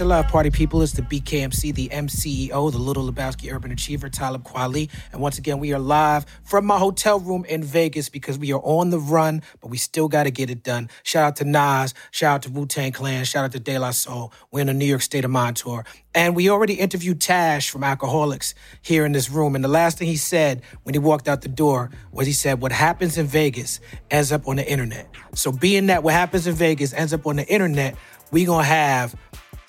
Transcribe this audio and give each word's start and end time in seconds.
Peace 0.00 0.04
and 0.04 0.08
love, 0.08 0.28
party 0.28 0.48
people. 0.48 0.80
It's 0.80 0.92
the 0.92 1.02
BKMC, 1.02 1.74
the 1.74 1.90
MCEO, 1.90 2.72
the 2.72 2.78
Little 2.78 3.12
Lebowski 3.12 3.52
Urban 3.54 3.70
Achiever, 3.70 4.08
Talib 4.08 4.44
Kweli. 4.44 4.88
And 5.12 5.20
once 5.20 5.36
again, 5.36 5.58
we 5.58 5.74
are 5.74 5.78
live 5.78 6.24
from 6.42 6.64
my 6.64 6.78
hotel 6.78 7.20
room 7.20 7.44
in 7.44 7.62
Vegas 7.62 8.08
because 8.08 8.38
we 8.38 8.50
are 8.50 8.62
on 8.64 8.88
the 8.88 8.98
run, 8.98 9.42
but 9.60 9.68
we 9.68 9.76
still 9.76 10.08
got 10.08 10.22
to 10.22 10.30
get 10.30 10.48
it 10.48 10.62
done. 10.62 10.88
Shout 11.02 11.24
out 11.24 11.36
to 11.36 11.44
Nas, 11.44 11.92
shout 12.12 12.36
out 12.36 12.42
to 12.44 12.50
Wu 12.50 12.64
Tang 12.64 12.92
Clan, 12.92 13.26
shout 13.26 13.44
out 13.44 13.52
to 13.52 13.60
De 13.60 13.76
La 13.76 13.90
Soul. 13.90 14.32
We're 14.50 14.60
in 14.60 14.68
the 14.68 14.72
New 14.72 14.86
York 14.86 15.02
State 15.02 15.26
of 15.26 15.30
Mind 15.30 15.56
tour. 15.56 15.84
And 16.14 16.34
we 16.34 16.48
already 16.48 16.80
interviewed 16.80 17.20
Tash 17.20 17.68
from 17.68 17.82
Alkaholiks 17.82 18.54
here 18.80 19.04
in 19.04 19.12
this 19.12 19.28
room. 19.28 19.54
And 19.54 19.62
the 19.62 19.68
last 19.68 19.98
thing 19.98 20.08
he 20.08 20.16
said 20.16 20.62
when 20.84 20.94
he 20.94 20.98
walked 20.98 21.28
out 21.28 21.42
the 21.42 21.48
door 21.50 21.90
was 22.10 22.26
he 22.26 22.32
said, 22.32 22.62
What 22.62 22.72
happens 22.72 23.18
in 23.18 23.26
Vegas 23.26 23.80
ends 24.10 24.32
up 24.32 24.48
on 24.48 24.56
the 24.56 24.66
internet. 24.66 25.10
So, 25.34 25.52
being 25.52 25.88
that 25.88 26.02
what 26.02 26.14
happens 26.14 26.46
in 26.46 26.54
Vegas 26.54 26.94
ends 26.94 27.12
up 27.12 27.26
on 27.26 27.36
the 27.36 27.46
internet, 27.46 27.96
we 28.30 28.46
gonna 28.46 28.64
have 28.64 29.14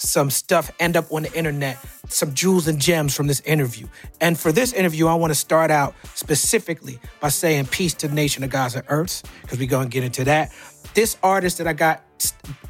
some 0.02 0.32
stuff 0.32 0.72
end 0.80 0.98
up 0.98 1.12
on 1.12 1.24
the 1.24 1.34
internet, 1.34 1.78
some 2.08 2.34
jewels 2.34 2.68
and 2.68 2.80
gems 2.80 3.16
from 3.16 3.28
this 3.28 3.40
interview. 3.42 3.88
And 4.20 4.38
for 4.38 4.52
this 4.52 4.74
interview, 4.74 5.08
I 5.08 5.14
want 5.14 5.32
to 5.32 5.36
start 5.36 5.70
out 5.70 5.94
specifically 6.16 7.00
by 7.20 7.30
saying 7.30 7.68
peace 7.68 7.94
to 7.96 8.08
the 8.08 8.16
nation 8.16 8.44
of 8.44 8.54
and 8.54 8.84
Earths, 8.88 9.24
because 9.42 9.60
we're 9.60 9.68
going 9.68 9.90
to 9.90 9.94
get 9.94 10.04
into 10.04 10.24
that. 10.26 10.52
This 10.96 11.18
artist 11.22 11.60
that 11.60 11.68
I 11.68 11.74
got 11.74 12.04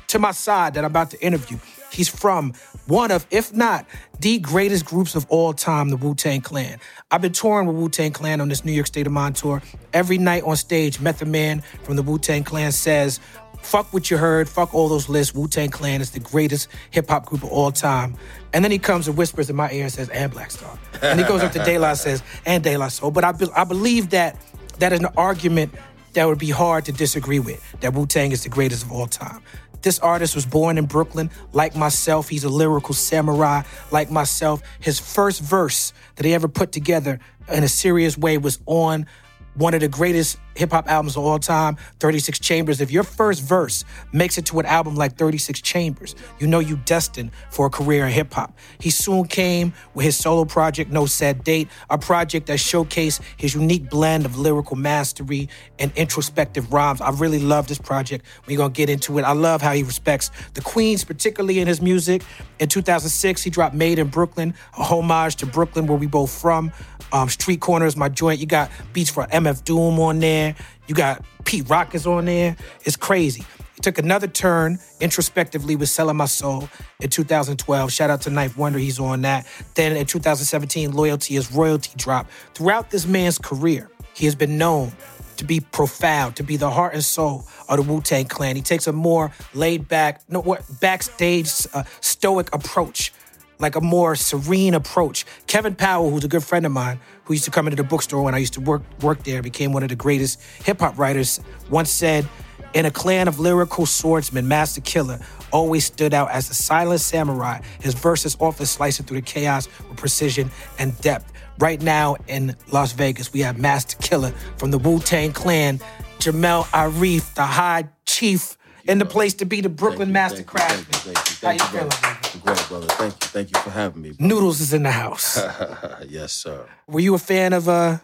to 0.07 0.19
my 0.19 0.31
side 0.31 0.73
that 0.73 0.83
I'm 0.83 0.91
about 0.91 1.11
to 1.11 1.25
interview, 1.25 1.57
he's 1.91 2.09
from 2.09 2.53
one 2.87 3.11
of, 3.11 3.25
if 3.31 3.53
not 3.53 3.85
the 4.19 4.39
greatest 4.39 4.85
groups 4.85 5.15
of 5.15 5.25
all 5.29 5.53
time, 5.53 5.89
the 5.89 5.97
Wu 5.97 6.13
Tang 6.13 6.41
Clan. 6.41 6.79
I've 7.09 7.21
been 7.21 7.31
touring 7.31 7.67
with 7.67 7.77
Wu 7.77 7.89
Tang 7.89 8.11
Clan 8.11 8.41
on 8.41 8.49
this 8.49 8.65
New 8.65 8.73
York 8.73 8.87
State 8.87 9.07
of 9.07 9.13
Mind 9.13 9.37
tour. 9.37 9.61
Every 9.93 10.17
night 10.17 10.43
on 10.43 10.57
stage, 10.57 10.99
Method 10.99 11.29
Man 11.29 11.61
from 11.83 11.95
the 11.95 12.03
Wu 12.03 12.19
Tang 12.19 12.43
Clan 12.43 12.73
says, 12.73 13.19
Fuck 13.61 13.93
what 13.93 14.11
you 14.11 14.17
heard. 14.17 14.49
Fuck 14.49 14.73
all 14.73 14.89
those 14.89 15.07
lists. 15.07 15.33
Wu 15.33 15.47
Tang 15.47 15.69
Clan 15.69 16.01
is 16.01 16.11
the 16.11 16.19
greatest 16.19 16.67
hip 16.89 17.09
hop 17.09 17.25
group 17.25 17.43
of 17.43 17.49
all 17.49 17.71
time. 17.71 18.15
And 18.53 18.63
then 18.63 18.71
he 18.71 18.79
comes 18.79 19.07
and 19.07 19.15
whispers 19.15 19.49
in 19.49 19.55
my 19.55 19.71
ear 19.71 19.83
and 19.83 19.91
says, 19.91 20.09
and 20.09 20.31
Black 20.31 20.51
Star. 20.51 20.77
And 21.01 21.19
he 21.19 21.25
goes 21.25 21.41
up 21.41 21.51
to 21.53 21.59
De 21.63 21.77
La 21.77 21.89
and 21.89 21.97
says, 21.97 22.23
and 22.45 22.63
De 22.63 22.75
La 22.77 22.89
Soul. 22.89 23.11
But 23.11 23.23
I, 23.23 23.31
be- 23.31 23.51
I 23.55 23.63
believe 23.63 24.09
that 24.09 24.35
that 24.79 24.91
is 24.93 24.99
an 24.99 25.07
argument 25.15 25.73
that 26.13 26.25
would 26.25 26.39
be 26.39 26.49
hard 26.49 26.85
to 26.85 26.91
disagree 26.91 27.39
with, 27.39 27.63
that 27.81 27.93
Wu 27.93 28.05
Tang 28.05 28.31
is 28.31 28.43
the 28.43 28.49
greatest 28.49 28.83
of 28.83 28.91
all 28.91 29.07
time. 29.07 29.41
This 29.81 29.97
artist 29.99 30.35
was 30.35 30.45
born 30.45 30.77
in 30.77 30.85
Brooklyn. 30.85 31.31
Like 31.53 31.75
myself, 31.75 32.29
he's 32.29 32.43
a 32.43 32.49
lyrical 32.49 32.93
samurai. 32.93 33.63
Like 33.91 34.11
myself, 34.11 34.61
his 34.79 34.99
first 34.99 35.41
verse 35.41 35.93
that 36.15 36.25
he 36.25 36.33
ever 36.33 36.47
put 36.47 36.71
together 36.71 37.19
in 37.51 37.63
a 37.63 37.67
serious 37.67 38.17
way 38.17 38.37
was 38.37 38.59
on 38.65 39.07
one 39.55 39.73
of 39.73 39.81
the 39.81 39.87
greatest 39.87 40.37
hip 40.55 40.71
hop 40.71 40.87
albums 40.89 41.15
of 41.17 41.23
all 41.23 41.39
time, 41.39 41.77
36 41.99 42.39
Chambers. 42.39 42.81
If 42.81 42.91
your 42.91 43.03
first 43.03 43.41
verse 43.41 43.83
makes 44.11 44.37
it 44.37 44.45
to 44.47 44.59
an 44.59 44.65
album 44.65 44.95
like 44.95 45.17
36 45.17 45.61
Chambers, 45.61 46.15
you 46.39 46.47
know 46.47 46.59
you 46.59 46.77
destined 46.85 47.31
for 47.49 47.67
a 47.67 47.69
career 47.69 48.05
in 48.05 48.11
hip 48.11 48.33
hop. 48.33 48.57
He 48.79 48.89
soon 48.89 49.25
came 49.25 49.73
with 49.93 50.05
his 50.05 50.17
solo 50.17 50.45
project, 50.45 50.91
No 50.91 51.05
Said 51.05 51.43
Date, 51.43 51.67
a 51.89 51.97
project 51.97 52.47
that 52.47 52.59
showcased 52.59 53.21
his 53.37 53.55
unique 53.55 53.89
blend 53.89 54.25
of 54.25 54.37
lyrical 54.37 54.75
mastery 54.75 55.49
and 55.79 55.91
introspective 55.95 56.71
rhymes. 56.71 57.01
I 57.01 57.11
really 57.11 57.39
love 57.39 57.67
this 57.67 57.79
project. 57.79 58.25
We're 58.47 58.57
gonna 58.57 58.73
get 58.73 58.89
into 58.89 59.17
it. 59.17 59.23
I 59.23 59.33
love 59.33 59.61
how 59.61 59.73
he 59.73 59.83
respects 59.83 60.31
the 60.53 60.61
Queens, 60.61 61.03
particularly 61.03 61.59
in 61.59 61.67
his 61.67 61.81
music. 61.81 62.23
In 62.59 62.69
2006, 62.69 63.43
he 63.43 63.49
dropped 63.49 63.75
Made 63.75 63.99
in 63.99 64.07
Brooklyn, 64.07 64.53
a 64.77 64.83
homage 64.83 65.35
to 65.37 65.45
Brooklyn, 65.45 65.87
where 65.87 65.97
we 65.97 66.07
both 66.07 66.31
from. 66.31 66.71
Um, 67.13 67.27
Street 67.27 67.59
Corners, 67.59 67.97
my 67.97 68.07
joint. 68.09 68.39
You 68.39 68.45
got 68.45 68.71
beats 68.93 69.09
for 69.09 69.25
MF 69.27 69.63
Doom 69.65 69.99
on 69.99 70.19
there. 70.19 70.40
You 70.87 70.95
got 70.95 71.23
Pete 71.45 71.69
Rock 71.69 71.95
is 71.95 72.05
on 72.05 72.25
there. 72.25 72.55
It's 72.83 72.95
crazy. 72.95 73.43
He 73.75 73.81
took 73.81 73.97
another 73.97 74.27
turn 74.27 74.79
introspectively 74.99 75.75
with 75.75 75.89
Selling 75.89 76.17
My 76.17 76.25
Soul 76.25 76.69
in 76.99 77.09
2012. 77.09 77.91
Shout 77.91 78.09
out 78.09 78.21
to 78.21 78.29
9th 78.29 78.57
Wonder, 78.57 78.79
he's 78.79 78.99
on 78.99 79.21
that. 79.21 79.47
Then 79.75 79.95
in 79.95 80.05
2017, 80.05 80.91
Loyalty 80.91 81.35
is 81.35 81.51
Royalty 81.51 81.91
drop. 81.95 82.29
Throughout 82.53 82.91
this 82.91 83.07
man's 83.07 83.37
career, 83.37 83.89
he 84.13 84.25
has 84.25 84.35
been 84.35 84.57
known 84.57 84.91
to 85.37 85.45
be 85.45 85.59
profound, 85.59 86.35
to 86.35 86.43
be 86.43 86.55
the 86.57 86.69
heart 86.69 86.93
and 86.93 87.03
soul 87.03 87.47
of 87.67 87.77
the 87.77 87.83
Wu 87.91 88.01
Tang 88.01 88.25
Clan. 88.25 88.55
He 88.55 88.61
takes 88.61 88.85
a 88.85 88.93
more 88.93 89.31
laid 89.55 89.87
back, 89.87 90.21
no, 90.29 90.41
what 90.41 90.63
backstage 90.79 91.49
uh, 91.73 91.83
stoic 91.99 92.53
approach 92.53 93.11
like 93.61 93.75
a 93.75 93.81
more 93.81 94.15
serene 94.15 94.73
approach. 94.73 95.25
Kevin 95.47 95.75
Powell, 95.75 96.09
who's 96.09 96.23
a 96.23 96.27
good 96.27 96.43
friend 96.43 96.65
of 96.65 96.71
mine, 96.71 96.99
who 97.25 97.33
used 97.33 97.45
to 97.45 97.51
come 97.51 97.67
into 97.67 97.81
the 97.81 97.87
bookstore 97.87 98.23
when 98.23 98.35
I 98.35 98.39
used 98.39 98.53
to 98.53 98.61
work 98.61 98.81
work 99.01 99.23
there, 99.23 99.41
became 99.41 99.71
one 99.73 99.83
of 99.83 99.89
the 99.89 99.95
greatest 99.95 100.41
hip 100.63 100.79
hop 100.79 100.97
writers, 100.97 101.39
once 101.69 101.89
said, 101.89 102.27
in 102.73 102.85
a 102.85 102.91
clan 102.91 103.27
of 103.27 103.39
lyrical 103.39 103.85
swordsmen, 103.85 104.47
Masta 104.47 104.79
Killa 104.79 105.19
always 105.51 105.85
stood 105.85 106.13
out 106.13 106.31
as 106.31 106.49
a 106.49 106.53
silent 106.53 107.01
samurai. 107.01 107.59
His 107.81 107.93
verses 107.93 108.37
often 108.39 108.65
slicing 108.65 109.05
through 109.05 109.19
the 109.19 109.25
chaos 109.25 109.67
with 109.89 109.97
precision 109.97 110.49
and 110.79 110.99
depth. 111.01 111.33
Right 111.59 111.81
now 111.81 112.15
in 112.27 112.55
Las 112.71 112.93
Vegas, 112.93 113.33
we 113.33 113.41
have 113.41 113.59
Masta 113.59 113.97
Killa 113.97 114.31
from 114.57 114.71
the 114.71 114.77
Wu 114.77 114.99
Tang 114.99 115.33
Clan, 115.33 115.79
Jamel 116.19 116.65
Irief, 116.73 117.33
the 117.35 117.45
High 117.45 117.89
Chief 118.05 118.57
in 118.85 118.97
the 118.99 119.05
place 119.05 119.33
to 119.35 119.45
be 119.45 119.61
the 119.61 119.69
Brooklyn 119.69 120.09
you, 120.09 120.13
Master 120.13 120.37
thank 120.43 120.47
you, 120.47 120.51
Craftsman. 120.51 120.85
Thank 120.85 121.17
you, 121.17 121.23
thank 121.23 121.39
you, 121.39 121.47
How 121.47 121.51
you 121.53 121.59
thank 121.59 121.71
feeling, 121.71 121.89
brother. 121.89 122.39
Great, 122.39 122.67
brother. 122.67 122.87
Thank 122.87 123.13
you. 123.13 123.27
Thank 123.29 123.55
you 123.55 123.61
for 123.61 123.69
having 123.69 124.01
me. 124.01 124.13
Noodles 124.19 124.61
is 124.61 124.73
in 124.73 124.83
the 124.83 124.91
house. 124.91 125.39
yes, 126.07 126.33
sir. 126.33 126.67
Were 126.87 126.99
you 126.99 127.13
a 127.13 127.19
fan 127.19 127.53
of 127.53 127.67
uh, 127.69 127.97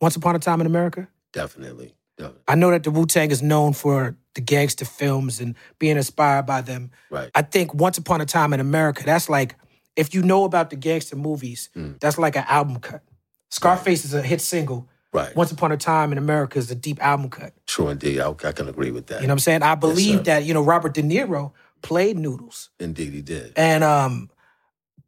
Once 0.00 0.16
Upon 0.16 0.36
a 0.36 0.38
Time 0.38 0.60
in 0.60 0.66
America? 0.66 1.08
Definitely. 1.32 1.94
Definitely. 2.16 2.42
I 2.48 2.54
know 2.56 2.70
that 2.70 2.82
the 2.82 2.90
Wu 2.90 3.06
Tang 3.06 3.30
is 3.30 3.42
known 3.42 3.72
for 3.72 4.16
the 4.34 4.40
gangster 4.40 4.84
films 4.84 5.40
and 5.40 5.54
being 5.78 5.96
inspired 5.96 6.46
by 6.46 6.60
them. 6.62 6.90
Right. 7.10 7.30
I 7.34 7.42
think 7.42 7.74
Once 7.74 7.96
Upon 7.98 8.20
a 8.20 8.26
Time 8.26 8.52
in 8.52 8.60
America, 8.60 9.04
that's 9.04 9.28
like, 9.28 9.54
if 9.96 10.14
you 10.14 10.22
know 10.22 10.44
about 10.44 10.70
the 10.70 10.76
gangster 10.76 11.16
movies, 11.16 11.70
Mm. 11.76 11.98
that's 12.00 12.18
like 12.18 12.36
an 12.36 12.44
album 12.48 12.78
cut. 12.80 13.02
Scarface 13.50 14.04
is 14.04 14.14
a 14.14 14.22
hit 14.22 14.40
single. 14.40 14.88
Right. 15.12 15.34
Once 15.34 15.50
Upon 15.52 15.72
a 15.72 15.76
Time 15.76 16.12
in 16.12 16.18
America 16.18 16.58
is 16.58 16.70
a 16.70 16.74
deep 16.74 17.02
album 17.02 17.30
cut. 17.30 17.52
True 17.66 17.88
indeed. 17.88 18.20
I, 18.20 18.28
I 18.30 18.52
can 18.52 18.68
agree 18.68 18.90
with 18.90 19.06
that. 19.06 19.20
You 19.22 19.26
know 19.26 19.32
what 19.32 19.36
I'm 19.36 19.38
saying? 19.40 19.62
I 19.62 19.74
believe 19.74 20.18
sir. 20.18 20.22
that, 20.24 20.44
you 20.44 20.52
know, 20.52 20.62
Robert 20.62 20.92
De 20.94 21.02
Niro 21.02 21.52
played 21.82 22.18
Noodles. 22.18 22.70
Indeed, 22.78 23.12
he 23.14 23.22
did. 23.22 23.52
And 23.56 23.82
um, 23.82 24.30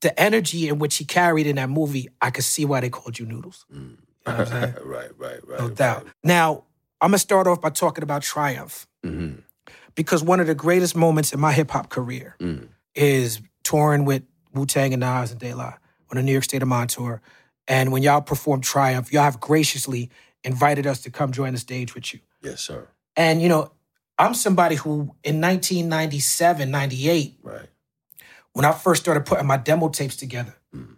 the 0.01 0.19
energy 0.19 0.69
in 0.69 0.79
which 0.79 0.97
he 0.97 1.05
carried 1.05 1.47
in 1.47 1.57
that 1.57 1.69
movie, 1.69 2.09
I 2.23 2.31
could 2.31 2.45
see 2.45 2.65
why 2.65 2.81
they 2.81 2.89
called 2.89 3.19
you 3.19 3.27
Noodles. 3.27 3.67
Mm. 3.73 3.77
know 3.79 3.97
what 4.25 4.41
I'm 4.41 4.47
saying? 4.47 4.75
right, 4.85 5.11
right, 5.19 5.47
right. 5.49 5.59
No 5.61 5.69
doubt. 5.69 6.07
Now, 6.25 6.65
I'm 7.03 7.11
gonna 7.11 7.19
start 7.19 7.47
off 7.47 7.61
by 7.61 7.71
talking 7.71 8.03
about 8.03 8.23
Triumph 8.23 8.87
hmm 9.05 9.33
because 9.97 10.23
one 10.23 10.39
of 10.41 10.47
the 10.47 10.55
greatest 10.55 10.95
moments 10.97 11.33
in 11.33 11.41
my 11.41 11.53
hip 11.53 11.71
hop 11.71 11.89
career 11.91 12.37
Mm. 12.41 12.69
is 12.95 13.41
touring 13.65 14.05
with 14.05 14.23
Wu 14.55 14.65
Tang 14.67 14.93
and 14.95 15.01
Nas 15.01 15.31
and 15.33 15.41
De 15.41 15.53
La 15.53 15.75
on 16.11 16.17
the 16.17 16.23
New 16.23 16.33
York 16.33 16.45
State 16.45 16.63
of 16.63 16.69
Mind 16.69 16.91
tour. 16.91 17.21
And 17.71 17.93
when 17.93 18.03
y'all 18.03 18.21
performed 18.21 18.65
Triumph, 18.65 19.13
y'all 19.13 19.23
have 19.23 19.39
graciously 19.39 20.11
invited 20.43 20.89
us 20.89 21.03
to 21.03 21.11
come 21.11 21.31
join 21.31 21.53
the 21.53 21.59
stage 21.61 21.95
with 21.95 22.13
you. 22.13 22.19
Yes, 22.43 22.61
sir. 22.63 22.89
And 23.17 23.41
you 23.41 23.49
know, 23.49 23.71
I'm 24.19 24.35
somebody 24.35 24.75
who 24.75 25.15
in 25.23 25.41
1997, 25.41 26.69
98, 26.71 27.39
Right. 27.43 27.69
when 28.53 28.65
I 28.65 28.73
first 28.73 29.01
started 29.03 29.25
putting 29.25 29.47
my 29.47 29.57
demo 29.57 29.89
tapes 29.89 30.17
together, 30.17 30.57
Mm. 30.75 30.97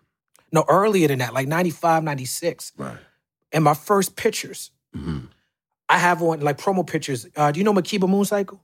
no 0.50 0.65
earlier 0.66 1.09
than 1.09 1.19
that, 1.19 1.34
like 1.34 1.47
95, 1.47 2.03
96, 2.03 2.72
Right. 2.78 2.97
and 3.53 3.62
my 3.62 3.75
first 3.75 4.16
pictures, 4.16 4.71
hmm 4.94 5.27
I 5.91 5.99
have 5.99 6.22
on 6.22 6.41
like 6.41 6.56
promo 6.56 6.87
pictures. 6.87 7.27
Uh, 7.37 7.53
do 7.53 7.60
you 7.60 7.65
know 7.65 7.75
Makiba 7.75 8.09
Mooncycle? 8.09 8.59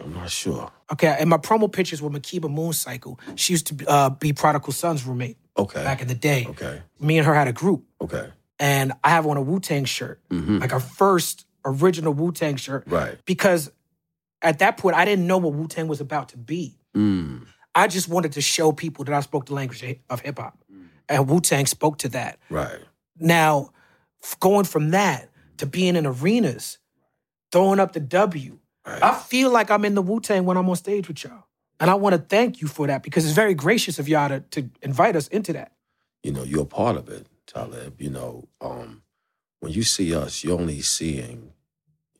I'm 0.00 0.14
not 0.14 0.28
sure. 0.30 0.72
Okay, 0.90 1.16
and 1.20 1.30
my 1.30 1.36
promo 1.36 1.70
pictures 1.70 2.02
with 2.02 2.12
Makiba 2.12 2.50
Mooncycle. 2.50 3.20
She 3.36 3.52
used 3.52 3.68
to 3.68 3.86
uh, 3.88 4.10
be 4.10 4.32
Prodigal 4.32 4.72
Sunn's 4.72 5.04
roommate 5.06 5.36
Okay. 5.58 5.82
back 5.84 6.00
in 6.00 6.08
the 6.08 6.14
day. 6.14 6.46
Okay. 6.50 6.82
Me 7.00 7.18
and 7.18 7.26
her 7.26 7.34
had 7.34 7.48
a 7.48 7.52
group, 7.52 7.84
Okay. 8.00 8.30
and 8.58 8.92
I 9.02 9.10
have 9.10 9.26
on 9.26 9.36
a 9.36 9.42
Wu 9.42 9.60
Tang 9.60 9.84
shirt, 9.84 10.20
hmm 10.30 10.58
like 10.58 10.72
our 10.72 10.80
first 10.80 11.46
original 11.64 12.12
Wu 12.12 12.32
Tang 12.32 12.56
shirt, 12.56 12.84
Right. 12.86 13.18
because 13.26 13.70
at 14.42 14.60
that 14.60 14.76
point 14.76 14.96
I 14.96 15.04
didn't 15.04 15.26
know 15.26 15.38
what 15.38 15.52
Wu 15.54 15.66
Tang 15.66 15.88
was 15.88 16.00
about 16.00 16.28
to 16.30 16.38
be. 16.38 16.78
Mm. 16.96 17.46
I 17.74 17.86
just 17.88 18.08
wanted 18.08 18.32
to 18.32 18.40
show 18.40 18.72
people 18.72 19.04
that 19.04 19.14
I 19.14 19.20
spoke 19.20 19.46
the 19.46 19.54
language 19.54 19.82
of 20.08 20.20
hip 20.20 20.38
hop, 20.38 20.58
and 21.08 21.28
Wu 21.28 21.40
Tang 21.40 21.66
spoke 21.66 21.98
to 21.98 22.08
that. 22.10 22.38
Right. 22.50 22.80
Now, 23.18 23.70
going 24.40 24.64
from 24.64 24.90
that 24.90 25.28
to 25.58 25.66
being 25.66 25.96
in 25.96 26.06
arenas, 26.06 26.78
throwing 27.52 27.80
up 27.80 27.92
the 27.92 28.00
W, 28.00 28.58
Right. 28.86 29.02
I 29.02 29.14
feel 29.14 29.50
like 29.50 29.70
I'm 29.70 29.84
in 29.84 29.94
the 29.94 30.02
Wu 30.02 30.18
Tang 30.20 30.44
when 30.46 30.56
I'm 30.56 30.68
on 30.70 30.76
stage 30.76 31.08
with 31.08 31.22
y'all. 31.24 31.44
And 31.80 31.90
I 31.90 31.94
want 31.94 32.14
to 32.14 32.18
thank 32.20 32.60
you 32.60 32.68
for 32.68 32.86
that 32.88 33.02
because 33.02 33.24
it's 33.24 33.34
very 33.34 33.54
gracious 33.54 33.98
of 33.98 34.08
y'all 34.08 34.28
to, 34.28 34.40
to 34.40 34.68
invite 34.82 35.16
us 35.16 35.28
into 35.28 35.52
that. 35.54 35.72
you 36.22 36.32
know, 36.32 36.42
you're 36.42 36.62
a 36.62 36.66
part 36.66 36.96
of 36.96 37.08
it, 37.08 37.26
Talib. 37.46 38.00
You 38.00 38.10
know, 38.10 38.48
um, 38.60 39.02
when 39.60 39.72
you 39.72 39.82
see 39.84 40.14
us, 40.14 40.42
you're 40.44 40.58
only 40.58 40.80
seeing 40.82 41.52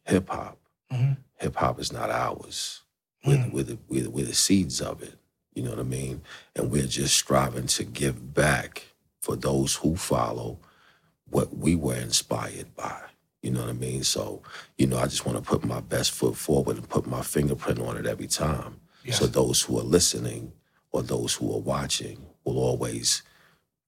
hip 0.05 0.29
hop. 0.29 0.59
Mhm. 0.93 1.19
Hip 1.41 1.57
hop 1.57 1.81
is 1.81 1.93
not 1.93 2.11
ours. 2.11 2.83
Mm. 3.27 3.53
we're, 3.53 3.63
the, 3.65 3.79
we're, 3.89 4.03
the, 4.05 4.11
we're 4.11 4.25
the 4.27 4.35
seeds 4.35 4.81
of 4.81 5.03
it. 5.03 5.19
You 5.55 5.65
know 5.65 5.71
what 5.71 5.81
I 5.81 5.83
mean? 5.83 6.23
And 6.55 6.71
we're 6.71 6.87
just 6.87 7.17
striving 7.17 7.67
to 7.67 7.85
give 7.85 8.33
back 8.33 8.85
for 9.21 9.35
those 9.37 9.75
who 9.77 9.97
follow 9.97 10.61
what 11.29 11.57
we 11.59 11.75
were 11.75 11.97
inspired 11.97 12.75
by. 12.77 13.01
You 13.43 13.51
know 13.51 13.61
what 13.63 13.71
I 13.71 13.75
mean? 13.75 14.05
So, 14.05 14.43
you 14.79 14.87
know, 14.87 14.99
I 14.99 15.07
just 15.07 15.27
want 15.27 15.37
to 15.37 15.45
put 15.45 15.65
my 15.65 15.81
best 15.81 16.13
foot 16.13 16.37
forward 16.37 16.77
and 16.77 16.89
put 16.89 17.07
my 17.07 17.23
fingerprint 17.23 17.81
on 17.81 17.97
it 17.97 18.07
every 18.07 18.29
time. 18.29 18.78
So 19.13 19.27
those 19.27 19.63
who 19.63 19.79
are 19.79 19.83
listening 19.85 20.53
or 20.93 21.03
those 21.03 21.35
who 21.35 21.53
are 21.55 21.61
watching 21.61 22.27
will 22.45 22.59
always 22.59 23.23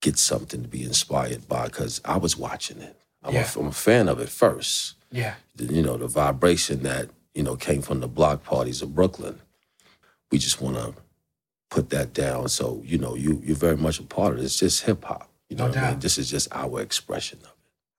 get 0.00 0.18
something 0.18 0.62
to 0.62 0.68
be 0.68 0.82
inspired 0.82 1.46
by 1.48 1.66
because 1.66 2.00
I 2.04 2.16
was 2.16 2.36
watching 2.36 2.80
it. 2.80 2.96
I'm, 3.22 3.34
Yeah. 3.34 3.48
a, 3.54 3.58
I'm 3.60 3.66
a 3.66 3.72
fan 3.72 4.08
of 4.08 4.18
it 4.20 4.28
first. 4.30 4.94
Yeah. 5.12 5.34
You 5.58 5.82
know, 5.82 5.96
the 5.98 6.06
vibration 6.08 6.82
that, 6.84 7.10
you 7.34 7.42
know, 7.42 7.56
came 7.56 7.82
from 7.82 8.00
the 8.00 8.08
block 8.08 8.42
parties 8.44 8.80
of 8.82 8.94
Brooklyn. 8.94 9.40
We 10.30 10.38
just 10.38 10.60
want 10.60 10.76
to 10.76 10.94
put 11.70 11.90
that 11.90 12.12
down. 12.14 12.48
So, 12.48 12.80
you 12.84 12.96
know, 12.98 13.14
you, 13.14 13.42
you're 13.44 13.56
very 13.56 13.76
much 13.76 13.98
a 13.98 14.04
part 14.04 14.32
of 14.32 14.38
it. 14.40 14.44
It's 14.44 14.58
just 14.58 14.82
hip 14.84 15.04
hop. 15.04 15.28
You 15.48 15.56
know 15.56 15.64
No 15.64 15.70
what 15.70 15.78
I 15.78 15.90
mean? 15.90 16.00
This 16.00 16.16
is 16.16 16.30
just 16.30 16.48
our 16.52 16.80
expression 16.80 17.38
of 17.42 17.46
it. 17.48 17.54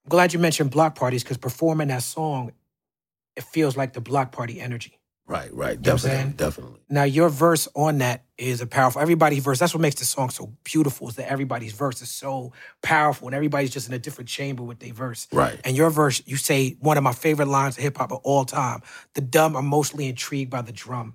I'm 0.06 0.08
glad 0.08 0.32
you 0.32 0.38
mentioned 0.38 0.70
block 0.70 0.94
parties 0.96 1.22
because 1.22 1.36
performing 1.38 1.88
that 1.88 2.02
song, 2.02 2.52
it 3.36 3.44
feels 3.44 3.76
like 3.76 3.92
the 3.92 4.00
block 4.00 4.32
party 4.32 4.60
energy. 4.60 4.98
Right, 5.26 5.52
right. 5.54 5.78
I'm 5.78 5.98
saying? 5.98 6.32
Definitely, 6.32 6.36
definitely. 6.36 6.80
Now, 6.90 7.04
your 7.04 7.28
verse 7.30 7.68
on 7.74 7.98
that 7.98 8.24
is 8.36 8.60
a 8.60 8.66
powerful. 8.66 9.00
Everybody's 9.00 9.42
verse. 9.42 9.58
That's 9.58 9.72
what 9.72 9.80
makes 9.80 9.94
the 9.96 10.04
song 10.04 10.30
so 10.30 10.52
beautiful. 10.64 11.08
Is 11.08 11.16
that 11.16 11.30
everybody's 11.30 11.72
verse 11.72 12.02
is 12.02 12.10
so 12.10 12.52
powerful, 12.82 13.28
and 13.28 13.34
everybody's 13.34 13.70
just 13.70 13.88
in 13.88 13.94
a 13.94 13.98
different 13.98 14.28
chamber 14.28 14.62
with 14.62 14.80
their 14.80 14.92
verse. 14.92 15.28
Right. 15.32 15.58
And 15.64 15.76
your 15.76 15.90
verse, 15.90 16.22
you 16.26 16.36
say 16.36 16.76
one 16.80 16.98
of 16.98 17.04
my 17.04 17.12
favorite 17.12 17.48
lines 17.48 17.78
of 17.78 17.82
hip 17.82 17.96
hop 17.96 18.12
of 18.12 18.18
all 18.24 18.44
time: 18.44 18.82
"The 19.14 19.20
dumb 19.22 19.56
are 19.56 19.62
mostly 19.62 20.08
intrigued 20.08 20.50
by 20.50 20.62
the 20.62 20.72
drum." 20.72 21.14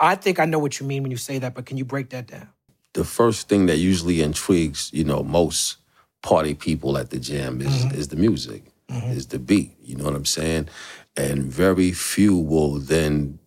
I 0.00 0.14
think 0.16 0.40
I 0.40 0.46
know 0.46 0.58
what 0.58 0.80
you 0.80 0.86
mean 0.86 1.02
when 1.02 1.10
you 1.10 1.18
say 1.18 1.38
that, 1.38 1.54
but 1.54 1.66
can 1.66 1.76
you 1.76 1.84
break 1.84 2.10
that 2.10 2.26
down? 2.26 2.48
the 2.94 3.04
first 3.04 3.48
thing 3.48 3.66
that 3.66 3.76
usually 3.76 4.20
intrigues, 4.20 4.90
you 4.92 5.04
know, 5.04 5.22
most 5.22 5.76
party 6.22 6.54
people 6.54 6.98
at 6.98 7.10
the 7.10 7.20
jam 7.20 7.60
is 7.60 7.68
Mm-hmm. 7.84 7.94
is 7.94 8.08
the 8.08 8.16
music, 8.16 8.64
is 8.88 9.28
the 9.28 9.38
beat. 9.38 9.76
You 9.80 9.94
know 9.94 10.04
what 10.04 10.16
I'm 10.16 10.24
saying? 10.24 10.68
And 11.16 11.44
very 11.44 11.92
few 11.92 12.36
will 12.36 12.78
then 12.78 13.38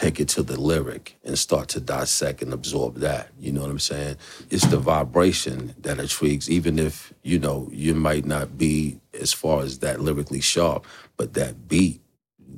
take 0.00 0.18
it 0.18 0.28
to 0.28 0.42
the 0.42 0.58
lyric 0.58 1.18
and 1.24 1.38
start 1.38 1.68
to 1.68 1.80
dissect 1.80 2.40
and 2.42 2.52
absorb 2.52 2.96
that. 2.96 3.28
You 3.38 3.52
know 3.52 3.62
what 3.62 3.70
I'm 3.70 3.78
saying? 3.78 4.16
It's 4.48 4.66
the 4.66 4.78
vibration 4.78 5.74
that 5.80 5.98
intrigues, 5.98 6.48
even 6.48 6.78
if, 6.78 7.12
you 7.22 7.38
know, 7.38 7.68
you 7.70 7.94
might 7.94 8.24
not 8.24 8.56
be 8.56 8.98
as 9.18 9.32
far 9.32 9.62
as 9.62 9.80
that 9.80 10.00
lyrically 10.00 10.40
sharp, 10.40 10.86
but 11.16 11.34
that 11.34 11.68
beat, 11.68 12.00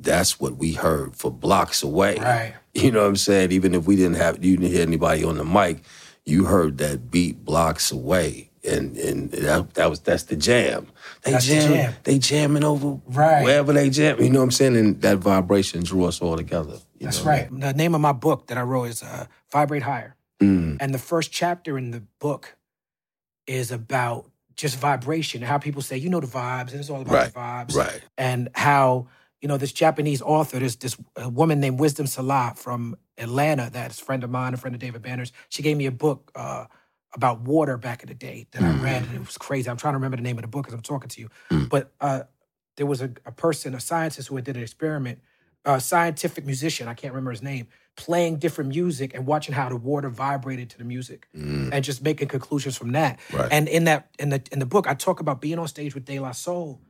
that's 0.01 0.39
what 0.39 0.57
we 0.57 0.75
heard 0.75 1.17
for 1.17 1.31
blocks 1.31 1.83
away. 1.83 2.17
Right. 2.19 2.55
You 2.75 2.91
know 2.91 3.03
what 3.03 3.09
I'm 3.09 3.17
saying? 3.17 3.53
Even 3.53 3.75
if 3.75 3.85
we 3.87 3.97
didn't 3.97 4.17
have 4.17 4.43
you 4.43 4.57
didn't 4.57 4.73
hear 4.73 4.81
anybody 4.81 5.25
on 5.25 5.37
the 5.37 5.45
mic, 5.45 5.83
you 6.25 6.47
heard 6.47 6.79
that 6.79 7.11
beat 7.11 7.45
blocks 7.45 7.93
away. 7.93 8.49
And 8.65 8.97
and 8.97 9.31
that, 9.33 9.75
that 9.75 9.91
was 9.91 10.01
that's 10.01 10.23
the 10.25 10.37
jam. 10.37 10.87
They 11.23 11.33
That's 11.33 11.47
the 11.49 11.55
jam, 11.55 11.73
jam. 11.73 11.95
they 12.05 12.19
jamming 12.19 12.63
over 12.65 13.01
Right. 13.07 13.43
wherever 13.43 13.73
they 13.73 13.91
jam. 13.91 14.21
You 14.23 14.31
know 14.31 14.39
what 14.39 14.45
I'm 14.45 14.51
saying? 14.53 14.77
And 14.77 15.01
that 15.03 15.19
vibration 15.19 15.83
drew 15.83 16.05
us 16.05 16.21
all 16.23 16.37
together. 16.37 16.79
That's 17.01 17.25
know? 17.25 17.31
right. 17.31 17.49
The 17.61 17.73
name 17.75 17.95
of 17.97 18.01
my 18.01 18.13
book 18.13 18.47
that 18.47 18.59
I 18.59 18.63
wrote 18.63 18.85
is 18.85 19.03
uh, 19.03 19.27
"Vibrate 19.51 19.83
Higher." 19.83 20.15
Mm, 20.41 20.77
And 20.81 20.95
the 20.95 20.99
first 20.99 21.33
chapter 21.33 21.77
in 21.77 21.91
the 21.91 22.05
book 22.21 22.57
is 23.49 23.73
about 23.73 24.31
just 24.55 24.79
vibration 24.79 25.43
and 25.43 25.49
how 25.49 25.59
people 25.59 25.83
say, 25.83 25.97
you 25.97 26.09
know, 26.09 26.21
the 26.21 26.27
vibes, 26.29 26.71
and 26.71 26.79
it's 26.81 26.91
all 26.91 27.01
about 27.03 27.15
Right, 27.15 27.33
the 27.35 27.39
vibes. 27.41 27.75
right. 27.77 28.01
And 28.17 28.49
how, 28.55 29.09
you 29.41 29.49
know, 29.49 29.57
this 29.57 29.73
Japanese 29.73 30.23
author, 30.23 30.61
this 30.61 30.77
this 30.77 30.97
a 31.17 31.29
woman 31.29 31.59
named 31.59 31.81
Wisdom 31.81 32.07
Salah 32.07 32.53
from 32.55 32.97
Atlanta, 33.19 33.71
that's 33.73 34.01
a 34.01 34.05
friend 34.05 34.23
of 34.23 34.31
mine, 34.31 34.55
a 34.55 34.57
friend 34.57 34.75
of 34.77 34.81
David 34.81 35.03
Banner's. 35.03 35.33
She 35.49 35.63
gave 35.63 35.77
me 35.77 35.87
a 35.87 35.91
book 35.93 36.31
uh, 36.37 36.67
about 37.15 37.41
water 37.41 37.77
back 37.77 38.03
in 38.03 38.09
the 38.09 38.15
day 38.15 38.47
that 38.53 38.63
I 38.63 38.67
mm. 38.67 38.83
read, 38.83 39.03
and 39.03 39.15
it 39.15 39.21
was 39.21 39.39
crazy. 39.39 39.69
I'm 39.69 39.77
trying 39.77 39.93
to 39.93 39.99
remember 39.99 40.17
the 40.17 40.23
name 40.23 40.39
of 40.39 40.43
the 40.43 40.49
book 40.49 40.67
as 40.69 40.75
I'm 40.75 40.81
talking 40.81 41.09
to 41.11 41.21
you. 41.21 41.29
Mm. 41.51 41.69
But 41.69 41.93
uh, 42.01 42.23
there 42.77 42.87
was 42.87 43.03
a, 43.03 43.11
a 43.27 43.33
person, 43.33 43.75
a 43.75 43.81
scientist 43.81 44.29
who 44.29 44.37
had 44.37 44.45
did 44.45 44.57
an 44.57 44.63
experiment, 44.63 45.21
a 45.65 45.81
scientific 45.81 46.45
musician, 46.45 46.89
I 46.89 46.95
can't 46.95 47.13
remember 47.13 47.31
his 47.31 47.43
name, 47.43 47.69
playing 47.97 48.37
different 48.37 48.71
music 48.71 49.15
and 49.15 49.27
watching 49.27 49.55
how 49.55 49.69
the 49.69 49.77
water 49.77 50.09
vibrated 50.09 50.71
to 50.71 50.79
the 50.79 50.85
music 50.85 51.29
mm. 51.37 51.71
and 51.73 51.85
just 51.85 52.03
making 52.03 52.29
conclusions 52.29 52.77
from 52.77 52.93
that. 52.93 53.21
Right. 53.33 53.49
And 53.51 53.69
in 53.69 53.85
that 53.85 54.09
in 54.19 54.31
the 54.31 54.43
in 54.51 54.59
the 54.59 54.67
book, 54.67 54.87
I 54.89 54.95
talk 54.95 55.21
about 55.21 55.41
being 55.41 55.59
on 55.59 55.69
stage 55.69 55.95
with 55.95 56.05
De 56.05 56.19
La 56.19 56.33
Soul 56.33 56.81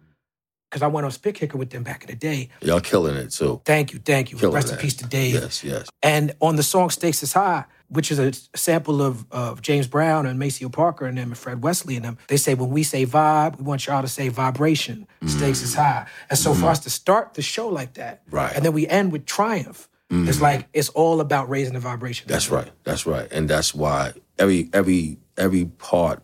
because 0.71 0.83
I 0.83 0.87
went 0.87 1.05
on 1.05 1.11
Spitkicker 1.11 1.57
with 1.57 1.71
them 1.71 1.83
back 1.83 2.05
in 2.05 2.11
the 2.11 2.17
day. 2.17 2.49
Y'all 2.63 2.81
killing 2.81 3.17
it 3.17 3.31
too. 3.31 3.61
Thank 3.65 3.93
you, 3.93 3.99
thank 3.99 4.33
you. 4.33 4.39
Rest 4.49 4.73
in 4.73 4.79
peace 4.79 4.95
to 4.95 5.07
Dave. 5.07 5.35
Yes, 5.35 5.63
yes. 5.63 5.89
And 6.03 6.35
on 6.41 6.57
the 6.57 6.63
song 6.63 6.89
Stakes 6.89 7.23
is 7.23 7.35
High, 7.35 7.65
which 7.93 8.11
is 8.11 8.19
a 8.19 8.33
sample 8.57 9.03
of, 9.03 9.25
of 9.31 9.61
James 9.63 9.87
Brown 9.87 10.27
and 10.27 10.39
Maceo 10.39 10.69
Parker 10.69 11.07
and 11.07 11.17
them 11.19 11.29
and 11.29 11.39
Fred 11.39 11.63
Wesley 11.63 11.97
and 11.97 12.05
them, 12.05 12.19
they 12.29 12.37
say 12.37 12.55
when 12.55 12.71
we 12.71 12.83
say 12.83 13.05
vibe, 13.07 13.59
we 13.59 13.65
want 13.65 13.87
y'all 13.87 14.03
to 14.03 14.09
say 14.09 14.29
vibration. 14.29 15.07
Stakes 15.27 15.63
is 15.63 15.75
high. 15.75 16.07
And 16.31 16.39
so 16.39 16.55
for 16.55 16.67
us 16.67 16.81
to 16.81 16.91
start 16.91 17.35
the 17.35 17.43
show 17.43 17.69
like 17.69 17.95
that, 17.95 18.25
Mm-hmm. 18.27 18.37
Right. 18.37 18.53
and 18.57 18.65
then 18.65 18.73
we 18.73 18.87
end 18.89 19.13
with 19.13 19.27
triumph, 19.27 19.89
it's 20.11 20.41
like 20.43 20.69
it's 20.75 20.91
all 20.91 21.21
about 21.23 21.49
raising 21.49 21.73
the 21.73 21.81
vibration. 21.81 22.27
That's 22.29 22.51
right. 22.51 22.71
That's 22.85 23.07
right. 23.07 23.27
And 23.33 23.49
that's 23.49 23.75
why 23.75 24.13
every 24.39 24.69
every 24.75 25.17
every 25.39 25.65
part, 25.65 26.23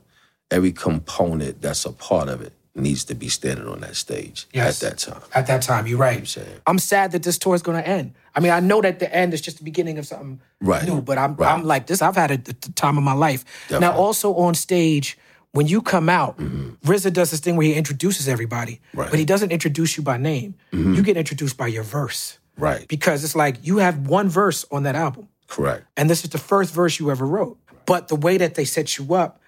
every 0.51 0.73
component 0.73 1.63
that's 1.63 1.87
a 1.87 1.93
part 1.93 2.29
of 2.29 2.43
it 2.43 2.53
needs 2.75 3.05
to 3.05 3.15
be 3.15 3.29
standing 3.29 3.67
on 3.67 3.81
that 3.81 3.97
stage 3.97 4.47
Yes. 4.53 4.83
at 4.83 4.91
that 4.91 4.99
time. 4.99 5.23
At 5.35 5.47
that 5.49 5.63
time, 5.63 5.87
you're 5.87 5.99
right. 5.99 6.27
saying? 6.27 6.47
I'm 6.67 6.79
sad 6.79 7.13
that 7.13 7.23
this 7.25 7.37
tour 7.39 7.55
is 7.55 7.63
going 7.63 7.83
to 7.83 7.89
end. 7.89 8.15
I 8.35 8.41
mean, 8.41 8.53
I 8.53 8.61
know 8.61 8.81
that 8.81 8.99
the 9.01 9.13
end 9.15 9.35
is 9.35 9.41
just 9.41 9.59
the 9.59 9.65
beginning 9.65 9.99
of 9.99 10.07
something 10.07 10.41
Right. 10.61 10.87
new, 10.87 11.01
but 11.03 11.19
I'm 11.19 11.35
Right. 11.35 11.51
I'm 11.53 11.65
like 11.65 11.87
this. 11.89 12.01
I've 12.03 12.15
had 12.17 12.31
a, 12.31 12.37
the 12.37 12.53
time 12.77 12.97
of 12.97 13.03
my 13.05 13.15
life. 13.15 13.45
Now, 13.71 13.93
also 13.93 14.35
on 14.35 14.55
stage, 14.55 15.19
when 15.53 15.67
you 15.67 15.83
come 15.83 16.09
out, 16.09 16.39
RZA 16.85 17.13
does 17.13 17.31
this 17.33 17.41
thing 17.41 17.57
where 17.57 17.67
he 17.67 17.75
introduces 17.75 18.29
everybody, 18.29 18.75
Mm-hmm. 18.75 18.99
Right. 18.99 19.05
Mm-hmm. 19.07 19.11
but 19.13 19.19
he 19.19 19.25
doesn't 19.25 19.51
introduce 19.51 19.97
you 19.97 20.03
by 20.05 20.17
name. 20.19 20.55
You 20.73 21.03
get 21.03 21.17
introduced 21.17 21.57
by 21.57 21.67
your 21.69 21.83
verse 21.85 22.39
Right. 22.57 22.87
because 22.89 23.25
it's 23.25 23.35
like 23.37 23.57
you 23.67 23.79
have 23.79 24.07
one 24.09 24.29
verse 24.29 24.65
on 24.71 24.83
that 24.85 24.95
album, 24.95 25.29
Correct. 25.49 25.85
and 25.97 26.09
this 26.11 26.23
is 26.23 26.31
the 26.31 26.39
first 26.39 26.73
verse 26.73 26.99
you 27.01 27.11
ever 27.11 27.27
wrote. 27.27 27.57
But 27.87 28.09
the 28.09 28.17
way 28.17 28.37
that 28.39 28.55
they 28.55 28.65
set 28.67 28.99
you 28.99 29.15
up, 29.15 29.41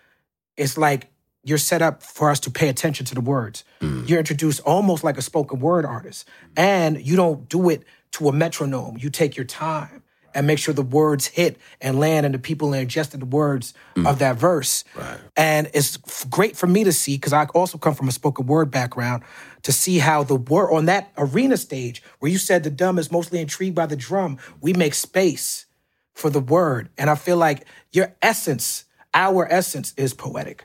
it's 0.57 0.79
like 0.79 1.09
you're 1.43 1.59
set 1.59 1.83
up 1.83 2.03
for 2.03 2.31
us 2.31 2.41
to 2.41 2.51
pay 2.51 2.69
attention 2.69 3.07
to 3.07 3.15
the 3.15 3.21
words. 3.21 3.65
Mm. 3.81 4.09
You're 4.09 4.19
introduced 4.19 4.61
almost 4.61 5.05
like 5.05 5.17
a 5.17 5.23
spoken 5.23 5.61
word 5.61 5.85
artist, 5.85 6.29
and 6.57 7.01
you 7.01 7.17
don't 7.17 7.49
do 7.49 7.71
it 7.71 7.85
to 8.13 8.29
a 8.29 8.33
metronome. 8.33 8.97
You 8.99 9.11
take 9.11 9.37
your 9.37 9.47
time 9.47 10.03
and 10.35 10.47
make 10.47 10.59
sure 10.59 10.73
the 10.73 10.83
words 10.83 11.27
hit 11.27 11.59
and 11.81 11.99
land, 11.99 12.25
and 12.25 12.35
the 12.35 12.39
people 12.39 12.73
ingested 12.73 13.21
the 13.21 13.27
words 13.27 13.75
mm. 13.97 14.09
of 14.09 14.19
that 14.21 14.37
verse. 14.37 14.85
Right. 14.95 15.19
And 15.37 15.71
it's 15.75 15.97
great 16.29 16.57
for 16.57 16.67
me 16.67 16.85
to 16.85 16.93
see 16.93 17.17
because 17.17 17.33
I 17.33 17.47
also 17.47 17.79
come 17.79 17.95
from 17.95 18.09
a 18.09 18.13
spoken 18.13 18.47
word 18.47 18.71
background 18.71 19.25
to 19.63 19.73
see 19.73 19.99
how 19.99 20.23
the 20.23 20.37
word 20.37 20.73
on 20.73 20.87
that 20.87 21.13
arena 21.17 21.57
stage 21.57 22.03
where 22.21 22.31
you 22.31 22.39
said 22.39 22.63
the 22.63 22.71
dumb 22.71 22.99
is 22.99 23.11
mostly 23.11 23.41
intrigued 23.41 23.75
by 23.75 23.87
the 23.87 23.97
drum, 23.97 24.39
we 24.61 24.73
make 24.73 24.95
space 24.95 25.67
for 26.15 26.31
the 26.31 26.41
word. 26.41 26.91
And 26.97 27.11
I 27.11 27.15
feel 27.15 27.37
like 27.37 27.67
your 27.93 28.15
essence, 28.23 28.85
our 29.15 29.51
essence, 29.51 29.95
is 29.97 30.15
poetic. 30.15 30.65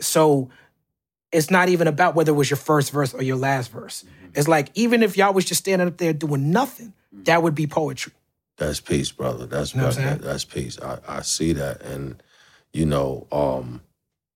So 0.00 0.50
it's 1.32 1.50
not 1.50 1.68
even 1.68 1.86
about 1.88 2.14
whether 2.14 2.30
it 2.32 2.34
was 2.34 2.50
your 2.50 2.56
first 2.56 2.90
verse 2.92 3.14
or 3.14 3.22
your 3.22 3.36
last 3.36 3.70
verse. 3.70 4.04
It's 4.34 4.48
like 4.48 4.70
even 4.74 5.02
if 5.02 5.16
y'all 5.16 5.32
was 5.32 5.44
just 5.44 5.60
standing 5.60 5.88
up 5.88 5.96
there 5.96 6.12
doing 6.12 6.50
nothing, 6.50 6.92
that 7.24 7.42
would 7.42 7.54
be 7.54 7.66
poetry. 7.66 8.12
That's 8.56 8.80
peace, 8.80 9.10
brother. 9.10 9.46
That's 9.46 9.74
know 9.74 9.84
that- 9.86 9.94
saying? 9.94 10.18
that's 10.18 10.44
peace. 10.44 10.78
I, 10.80 10.98
I 11.08 11.22
see 11.22 11.52
that, 11.54 11.82
and 11.82 12.22
you 12.72 12.86
know, 12.86 13.26
um, 13.32 13.80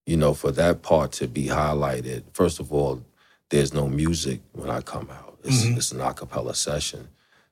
you 0.07 0.17
know, 0.17 0.35
for 0.35 0.51
that 0.53 0.83
part 0.83 1.13
to 1.13 1.29
be 1.29 1.47
highlighted, 1.47 2.25
first 2.33 2.59
of 2.61 2.73
all, 2.73 3.03
there's 3.51 3.73
no 3.75 3.89
music 3.89 4.41
when 4.53 4.71
I 4.71 4.81
come 4.81 5.09
out. 5.11 5.39
It's, 5.45 5.63
Mm-hmm. 5.65 5.77
it's 5.77 5.93
an 5.93 6.01
a 6.01 6.13
cappella 6.15 6.55
session, 6.55 7.09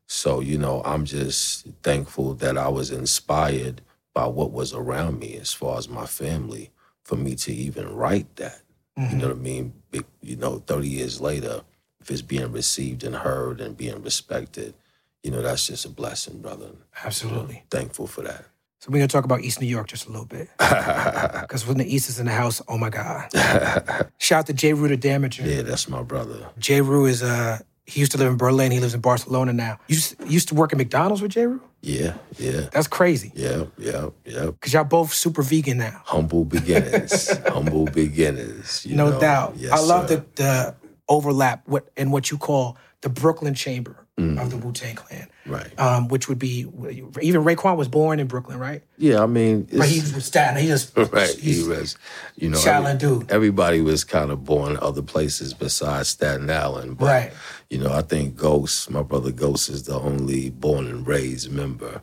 so 0.09 0.41
you 0.41 0.59
know, 0.59 0.83
I'm 0.85 1.05
just 1.05 1.67
thankful 1.85 2.35
that 2.35 2.59
I 2.59 2.69
was 2.69 2.91
inspired 2.91 3.81
by 4.13 4.27
what 4.27 4.51
was 4.51 4.73
around 4.75 5.21
me, 5.21 5.37
as 5.37 5.53
far 5.53 5.79
as 5.79 5.89
my 5.89 6.07
family, 6.07 6.71
for 7.07 7.15
me 7.17 7.37
to 7.37 7.53
even 7.53 7.95
write 7.95 8.35
that. 8.37 8.63
Mm-hmm. 8.99 9.15
You 9.15 9.23
know 9.23 9.29
what 9.29 9.37
I 9.37 9.41
mean? 9.41 9.73
You 10.23 10.37
know, 10.37 10.59
30 10.59 10.89
years 10.89 11.21
later, 11.21 11.63
if 12.01 12.11
it's 12.11 12.21
being 12.21 12.51
received 12.51 13.05
and 13.05 13.15
heard 13.15 13.61
and 13.61 13.77
being 13.77 14.03
respected, 14.03 14.75
you 15.23 15.31
know, 15.31 15.41
that's 15.41 15.69
just 15.69 15.85
a 15.85 15.89
blessing, 15.89 16.41
brother. 16.41 16.71
Absolutely. 17.05 17.63
Thankful 17.71 18.09
for 18.09 18.23
that. 18.23 18.47
So 18.81 18.91
we're 18.91 18.99
gonna 18.99 19.09
talk 19.09 19.25
about 19.25 19.43
East 19.43 19.61
New 19.61 19.69
York 19.69 19.87
just 19.87 20.07
a 20.07 20.11
little 20.11 20.27
bit. 20.27 20.49
Because 20.59 21.67
when 21.67 21.79
the 21.79 21.87
East 21.95 22.09
is 22.09 22.19
in 22.19 22.27
the 22.27 22.33
house, 22.33 22.61
oh 22.67 22.77
my 22.77 22.91
God. 22.91 23.29
Shout 24.19 24.41
out 24.41 24.47
to 24.47 24.53
J. 24.53 24.73
Rue 24.73 24.89
the 24.89 24.99
Damager. 24.99 25.47
Yeah, 25.47 25.63
that's 25.63 25.89
my 25.89 26.03
brother. 26.03 26.49
J. 26.59 26.81
Rue 26.81 27.07
is 27.07 27.23
uh 27.23 27.61
he 27.87 28.01
used 28.01 28.13
to 28.13 28.19
live 28.19 28.29
in 28.29 28.37
Berlin, 28.37 28.73
he 28.73 28.81
lives 28.81 28.95
in 28.95 29.01
Barcelona 29.01 29.53
now. 29.53 29.79
You 29.87 29.95
used, 29.95 30.17
used 30.27 30.49
to 30.49 30.55
work 30.57 30.73
at 30.73 30.79
McDonald's 30.79 31.23
with 31.23 31.31
J. 31.31 31.47
Rue? 31.47 31.63
Yeah, 31.87 32.14
yeah, 32.37 32.62
That's 32.73 32.88
crazy. 32.88 33.31
yeah, 33.37 33.66
yeah, 33.78 34.09
yeah. 34.25 34.50
Cause 34.61 34.73
y'all 34.73 34.83
both 34.85 35.12
super 35.12 35.43
vegan 35.43 35.78
now. 35.78 36.02
Humble 36.05 36.45
beginnings. 36.45 37.28
Humble 37.47 37.85
beginnings. 37.85 38.85
You 38.85 38.97
No 38.97 39.11
know? 39.11 39.21
doubt. 39.21 39.55
Yes, 39.57 39.73
I 39.73 39.78
love 39.85 40.09
sir. 40.09 40.16
the, 40.16 40.43
the 40.43 40.75
overlap 41.09 41.62
what 41.69 41.88
in 41.97 42.11
what 42.11 42.31
you 42.33 42.38
call 42.38 42.76
the 43.02 43.09
Brooklyn 43.09 43.55
chamber 43.55 44.06
of 44.19 44.51
the 44.51 44.57
Wu 44.57 44.73
Tang 44.73 44.95
Clan. 44.95 45.29
Right. 45.45 45.79
Um, 45.79 46.09
which 46.09 46.27
would 46.29 46.39
be 46.39 46.61
even 47.21 47.45
Raekwon 47.45 47.77
was 47.77 47.87
born 47.89 48.19
in 48.19 48.27
Brooklyn, 48.27 48.59
right? 48.59 48.83
Yeah, 48.97 49.23
I 49.23 49.27
mean, 49.27 49.69
But 49.71 49.89
he 49.89 50.01
was 50.01 50.25
Staten. 50.25 50.57
He 50.57 50.67
just 50.69 50.97
right. 51.13 51.29
He 51.39 51.63
was, 51.69 51.97
you 52.35 52.49
know, 52.49 52.57
Shaolin 52.57 52.99
dude. 52.99 53.31
everybody 53.31 53.83
was 53.83 54.05
kind 54.05 54.31
of 54.31 54.43
born 54.45 54.79
other 54.81 55.03
places 55.03 55.53
besides 55.53 56.09
Staten 56.09 56.49
Island. 56.51 56.97
But, 56.99 57.07
Right. 57.07 57.33
You 57.69 57.79
know, 57.79 57.93
I 57.93 58.01
think 58.03 58.37
Ghost, 58.37 58.91
my 58.91 59.03
brother 59.03 59.33
Ghost, 59.33 59.69
is 59.69 59.83
the 59.85 59.99
only 59.99 60.49
born 60.51 60.87
and 60.87 61.07
raised 61.07 61.51
member 61.53 62.01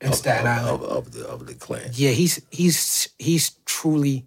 in 0.00 0.08
of, 0.08 0.14
Staten 0.16 0.46
of, 0.46 0.58
Island. 0.66 0.82
of, 0.84 0.90
of 0.90 1.12
the 1.12 1.26
of 1.26 1.46
the 1.46 1.54
clan. 1.54 1.90
yeah, 1.94 2.10
he's 2.10 2.42
he's 2.50 3.08
he's 3.18 3.52
truly 3.64 4.26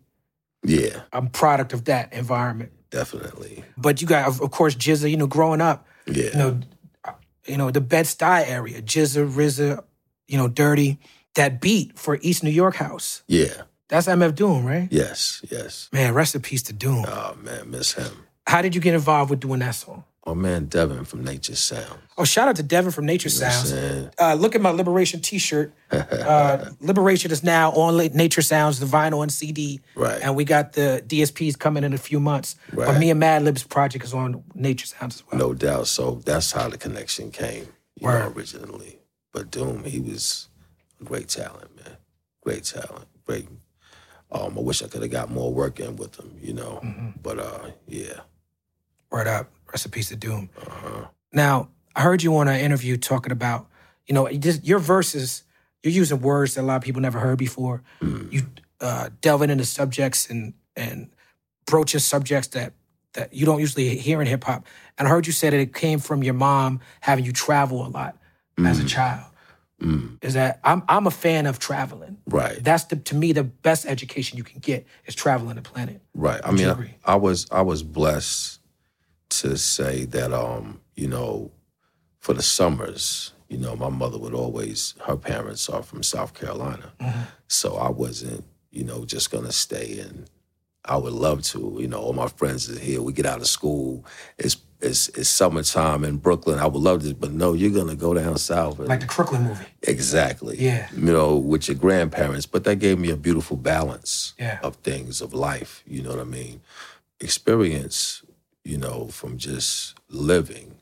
Yeah, 0.64 1.02
a 1.14 1.22
product 1.22 1.72
of 1.74 1.86
that 1.86 2.14
environment. 2.14 2.72
definitely. 2.90 3.64
But 3.78 4.02
you 4.02 4.08
got, 4.08 4.28
of, 4.28 4.50
course, 4.52 4.76
GZA. 4.76 5.12
You 5.12 5.18
know, 5.18 5.28
growing 5.28 5.62
up, 5.62 5.86
Yeah, 6.08 6.24
you 6.32 6.34
know, 6.38 6.60
you 7.48 7.58
know 7.58 7.72
the 7.72 7.82
Bed 7.82 8.06
Stuy 8.06 8.48
area, 8.48 8.82
GZA, 8.82 9.30
RZA, 9.32 9.84
you 10.28 10.38
know, 10.38 10.48
Dirty. 10.48 11.00
That 11.36 11.62
beat 11.62 12.00
for 12.00 12.18
East 12.24 12.44
New 12.44 12.50
York 12.50 12.76
House. 12.78 13.22
yeah, 13.28 13.62
That's 13.90 14.08
MF 14.08 14.34
Doom, 14.34 14.66
right? 14.66 14.88
yes, 14.90 15.44
yes. 15.52 15.88
Man, 15.94 16.16
rest 16.16 16.34
in 16.34 16.42
peace 16.42 16.64
to 16.64 16.74
Doom. 16.74 17.06
Oh 17.08 17.36
man, 17.40 17.70
miss 17.70 17.94
him. 17.94 18.12
How 18.48 18.64
did 18.64 18.74
you 18.74 18.82
get 18.82 18.96
involved 18.96 19.30
with 19.30 19.40
doing 19.40 19.60
that 19.60 19.76
song? 19.76 20.04
My 20.28 20.34
man 20.34 20.66
Devin 20.66 21.06
from 21.06 21.24
Nature 21.24 21.56
Sound. 21.56 22.00
Oh, 22.18 22.26
shout 22.26 22.50
out 22.50 22.58
to 22.58 22.64
Devin 22.64 22.92
from 22.92 23.06
Nature 23.06 23.30
You 23.30 23.40
know 23.40 23.50
Sounds. 23.50 23.72
Uh, 24.20 24.34
look 24.34 24.56
at 24.56 24.62
my 24.62 24.72
Liberation 24.72 25.22
T-shirt. 25.22 25.74
Uh, 26.28 26.72
Liberation 26.82 27.32
is 27.32 27.44
now 27.44 27.72
on 27.72 27.96
Nature 28.14 28.42
Sounds, 28.42 28.82
the 28.82 28.86
vinyl 28.86 29.24
and 29.24 29.32
CD. 29.32 29.80
Right. 29.96 30.22
And 30.22 30.36
we 30.36 30.44
got 30.44 30.74
the 30.74 31.02
DSPs 31.08 31.58
coming 31.58 31.86
in 31.86 31.94
a 31.94 31.98
few 31.98 32.20
months. 32.20 32.58
Right. 32.74 32.88
But 32.88 33.00
me 33.00 33.10
and 33.10 33.20
Madlib's 33.20 33.64
project 33.64 34.04
is 34.04 34.14
on 34.14 34.44
Nature 34.54 34.88
Sounds 34.88 35.16
as 35.16 35.24
well. 35.28 35.40
No 35.40 35.54
doubt. 35.54 35.88
So 35.88 36.22
that's 36.26 36.52
how 36.52 36.68
the 36.68 36.78
connection 36.78 37.32
came, 37.32 37.68
you 37.96 38.08
know, 38.08 38.34
originally. 38.36 39.00
But 39.32 39.50
Doom, 39.50 39.86
he 39.86 40.02
was 40.02 40.50
a 41.00 41.06
great 41.06 41.30
talent, 41.30 41.74
man. 41.78 41.96
Great 42.42 42.66
talent. 42.66 43.08
Great. 43.26 43.48
Um, 44.30 44.58
I 44.58 44.62
wish 44.62 44.84
I 44.84 44.88
could 44.88 45.04
have 45.04 45.12
got 45.12 45.32
more 45.32 45.54
work 45.54 45.80
in 45.80 45.96
with 45.96 46.20
him, 46.20 46.38
you 46.42 46.54
know. 46.54 46.82
Mm-hmm. 46.84 47.10
But 47.24 47.40
uh, 47.40 47.72
yeah. 47.88 48.22
Right 49.10 49.28
up. 49.28 49.50
Peace 49.92 50.10
to 50.10 50.16
Doom. 50.16 50.50
Uh-huh. 50.60 51.06
Now, 51.32 51.70
I 51.96 52.02
heard 52.02 52.24
you 52.24 52.36
on 52.38 52.48
an 52.48 52.60
interview 52.60 52.98
talking 52.98 53.32
about, 53.32 53.68
you 54.06 54.14
know, 54.14 54.30
just, 54.30 54.66
your 54.66 54.80
verses, 54.80 55.44
you're 55.84 55.94
using 55.94 56.22
words 56.22 56.56
that 56.56 56.62
a 56.62 56.64
lot 56.64 56.78
of 56.78 56.84
people 56.84 57.02
never 57.02 57.20
heard 57.20 57.38
before. 57.38 57.84
Mm. 58.02 58.32
You 58.32 58.42
uh, 58.80 59.10
delving 59.22 59.50
into 59.50 59.66
subjects 59.66 60.30
and 60.30 60.54
and 60.76 61.10
broaching 61.66 62.00
subjects 62.00 62.50
that 62.50 62.74
that 63.14 63.34
you 63.34 63.46
don't 63.46 63.60
usually 63.60 63.98
hear 63.98 64.22
in 64.22 64.28
hip 64.28 64.44
hop. 64.44 64.66
And 64.98 65.08
I 65.08 65.12
heard 65.12 65.26
you 65.26 65.34
say 65.34 65.50
that 65.50 65.60
it 65.60 65.74
came 65.74 66.00
from 66.00 66.24
your 66.24 66.36
mom 66.36 66.82
having 67.02 67.26
you 67.26 67.32
travel 67.32 67.86
a 67.86 67.90
lot 67.90 68.18
as 68.60 68.80
a 68.80 68.86
child. 68.86 69.26
Mm. 69.82 70.24
Is 70.24 70.34
that 70.34 70.60
I'm 70.64 70.84
I'm 70.88 71.06
a 71.08 71.12
fan 71.12 71.46
of 71.46 71.60
traveling. 71.60 72.18
Right. 72.28 72.64
That's 72.64 72.86
the 72.86 72.96
to 72.96 73.16
me 73.16 73.32
the 73.32 73.44
best 73.44 73.86
education 73.86 74.38
you 74.38 74.44
can 74.44 74.60
get 74.60 74.88
is 75.06 75.16
traveling 75.16 75.56
the 75.56 75.62
planet. 75.62 76.02
Right. 76.14 76.42
I 76.44 76.52
mean. 76.52 76.68
I, 76.68 77.14
I 77.14 77.16
was 77.16 77.48
I 77.52 77.62
was 77.62 77.84
blessed 77.84 78.57
to 79.30 79.58
say 79.58 80.06
that 80.06 80.34
um, 80.34 80.82
you 80.96 81.08
know, 81.08 81.52
for 82.20 82.34
the 82.34 82.42
summers, 82.42 83.34
you 83.50 83.58
know, 83.58 83.76
my 83.76 83.90
mother 83.90 84.18
would 84.18 84.34
always 84.34 84.94
her 85.06 85.16
parents 85.18 85.70
are 85.70 85.84
from 85.84 86.04
South 86.04 86.34
Carolina. 86.34 86.92
Mm-hmm. 87.00 87.22
So 87.48 87.76
I 87.76 87.90
wasn't, 87.90 88.44
you 88.72 88.84
know, 88.84 89.06
just 89.06 89.32
gonna 89.32 89.52
stay 89.52 90.00
and 90.00 90.30
I 90.86 90.96
would 90.96 91.14
love 91.14 91.42
to, 91.44 91.78
you 91.80 91.88
know, 91.88 92.00
all 92.00 92.14
my 92.14 92.28
friends 92.30 92.70
are 92.72 92.80
here. 92.80 93.02
We 93.02 93.12
get 93.14 93.26
out 93.26 93.42
of 93.42 93.48
school. 93.48 94.06
It's 94.38 94.58
it's 94.80 95.10
it's 95.10 95.28
summertime 95.30 96.04
in 96.06 96.18
Brooklyn. 96.18 96.60
I 96.60 96.68
would 96.68 96.82
love 96.82 97.02
to, 97.04 97.14
but 97.14 97.32
no, 97.32 97.54
you're 97.54 97.72
gonna 97.72 97.96
go 97.96 98.14
down 98.14 98.38
south. 98.38 98.80
And, 98.80 98.88
Like 98.88 99.00
the 99.02 99.08
Crooklyn 99.08 99.44
movie. 99.44 99.66
Exactly. 99.84 100.58
Yeah. 100.60 100.88
You 100.96 101.12
know, 101.12 101.36
with 101.36 101.68
your 101.68 101.76
grandparents, 101.78 102.46
but 102.46 102.64
that 102.66 102.78
gave 102.78 103.00
me 103.00 103.10
a 103.10 103.18
beautiful 103.18 103.58
balance 103.58 104.34
Yeah. 104.40 104.60
of 104.64 104.76
things 104.78 105.20
of 105.22 105.34
life. 105.34 105.84
You 105.88 106.04
know 106.04 106.12
what 106.12 106.20
I 106.20 106.26
mean? 106.26 106.62
Experience, 107.20 108.22
you 108.68 108.78
know, 108.78 109.08
from 109.08 109.38
just 109.38 109.96
living, 110.10 110.76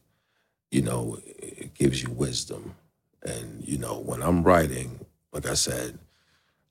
you 0.71 0.81
know, 0.81 1.19
it 1.27 1.75
gives 1.75 2.01
you 2.01 2.09
wisdom. 2.09 2.75
And, 3.23 3.67
you 3.67 3.77
know, 3.77 3.99
when 3.99 4.23
I'm 4.23 4.43
writing, 4.43 5.05
like 5.31 5.45
I 5.47 5.53
said, 5.53 5.99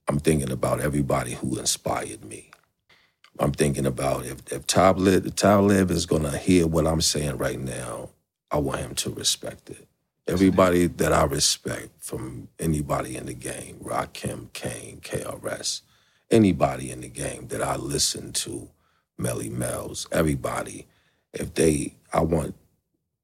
I'm 0.09 0.19
thinking 0.19 0.51
about 0.51 0.81
everybody 0.81 1.35
who 1.35 1.59
inspired 1.59 2.25
me. 2.25 2.51
I'm 3.39 3.53
thinking 3.53 3.87
about 3.87 4.27
if, 4.27 4.53
if 4.53 4.67
Talib, 4.67 5.27
if 5.27 5.37
Talib 5.37 5.91
is 5.91 6.07
going 6.07 6.23
to 6.25 6.37
hear 6.37 6.67
what 6.67 6.87
I'm 6.87 7.01
saying 7.01 7.39
right 7.39 7.61
now, 7.61 8.11
I 8.51 8.59
want 8.59 8.81
him 8.81 8.95
to 8.97 9.11
respect 9.11 9.71
it. 9.71 9.87
Everybody 10.27 10.89
that 10.89 11.13
I 11.13 11.25
respect, 11.25 11.91
from 11.99 12.49
anybody 12.59 13.17
in 13.17 13.27
the 13.27 13.35
game, 13.35 13.79
Rakim, 13.83 14.53
Kane, 14.53 15.01
KRS, 15.03 15.83
anybody 16.31 16.91
in 16.91 17.03
the 17.03 17.09
game 17.09 17.49
that 17.49 17.63
I 17.63 17.77
listen 17.77 18.33
to, 18.35 18.71
Melle 19.21 19.51
Mel's, 19.51 20.09
everybody, 20.13 20.87
if 21.35 21.55
they, 21.55 21.95
I 22.13 22.23
want 22.23 22.55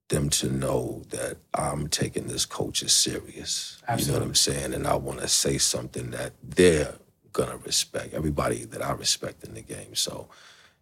them 0.09 0.29
to 0.29 0.49
know 0.49 1.03
that 1.09 1.37
I'm 1.53 1.87
taking 1.87 2.27
this 2.27 2.45
culture 2.45 2.89
serious. 2.89 3.81
You 3.97 4.07
know 4.07 4.13
what 4.13 4.21
I'm 4.21 4.35
saying? 4.35 4.73
And 4.73 4.85
I 4.85 4.95
want 4.95 5.19
to 5.19 5.27
say 5.27 5.57
something 5.57 6.11
that 6.11 6.33
they're 6.43 6.95
gonna 7.33 7.57
respect. 7.57 8.13
Everybody 8.13 8.65
that 8.65 8.83
I 8.83 8.91
respect 8.91 9.43
in 9.43 9.53
the 9.53 9.61
game. 9.61 9.95
So 9.95 10.27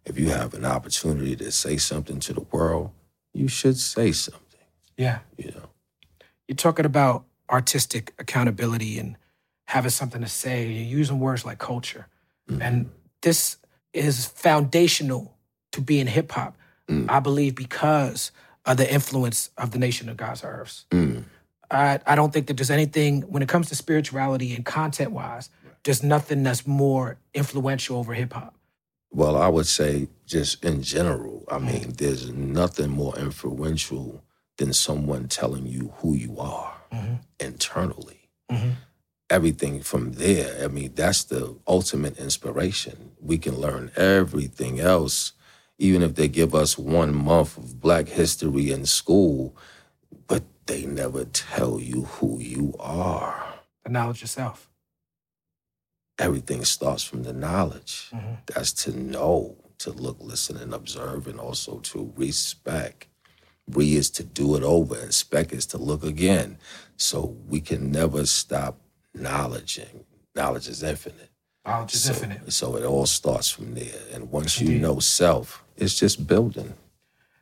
if 0.04 0.18
you 0.18 0.30
have 0.30 0.54
an 0.54 0.64
opportunity 0.64 1.36
to 1.36 1.52
say 1.52 1.76
something 1.76 2.20
to 2.20 2.32
the 2.32 2.40
world, 2.40 2.90
you 3.32 3.48
should 3.48 3.78
say 3.78 4.12
something. 4.12 4.60
Yeah. 4.96 5.20
You 5.36 5.52
know. 5.52 5.70
You're 6.48 6.56
talking 6.56 6.86
about 6.86 7.24
artistic 7.48 8.14
accountability 8.18 8.98
and 8.98 9.16
having 9.66 9.90
something 9.90 10.20
to 10.20 10.28
say. 10.28 10.66
You're 10.66 10.98
using 10.98 11.20
words 11.20 11.44
like 11.44 11.58
culture. 11.58 12.08
Mm. 12.48 12.60
And 12.60 12.90
this 13.22 13.58
is 13.92 14.26
foundational 14.26 15.36
to 15.72 15.80
being 15.80 16.06
hip 16.06 16.32
hop, 16.32 16.56
I 17.08 17.20
believe, 17.20 17.54
because 17.54 18.32
of 18.66 18.76
the 18.76 18.92
influence 18.92 19.50
of 19.56 19.70
the 19.70 19.78
nation 19.78 20.08
of 20.08 20.16
God's 20.16 20.44
earths. 20.44 20.86
Mm. 20.90 21.24
I, 21.70 22.00
I 22.06 22.14
don't 22.14 22.32
think 22.32 22.46
that 22.48 22.56
there's 22.56 22.70
anything, 22.70 23.22
when 23.22 23.42
it 23.42 23.48
comes 23.48 23.68
to 23.68 23.76
spirituality 23.76 24.54
and 24.54 24.64
content 24.64 25.12
wise, 25.12 25.50
there's 25.84 26.02
nothing 26.02 26.42
that's 26.42 26.66
more 26.66 27.16
influential 27.32 27.98
over 27.98 28.12
hip 28.12 28.32
hop. 28.32 28.54
Well, 29.12 29.36
I 29.36 29.48
would 29.48 29.66
say 29.66 30.08
just 30.26 30.64
in 30.64 30.82
general, 30.82 31.44
I 31.50 31.58
mean, 31.58 31.94
there's 31.96 32.30
nothing 32.32 32.90
more 32.90 33.16
influential 33.18 34.22
than 34.58 34.72
someone 34.72 35.26
telling 35.26 35.66
you 35.66 35.92
who 35.98 36.14
you 36.14 36.38
are 36.38 36.74
internally. 37.40 38.28
Everything 39.30 39.80
from 39.80 40.12
there, 40.12 40.64
I 40.64 40.68
mean, 40.68 40.92
that's 40.94 41.24
the 41.24 41.56
ultimate 41.66 42.18
inspiration. 42.18 43.12
We 43.20 43.38
can 43.38 43.56
learn 43.56 43.90
everything 43.96 44.80
else, 44.80 45.32
even 45.80 46.02
if 46.02 46.14
they 46.14 46.28
give 46.28 46.54
us 46.54 46.78
one 46.78 47.14
month 47.14 47.56
of 47.58 47.80
Black 47.80 48.06
history 48.08 48.70
in 48.70 48.86
school, 48.86 49.56
but 50.28 50.44
they 50.66 50.86
never 50.86 51.24
tell 51.24 51.80
you 51.80 52.02
who 52.04 52.38
you 52.40 52.74
are. 52.78 53.54
The 53.84 53.90
knowledge 53.90 54.20
yourself. 54.22 54.68
everything 56.18 56.64
starts 56.64 57.02
from 57.02 57.22
the 57.24 57.32
knowledge. 57.32 58.10
Mm-hmm. 58.14 58.34
That's 58.46 58.72
to 58.84 58.96
know, 58.98 59.56
to 59.78 59.90
look, 59.90 60.18
listen, 60.20 60.56
and 60.58 60.74
observe, 60.74 61.26
and 61.26 61.40
also 61.40 61.78
to 61.80 62.12
respect. 62.16 63.06
Re 63.68 63.94
is 63.96 64.10
to 64.10 64.24
do 64.24 64.56
it 64.56 64.62
over, 64.62 64.96
and 64.98 65.14
spec 65.14 65.52
is 65.52 65.66
to 65.66 65.78
look 65.78 66.04
again. 66.04 66.58
So 66.96 67.36
we 67.48 67.60
can 67.60 67.90
never 67.90 68.26
stop 68.26 68.78
knowledging. 69.14 70.04
Knowledge 70.34 70.68
is 70.68 70.82
infinite. 70.82 71.30
Knowledge 71.66 71.94
is 71.94 72.04
so, 72.04 72.12
infinite. 72.12 72.52
So 72.52 72.76
it 72.76 72.84
all 72.84 73.06
starts 73.06 73.50
from 73.50 73.74
there. 73.74 74.02
And 74.12 74.30
once 74.30 74.60
you 74.60 74.78
know 74.78 74.98
self, 74.98 75.64
it's 75.80 75.98
just 75.98 76.26
building. 76.26 76.74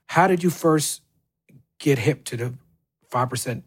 How 0.07 0.26
did 0.26 0.42
you 0.42 0.50
first 0.50 1.02
get 1.78 1.99
hip 1.99 2.25
to 2.25 2.37
the 2.37 2.54
5% 3.11 3.62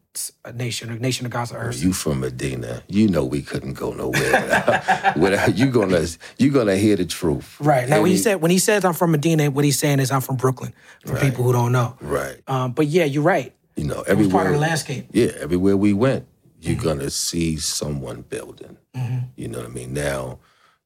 uh, 0.46 0.52
nation 0.52 0.92
or 0.92 1.00
nation 1.00 1.26
of 1.26 1.32
God's 1.32 1.52
earth? 1.52 1.76
Oh, 1.78 1.82
you 1.84 1.94
from 1.94 2.20
Medina, 2.20 2.84
you 2.88 3.08
know 3.08 3.26
we 3.26 3.42
couldn't 3.42 3.74
go 3.74 3.92
nowhere 3.92 5.14
without, 5.16 5.58
you 5.58 5.72
gonna 5.72 6.06
you 6.38 6.52
gonna 6.52 6.78
hear 6.78 6.96
the 6.96 7.06
truth. 7.06 7.60
Right. 7.60 7.90
Now, 7.90 8.02
when 8.02 8.08
he 8.08 8.14
Any- 8.14 8.22
said 8.22 8.42
when 8.42 8.52
he 8.52 8.60
says 8.60 8.86
I'm 8.86 8.94
from 8.94 9.12
Medina, 9.12 9.50
what 9.50 9.66
he's 9.66 9.80
saying 9.80 10.00
is 10.00 10.12
I'm 10.12 10.22
from 10.22 10.36
Brooklyn. 10.36 10.74
For 11.06 11.20
people 11.20 11.44
who 11.44 11.54
don't 11.54 11.72
know. 11.72 11.98
right. 12.02 12.40
Um, 12.48 12.74
but 12.74 12.88
yeah, 12.88 13.06
you're 13.06 13.24
right. 13.24 13.54
You 13.76 13.86
know, 13.86 14.02
everywhere. 14.02 14.32
part 14.32 14.48
of 14.48 14.54
the 14.54 14.60
landscape. 14.60 15.08
Yeah, 15.12 15.32
everywhere 15.40 15.78
we 15.78 15.94
went, 15.94 16.28
you're 16.60 16.76
mm-hmm. 16.76 16.84
gonna 16.84 17.10
see 17.10 17.58
someone 17.58 18.22
building. 18.22 18.78
Mm-hmm. 18.96 19.26
You 19.36 19.48
know 19.48 19.60
what 19.60 19.68
I 19.68 19.72
mean? 19.72 19.94
Now, 19.94 20.40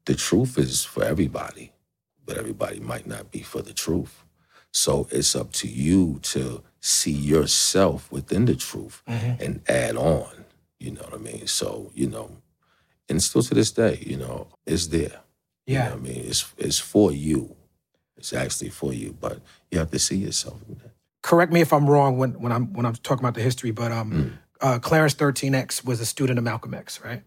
the 0.05 0.15
truth 0.15 0.57
is 0.57 0.85
for 0.85 1.03
everybody, 1.03 1.71
but 2.25 2.37
everybody 2.37 2.79
might 2.79 3.07
not 3.07 3.31
be 3.31 3.41
for 3.41 3.61
the 3.61 3.73
truth. 3.73 4.23
So 4.71 5.07
it's 5.11 5.35
up 5.35 5.51
to 5.53 5.67
you 5.67 6.19
to 6.23 6.63
see 6.81 7.11
yourself 7.11 8.11
within 8.11 8.45
the 8.45 8.55
truth 8.55 9.01
and 9.07 9.61
add 9.69 9.95
on. 9.95 10.45
You 10.79 10.91
know 10.91 11.01
what 11.03 11.13
I 11.13 11.17
mean? 11.17 11.47
So, 11.47 11.91
you 11.93 12.07
know, 12.07 12.37
and 13.07 13.21
still 13.23 13.41
to 13.43 13.53
this 13.53 13.71
day, 13.71 14.03
you 14.05 14.17
know, 14.17 14.47
it's 14.65 14.87
there. 14.87 15.21
You 15.65 15.75
Yeah. 15.75 15.85
know 15.85 15.91
what 15.95 15.99
I 15.99 16.03
mean? 16.03 16.25
It's 16.25 16.45
it's 16.57 16.79
for 16.79 17.11
you. 17.11 17.55
It's 18.17 18.33
actually 18.33 18.69
for 18.69 18.93
you, 18.93 19.13
but 19.19 19.39
you 19.71 19.79
have 19.79 19.91
to 19.91 19.99
see 19.99 20.17
yourself 20.17 20.59
in 20.67 20.75
that. 20.75 20.91
Correct 21.21 21.51
me 21.51 21.61
if 21.61 21.71
I'm 21.73 21.89
wrong 21.89 22.17
when, 22.17 22.33
when 22.39 22.51
I'm 22.51 22.73
when 22.73 22.85
I'm 22.85 22.95
talking 22.95 23.23
about 23.23 23.33
the 23.35 23.41
history, 23.41 23.71
but 23.71 23.91
um, 23.91 24.11
Mm. 24.11 24.31
uh, 24.61 24.79
Clarence 24.79 25.15
13X 25.15 25.83
was 25.85 25.99
a 26.01 26.05
student 26.05 26.37
of 26.37 26.43
Malcolm 26.45 26.73
X, 26.73 27.01
right? 27.03 27.23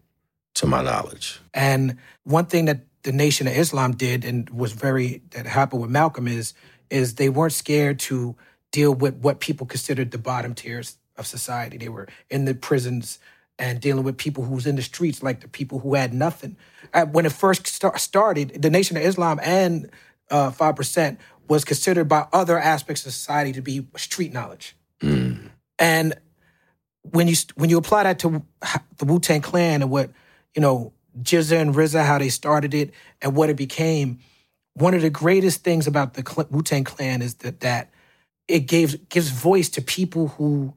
To 0.55 0.67
my 0.67 0.81
knowledge. 0.81 1.39
And 1.53 1.97
one 2.23 2.45
thing 2.45 2.65
that 2.65 2.85
the 3.03 3.11
Nation 3.11 3.47
of 3.47 3.53
Islam 3.53 3.93
did 3.93 4.25
and 4.25 4.49
was 4.49 4.73
very 4.73 5.21
that 5.31 5.45
happened 5.45 5.81
with 5.81 5.91
Malcolm 5.91 6.27
is 6.27 6.53
is 6.89 7.15
they 7.15 7.29
weren't 7.29 7.53
scared 7.53 7.99
to 7.99 8.35
deal 8.71 8.93
with 8.93 9.15
what 9.17 9.39
people 9.39 9.65
considered 9.65 10.11
the 10.11 10.17
bottom 10.17 10.53
tiers 10.53 10.97
of 11.17 11.27
society. 11.27 11.77
They 11.77 11.89
were 11.89 12.07
in 12.29 12.45
the 12.45 12.55
prisons 12.55 13.19
and 13.57 13.81
dealing 13.81 14.03
with 14.03 14.17
people 14.17 14.43
who 14.43 14.55
was 14.55 14.65
in 14.65 14.75
the 14.75 14.81
streets, 14.81 15.21
like 15.21 15.41
the 15.41 15.47
people 15.47 15.79
who 15.79 15.95
had 15.95 16.13
nothing. 16.13 16.55
Uh, 16.93 17.05
when 17.05 17.25
it 17.25 17.31
first 17.31 17.67
start, 17.67 17.99
started, 17.99 18.61
the 18.61 18.69
Nation 18.69 18.95
of 18.95 19.03
Islam 19.03 19.39
and 19.43 19.91
uh, 20.31 20.51
Five 20.51 20.75
Percent 20.75 21.19
was 21.47 21.65
considered 21.65 22.07
by 22.07 22.27
other 22.31 22.57
aspects 22.57 23.05
of 23.05 23.11
society 23.11 23.51
to 23.53 23.61
be 23.61 23.85
street 23.97 24.31
knowledge. 24.31 24.75
And 25.77 26.13
when 27.01 27.27
you 27.27 27.35
when 27.55 27.69
you 27.69 27.77
apply 27.77 28.03
that 28.03 28.19
to 28.19 28.43
the 28.97 29.05
Wu 29.05 29.19
Tang 29.19 29.41
Clan 29.41 29.81
and 29.81 29.89
what 29.89 30.11
you 30.55 30.61
know 30.61 30.93
GZA 31.21 31.61
and 31.61 31.75
RZA, 31.75 32.05
how 32.05 32.17
they 32.17 32.29
started 32.29 32.73
it 32.73 32.91
and 33.21 33.35
what 33.35 33.49
it 33.49 33.55
became, 33.55 34.19
one 34.73 34.93
of 34.93 35.01
the 35.01 35.09
greatest 35.09 35.63
things 35.63 35.87
about 35.87 36.13
the 36.13 36.47
Wu 36.49 36.63
Tang 36.63 36.83
Clan 36.83 37.21
is 37.21 37.35
that 37.35 37.59
that 37.61 37.89
it 38.47 38.61
gave 38.61 39.09
gives 39.09 39.29
voice 39.29 39.69
to 39.69 39.81
people 39.81 40.29
who 40.29 40.73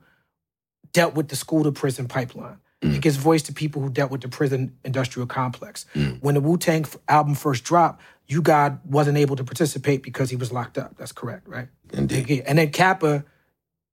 dealt 0.92 1.14
with 1.14 1.28
the 1.28 1.36
school 1.36 1.64
to 1.64 1.72
prison 1.72 2.08
pipeline. 2.08 2.58
It 2.82 2.86
mm. 2.86 3.00
gives 3.00 3.16
voice 3.16 3.42
to 3.44 3.52
people 3.52 3.80
who 3.80 3.90
dealt 3.90 4.10
with 4.10 4.22
the 4.22 4.28
prison 4.28 4.76
industrial 4.84 5.26
complex. 5.26 5.86
Mm. 5.94 6.20
When 6.20 6.34
the 6.34 6.40
Wu 6.40 6.58
Tang 6.58 6.84
album 7.08 7.34
first 7.34 7.62
dropped, 7.62 8.02
U-God 8.26 8.80
wasn't 8.84 9.18
able 9.18 9.36
to 9.36 9.44
participate 9.44 10.02
because 10.02 10.30
he 10.30 10.36
was 10.36 10.52
locked 10.52 10.78
up. 10.78 10.96
That's 10.96 11.12
correct, 11.12 11.46
right? 11.46 11.68
Indeed. 11.92 12.42
And 12.46 12.58
then 12.58 12.70
Kappa 12.70 13.24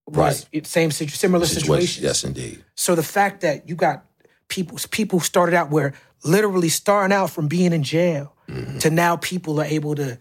was 0.07 0.47
Right. 0.51 0.65
same 0.65 0.91
similar 0.91 1.45
situation. 1.45 2.03
Yes, 2.03 2.23
indeed. 2.23 2.63
So 2.75 2.95
the 2.95 3.03
fact 3.03 3.41
that 3.41 3.69
you 3.69 3.75
got 3.75 4.05
people 4.49 4.77
people 4.91 5.19
started 5.19 5.55
out 5.55 5.69
where 5.69 5.93
literally 6.23 6.69
starting 6.69 7.15
out 7.15 7.29
from 7.29 7.47
being 7.47 7.71
in 7.71 7.83
jail 7.83 8.35
mm-hmm. 8.47 8.77
to 8.79 8.89
now 8.89 9.15
people 9.15 9.59
are 9.61 9.65
able 9.65 9.95
to 9.95 10.19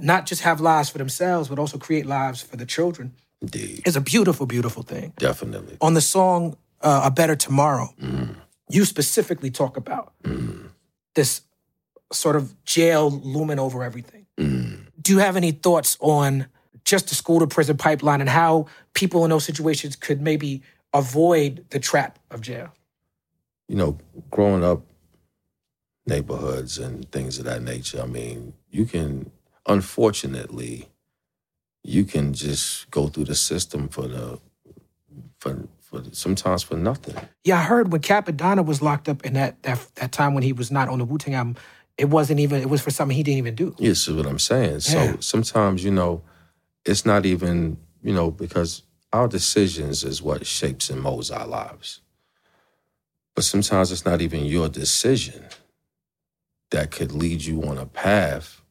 not 0.00 0.26
just 0.26 0.42
have 0.42 0.60
lives 0.60 0.88
for 0.88 0.98
themselves 0.98 1.48
but 1.48 1.58
also 1.58 1.76
create 1.78 2.06
lives 2.06 2.40
for 2.40 2.56
the 2.56 2.66
children 2.66 3.12
Indeed. 3.42 3.82
is 3.86 3.96
a 3.96 4.00
beautiful 4.00 4.46
beautiful 4.46 4.82
thing. 4.82 5.12
Definitely. 5.18 5.76
On 5.80 5.94
the 5.94 6.00
song 6.00 6.56
uh, 6.80 7.02
"A 7.04 7.10
Better 7.10 7.36
Tomorrow," 7.36 7.92
mm-hmm. 8.00 8.32
you 8.70 8.84
specifically 8.84 9.50
talk 9.50 9.76
about 9.76 10.12
mm-hmm. 10.22 10.68
this 11.14 11.42
sort 12.12 12.36
of 12.36 12.64
jail 12.64 13.10
looming 13.10 13.58
over 13.58 13.82
everything. 13.82 14.26
Do 15.06 15.12
you 15.12 15.18
have 15.18 15.36
any 15.36 15.52
thoughts 15.52 15.96
on 16.00 16.46
just 16.84 17.08
the 17.08 17.14
school 17.14 17.40
to 17.40 17.46
prison 17.46 17.76
pipeline 17.76 18.20
and 18.20 18.28
how 18.28 18.66
people 18.92 19.24
in 19.24 19.30
those 19.30 19.44
situations 19.44 19.96
could 19.96 20.20
maybe 20.20 20.62
avoid 20.92 21.64
the 21.70 21.78
trap 21.78 22.18
of 22.30 22.40
jail? 22.40 22.72
You 23.68 23.76
know, 23.76 23.98
growing 24.30 24.64
up 24.64 24.82
neighborhoods 26.06 26.78
and 26.78 27.10
things 27.10 27.38
of 27.38 27.44
that 27.46 27.62
nature, 27.62 28.00
I 28.00 28.06
mean, 28.06 28.54
you 28.70 28.84
can 28.84 29.30
unfortunately 29.66 30.88
you 31.82 32.04
can 32.04 32.32
just 32.32 32.90
go 32.90 33.08
through 33.08 33.24
the 33.24 33.34
system 33.34 33.88
for 33.88 34.08
the 34.08 34.40
for 35.38 35.68
for 35.80 36.02
sometimes 36.12 36.62
for 36.62 36.76
nothing. 36.76 37.16
Yeah, 37.44 37.58
I 37.58 37.62
heard 37.62 37.92
when 37.92 38.00
Cappadonna 38.00 38.64
was 38.64 38.82
locked 38.82 39.08
up 39.08 39.24
in 39.24 39.34
that 39.34 39.62
that 39.62 39.86
that 39.96 40.12
time 40.12 40.34
when 40.34 40.42
he 40.42 40.52
was 40.52 40.70
not 40.70 40.88
on 40.88 40.98
the 40.98 41.04
Wu 41.04 41.18
Tang 41.18 41.34
album, 41.34 41.56
it 41.96 42.06
wasn't 42.06 42.40
even 42.40 42.60
it 42.60 42.68
was 42.68 42.82
for 42.82 42.90
something 42.90 43.16
he 43.16 43.22
didn't 43.22 43.38
even 43.38 43.54
do. 43.54 43.74
Yes, 43.78 44.08
is 44.08 44.14
what 44.14 44.26
I'm 44.26 44.38
saying. 44.38 44.80
So 44.80 45.16
sometimes, 45.20 45.84
you 45.84 45.90
know, 45.90 46.22
it's 46.84 47.06
not 47.06 47.24
even, 47.24 47.78
you 48.02 48.12
know, 48.12 48.30
because 48.30 48.82
our 49.12 49.28
decisions 49.28 50.04
is 50.04 50.20
what 50.22 50.46
shapes 50.46 50.90
and 50.90 51.00
molds 51.00 51.30
our 51.30 51.46
lives. 51.46 52.00
But 53.36 53.44
sometimes 53.44 53.92
it's 53.92 54.06
not 54.06 54.22
even 54.22 54.46
your 54.46 54.68
decision 54.68 55.44
that 56.70 56.90
could 56.90 57.12
lead 57.12 57.44
you 57.44 57.62
on 57.64 57.78
a 57.78 57.86
path 57.86 58.62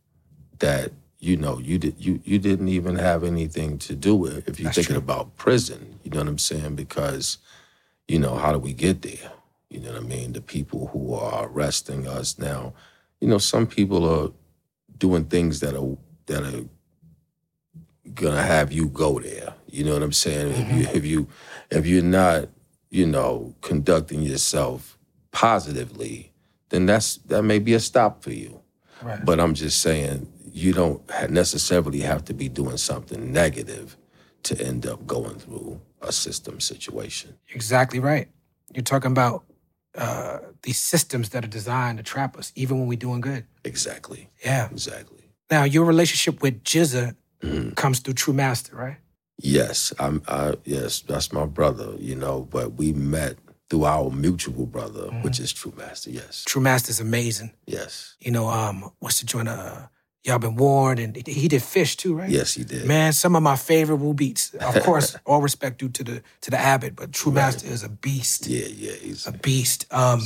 that 0.59 0.91
you 1.19 1.37
know 1.37 1.59
you 1.59 1.77
did 1.77 1.95
you 1.97 2.19
you 2.25 2.39
didn't 2.39 2.67
even 2.67 2.95
have 2.95 3.23
anything 3.23 3.77
to 3.77 3.95
do 3.95 4.15
with. 4.15 4.49
If 4.49 4.59
you're 4.59 4.65
That's 4.65 4.75
thinking 4.75 4.95
true. 4.95 5.03
about 5.03 5.37
prison, 5.37 5.99
you 6.03 6.09
know 6.09 6.17
what 6.17 6.27
I'm 6.27 6.39
saying? 6.39 6.75
Because 6.75 7.37
you 8.07 8.17
know 8.17 8.35
how 8.35 8.51
do 8.51 8.59
we 8.59 8.73
get 8.73 9.03
there? 9.03 9.31
You 9.69 9.81
know 9.81 9.93
what 9.93 10.01
I 10.01 10.05
mean? 10.05 10.33
The 10.33 10.41
people 10.41 10.87
who 10.87 11.13
are 11.13 11.47
arresting 11.47 12.07
us 12.07 12.39
now. 12.39 12.73
You 13.21 13.27
know, 13.27 13.37
some 13.37 13.67
people 13.67 14.03
are 14.09 14.31
doing 14.97 15.25
things 15.25 15.59
that 15.59 15.75
are 15.79 15.95
that 16.25 16.43
are 16.43 16.65
gonna 18.15 18.41
have 18.41 18.71
you 18.71 18.87
go 18.87 19.19
there. 19.19 19.53
You 19.69 19.83
know 19.83 19.93
what 19.93 20.03
I'm 20.03 20.11
saying? 20.11 20.51
If 20.51 20.57
you 20.57 20.85
mm-hmm. 20.85 20.97
if 20.97 21.05
you 21.05 21.27
if 21.69 21.85
you're 21.85 22.03
not, 22.03 22.49
you 22.95 23.05
know, 23.05 23.53
conducting 23.61 24.21
yourself 24.21 24.97
positively, 25.31 26.31
then 26.69 26.85
that's 26.85 27.17
that 27.31 27.43
may 27.43 27.59
be 27.59 27.73
a 27.73 27.79
stop 27.79 28.23
for 28.23 28.31
you. 28.31 28.61
Right. 29.01 29.23
But 29.23 29.39
I'm 29.39 29.53
just 29.53 29.81
saying 29.81 30.31
you 30.51 30.71
don't 30.71 31.01
necessarily 31.29 31.99
have 31.99 32.23
to 32.25 32.33
be 32.33 32.47
doing 32.47 32.77
something 32.77 33.33
negative 33.33 33.97
to 34.43 34.53
end 34.69 34.85
up 34.85 35.05
going 35.05 35.37
through 35.39 35.81
a 36.01 36.11
system 36.11 36.59
situation. 36.61 37.35
Exactly 37.53 37.99
right. 37.99 38.29
You're 38.73 38.83
talking 38.83 39.11
about 39.11 39.43
uh, 39.95 40.39
these 40.61 40.79
systems 40.79 41.29
that 41.29 41.43
are 41.43 41.53
designed 41.59 41.97
to 41.97 42.03
trap 42.03 42.37
us, 42.37 42.53
even 42.55 42.79
when 42.79 42.87
we're 42.87 43.05
doing 43.07 43.21
good. 43.21 43.43
Exactly. 43.65 44.29
Yeah. 44.43 44.69
Exactly. 44.71 45.23
Now, 45.51 45.63
your 45.65 45.85
relationship 45.85 46.41
with 46.41 46.63
GZA 46.63 47.15
Mm-hmm. 47.41 47.71
comes 47.71 47.99
through 47.99 48.15
True 48.15 48.33
Master, 48.33 48.75
right? 48.75 48.97
Yes, 49.37 49.93
I'm. 49.99 50.21
I, 50.27 50.55
yes, 50.63 51.01
that's 51.01 51.31
my 51.33 51.45
brother. 51.45 51.93
You 51.99 52.15
know, 52.15 52.47
but 52.49 52.73
we 52.75 52.93
met 52.93 53.37
through 53.69 53.85
our 53.85 54.09
mutual 54.11 54.65
brother, 54.65 55.07
which 55.23 55.39
is 55.39 55.51
True 55.51 55.73
Master. 55.77 56.09
Yes, 56.09 56.43
True 56.47 56.61
Master's 56.61 56.99
amazing. 56.99 57.51
yes, 57.65 58.15
You 58.19 58.31
know, 58.31 58.47
um, 58.47 58.91
what's 58.99 59.19
the 59.19 59.25
joint? 59.25 59.47
Uh, 59.49 59.87
Y'all 60.23 60.39
been 60.39 60.55
warned, 60.55 60.99
and 60.99 61.15
he 61.27 61.47
did 61.47 61.61
Fish 61.61 61.97
too, 61.97 62.15
right? 62.15 62.29
yes, 62.31 62.55
he 62.55 62.63
did. 62.63 62.87
Man, 62.87 63.13
some 63.13 63.35
of 63.35 63.43
my 63.43 63.55
favorite 63.55 63.97
Wu 63.97 64.15
beats. 64.15 64.55
Of 64.55 64.81
course, 64.83 65.15
all 65.23 65.39
respect 65.39 65.77
due 65.77 65.89
to 65.89 66.03
the 66.03 66.23
to 66.41 66.49
the 66.49 66.57
Abbott, 66.57 66.95
but 66.95 67.11
True 67.11 67.31
Master 67.31 67.67
is 67.67 67.83
a 67.83 67.89
beast. 67.89 68.47
Yeah, 68.47 68.65
yeah, 68.65 68.93
he's 68.93 69.27
A 69.27 69.31
beast. 69.33 69.85
Um, 69.91 70.21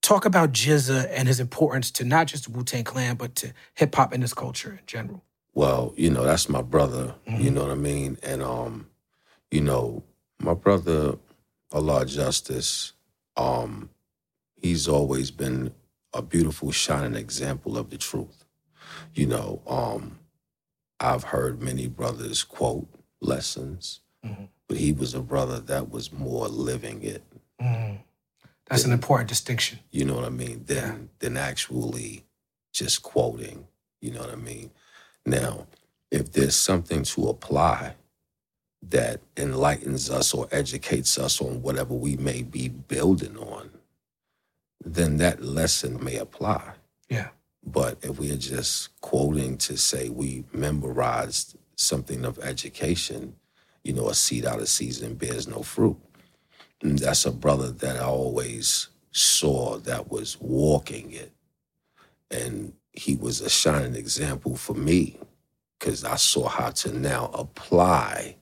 talk 0.00 0.24
about 0.24 0.52
GZA 0.52 1.08
and 1.10 1.28
his 1.28 1.40
importance 1.40 1.90
to 1.90 2.04
not 2.04 2.26
just 2.26 2.44
the 2.44 2.52
Wu 2.52 2.64
Tang 2.64 2.84
Clan, 2.84 3.16
but 3.16 3.34
to 3.34 3.52
hip 3.74 3.94
hop 3.94 4.12
and 4.14 4.22
this 4.22 4.32
culture 4.32 4.70
in 4.70 4.86
general. 4.86 5.22
Well, 5.56 5.94
you 5.96 6.10
know, 6.10 6.22
that's 6.22 6.50
my 6.50 6.60
brother. 6.60 7.14
You 7.26 7.50
know 7.50 7.62
what 7.62 7.70
I 7.70 7.76
mean? 7.76 8.18
And 8.22 8.42
um, 8.42 8.88
you 9.50 9.62
know, 9.62 10.04
my 10.38 10.52
brother, 10.52 11.16
Allah 11.72 12.04
Justice, 12.04 12.92
um, 13.38 13.88
he's 14.54 14.86
always 14.86 15.30
been 15.30 15.72
a 16.12 16.20
beautiful, 16.20 16.72
shining 16.72 17.14
example 17.14 17.78
of 17.78 17.88
the 17.88 17.96
truth. 17.96 18.44
You 19.14 19.28
know, 19.28 19.62
um, 19.66 20.18
I've 21.00 21.24
heard 21.24 21.62
many 21.62 21.88
brothers 21.88 22.42
quote 22.44 22.88
lessons, 23.22 24.00
Mhm. 24.24 24.48
but 24.68 24.76
he 24.76 24.92
was 24.92 25.14
a 25.14 25.22
brother 25.22 25.58
that 25.60 25.90
was 25.90 26.12
more 26.12 26.48
living 26.48 27.02
it. 27.02 27.24
That's 28.68 28.84
an 28.84 28.92
important 28.92 29.28
distinction. 29.30 29.78
You 29.90 30.04
know 30.04 30.16
what 30.16 30.24
I 30.24 30.28
mean? 30.28 30.64
Than 30.66 31.08
than 31.20 31.38
actually 31.38 32.24
just 32.74 33.02
quoting. 33.02 33.68
You 34.02 34.10
know 34.10 34.20
what 34.20 34.30
I 34.30 34.36
mean? 34.36 34.70
Now, 35.26 35.66
if 36.10 36.32
there's 36.32 36.54
something 36.54 37.02
to 37.02 37.28
apply 37.28 37.94
that 38.88 39.20
enlightens 39.36 40.08
us 40.08 40.32
or 40.32 40.46
educates 40.52 41.18
us 41.18 41.40
on 41.40 41.60
whatever 41.60 41.92
we 41.92 42.16
may 42.16 42.42
be 42.42 42.68
building 42.68 43.36
on, 43.36 43.70
then 44.84 45.16
that 45.16 45.42
lesson 45.42 46.02
may 46.02 46.16
apply. 46.16 46.74
Yeah. 47.10 47.28
But 47.64 47.98
if 48.02 48.18
we 48.20 48.30
are 48.30 48.36
just 48.36 48.98
quoting 49.00 49.58
to 49.58 49.76
say 49.76 50.08
we 50.08 50.44
memorized 50.52 51.56
something 51.74 52.24
of 52.24 52.38
education, 52.38 53.34
you 53.82 53.92
know, 53.92 54.08
a 54.08 54.14
seed 54.14 54.46
out 54.46 54.60
of 54.60 54.68
season 54.68 55.14
bears 55.14 55.48
no 55.48 55.62
fruit. 55.62 55.96
And 56.82 56.98
that's 56.98 57.26
a 57.26 57.32
brother 57.32 57.70
that 57.70 57.96
I 57.96 58.04
always 58.04 58.88
saw 59.10 59.78
that 59.78 60.10
was 60.10 60.38
walking 60.40 61.10
it. 61.10 61.32
And 62.30 62.74
he 62.96 63.14
was 63.16 63.40
a 63.40 63.50
shining 63.50 63.94
example 63.94 64.56
for 64.56 64.74
me 64.74 65.18
because 65.78 66.04
I 66.04 66.16
saw 66.16 66.48
how 66.48 66.70
to 66.70 66.92
now 66.98 67.30
apply 67.34 68.36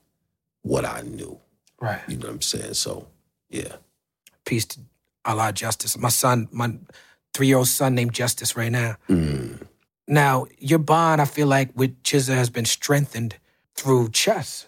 what 0.61 0.85
I 0.85 1.01
knew. 1.01 1.39
Right. 1.81 2.01
You 2.07 2.17
know 2.17 2.27
what 2.27 2.35
I'm 2.35 2.41
saying? 2.41 2.73
So, 2.75 3.07
yeah. 3.49 3.75
Peace 4.45 4.65
to 4.65 4.79
Allah 5.25 5.51
Justice. 5.51 5.97
My 5.97 6.09
son, 6.09 6.47
my 6.51 6.73
three 7.33 7.47
year 7.47 7.57
old 7.57 7.67
son 7.67 7.95
named 7.95 8.13
Justice 8.13 8.55
right 8.55 8.71
now. 8.71 8.95
Mm, 9.09 9.61
Now, 10.07 10.45
your 10.59 10.79
bond, 10.79 11.21
I 11.21 11.25
feel 11.25 11.47
like, 11.47 11.69
with 11.75 12.01
GZA 12.03 12.35
has 12.35 12.49
been 12.49 12.65
strengthened 12.65 13.35
through 13.75 14.09
chess. 14.11 14.67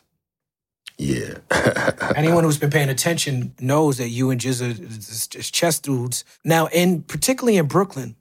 yeah. 0.97 1.35
Anyone 2.15 2.43
who's 2.43 2.57
been 2.57 2.71
paying 2.71 2.89
attention 2.89 3.53
knows 3.59 3.97
that 3.99 4.09
you 4.09 4.31
and 4.31 4.41
GZA 4.41 5.35
is 5.37 5.51
chess 5.51 5.79
dudes. 5.79 6.25
Now, 6.43 6.67
in 6.67 7.03
particularly 7.03 7.57
in 7.57 7.67
Brooklyn, 7.67 8.15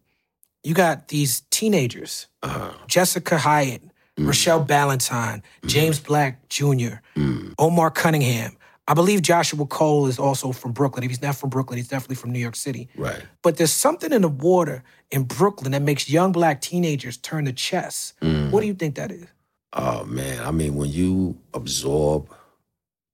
you 0.66 0.74
got 0.74 1.08
these 1.08 1.42
teenagers, 1.50 2.26
Uh, 2.42 2.72
Jessica 2.86 3.38
Hyatt, 3.38 3.82
mm. 4.18 4.26
Rochelle 4.26 4.64
Ballantyne, 4.64 5.42
mm. 5.62 5.68
James 5.68 5.98
Black 6.00 6.48
Jr., 6.48 6.96
mm. 7.16 7.54
Omar 7.58 7.90
Cunningham. 7.90 8.56
I 8.88 8.94
believe 8.94 9.22
Joshua 9.22 9.66
Cole 9.66 10.06
is 10.06 10.18
also 10.18 10.52
from 10.52 10.72
Brooklyn. 10.72 11.02
If 11.04 11.10
he's 11.10 11.22
not 11.22 11.36
from 11.36 11.50
Brooklyn, 11.50 11.76
he's 11.76 11.88
definitely 11.88 12.16
from 12.16 12.30
New 12.30 12.38
York 12.38 12.56
City. 12.56 12.88
right. 12.96 13.22
But 13.42 13.56
there's 13.56 13.72
something 13.72 14.12
in 14.12 14.22
the 14.22 14.28
water 14.28 14.84
in 15.10 15.24
Brooklyn 15.24 15.72
that 15.72 15.82
makes 15.82 16.08
young 16.08 16.32
black 16.32 16.60
teenagers 16.60 17.16
turn 17.16 17.44
to 17.46 17.52
chess. 17.52 18.12
What 18.20 18.60
do 18.60 18.66
you 18.66 18.74
think 18.74 18.94
that 18.94 19.10
is? 19.10 19.26
Oh 19.72 20.04
man, 20.04 20.42
I 20.44 20.52
mean, 20.52 20.74
when 20.76 20.90
you 20.90 21.36
absorb 21.52 22.28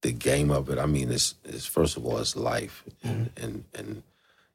the 0.02 0.12
game 0.12 0.50
of 0.50 0.68
it. 0.68 0.78
I 0.78 0.86
mean, 0.86 1.10
it's, 1.10 1.34
it's 1.44 1.66
first 1.66 1.96
of 1.96 2.04
all, 2.04 2.18
it's 2.18 2.36
life, 2.36 2.84
mm-hmm. 3.04 3.08
and 3.08 3.30
and 3.36 3.64
and 3.74 4.02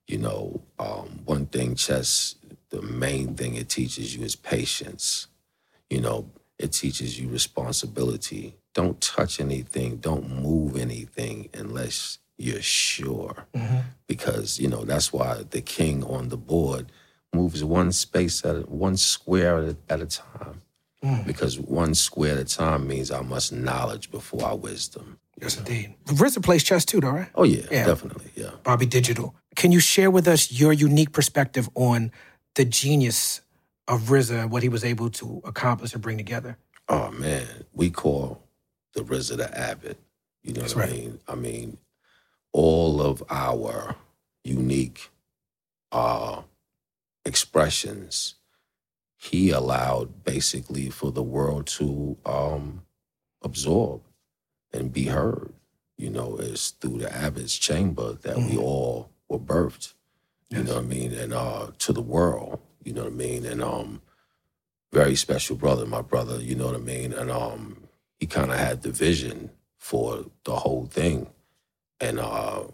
you 0.07 0.17
know, 0.17 0.61
um, 0.79 1.21
one 1.25 1.47
thing 1.47 1.75
chess, 1.75 2.35
the 2.69 2.81
main 2.81 3.35
thing 3.35 3.55
it 3.55 3.69
teaches 3.69 4.15
you 4.15 4.23
is 4.23 4.35
patience. 4.35 5.27
You 5.89 6.01
know, 6.01 6.29
it 6.59 6.73
teaches 6.73 7.19
you 7.19 7.29
responsibility. 7.29 8.55
Don't 8.73 8.99
touch 8.99 9.39
anything. 9.39 9.97
Don't 9.97 10.29
move 10.29 10.75
anything 10.75 11.49
unless 11.53 12.19
you're 12.37 12.61
sure, 12.61 13.47
mm-hmm. 13.55 13.77
because 14.05 14.59
you 14.59 14.67
know 14.67 14.83
that's 14.85 15.11
why 15.11 15.43
the 15.49 15.61
king 15.61 16.03
on 16.03 16.29
the 16.29 16.37
board 16.37 16.91
moves 17.33 17.63
one 17.63 17.91
space 17.91 18.45
at 18.45 18.55
a, 18.55 18.59
one 18.61 18.95
square 18.97 19.57
at 19.57 19.63
a, 19.69 19.77
at 19.89 20.01
a 20.01 20.05
time. 20.05 20.61
Mm. 21.03 21.25
Because 21.25 21.59
one 21.59 21.93
square 21.95 22.33
at 22.33 22.39
a 22.39 22.45
time 22.45 22.87
means 22.87 23.11
I 23.11 23.21
must 23.21 23.53
knowledge 23.53 24.09
before 24.11 24.45
I 24.45 24.53
wisdom. 24.53 25.19
Yes, 25.39 25.57
indeed. 25.57 25.93
RZA 26.05 26.43
plays 26.43 26.63
chess 26.63 26.83
too, 26.85 26.99
though, 26.99 27.11
right? 27.11 27.29
Oh 27.35 27.43
yeah, 27.43 27.65
Yeah. 27.71 27.85
definitely, 27.85 28.31
yeah. 28.35 28.51
Bobby 28.63 28.87
Digital. 28.87 29.35
Can 29.55 29.71
you 29.71 29.79
share 29.79 30.09
with 30.09 30.27
us 30.27 30.51
your 30.51 30.73
unique 30.73 31.11
perspective 31.11 31.69
on 31.75 32.11
the 32.57 32.65
genius 32.65 33.41
of 33.87 34.01
RZA 34.01 34.41
and 34.41 34.51
what 34.51 34.63
he 34.63 34.69
was 34.69 34.83
able 34.83 35.09
to 35.11 35.41
accomplish 35.45 35.93
and 35.93 36.01
bring 36.01 36.17
together? 36.17 36.57
Oh 36.89 37.11
man, 37.11 37.47
we 37.73 37.89
call 37.89 38.43
the 38.93 39.01
RZA 39.01 39.37
the 39.37 39.57
Abbot. 39.57 39.97
You 40.43 40.53
know 40.53 40.61
That's 40.61 40.75
what 40.75 40.85
right. 40.85 40.93
I 40.93 40.97
mean? 40.97 41.19
I 41.27 41.35
mean, 41.35 41.77
all 42.51 43.01
of 43.01 43.23
our 43.29 43.95
unique 44.43 45.09
uh, 45.91 46.41
expressions, 47.25 48.35
he 49.17 49.51
allowed 49.51 50.23
basically 50.23 50.89
for 50.89 51.11
the 51.11 51.23
world 51.23 51.67
to 51.67 52.17
um, 52.25 52.83
absorb 53.43 54.01
and 54.73 54.91
be 54.91 55.05
heard. 55.05 55.53
You 55.97 56.09
know, 56.09 56.37
it's 56.37 56.71
through 56.71 56.99
the 56.99 57.15
Abbott's 57.15 57.57
chamber 57.57 58.13
that 58.13 58.37
we 58.37 58.57
all 58.57 59.09
were 59.27 59.39
birthed. 59.39 59.93
You 60.49 60.63
know 60.63 60.75
what 60.75 60.85
I 60.85 60.87
mean? 60.87 61.13
And 61.13 61.33
uh, 61.33 61.71
to 61.79 61.93
the 61.93 62.01
world. 62.01 62.59
You 62.83 62.93
know 62.93 63.03
what 63.03 63.13
I 63.13 63.15
mean? 63.15 63.45
And 63.45 63.61
um, 63.63 64.01
very 64.93 65.15
special 65.15 65.55
brother, 65.55 65.85
my 65.85 66.01
brother, 66.01 66.41
you 66.41 66.55
know 66.55 66.67
what 66.67 66.75
I 66.75 66.79
mean? 66.79 67.13
And 67.13 67.31
um 67.31 67.83
he 68.19 68.25
kind 68.25 68.51
of 68.51 68.57
had 68.57 68.81
the 68.81 68.91
vision 68.91 69.51
for 69.77 70.25
the 70.45 70.55
whole 70.55 70.87
thing. 70.87 71.27
And 71.99 72.19
uh 72.19 72.65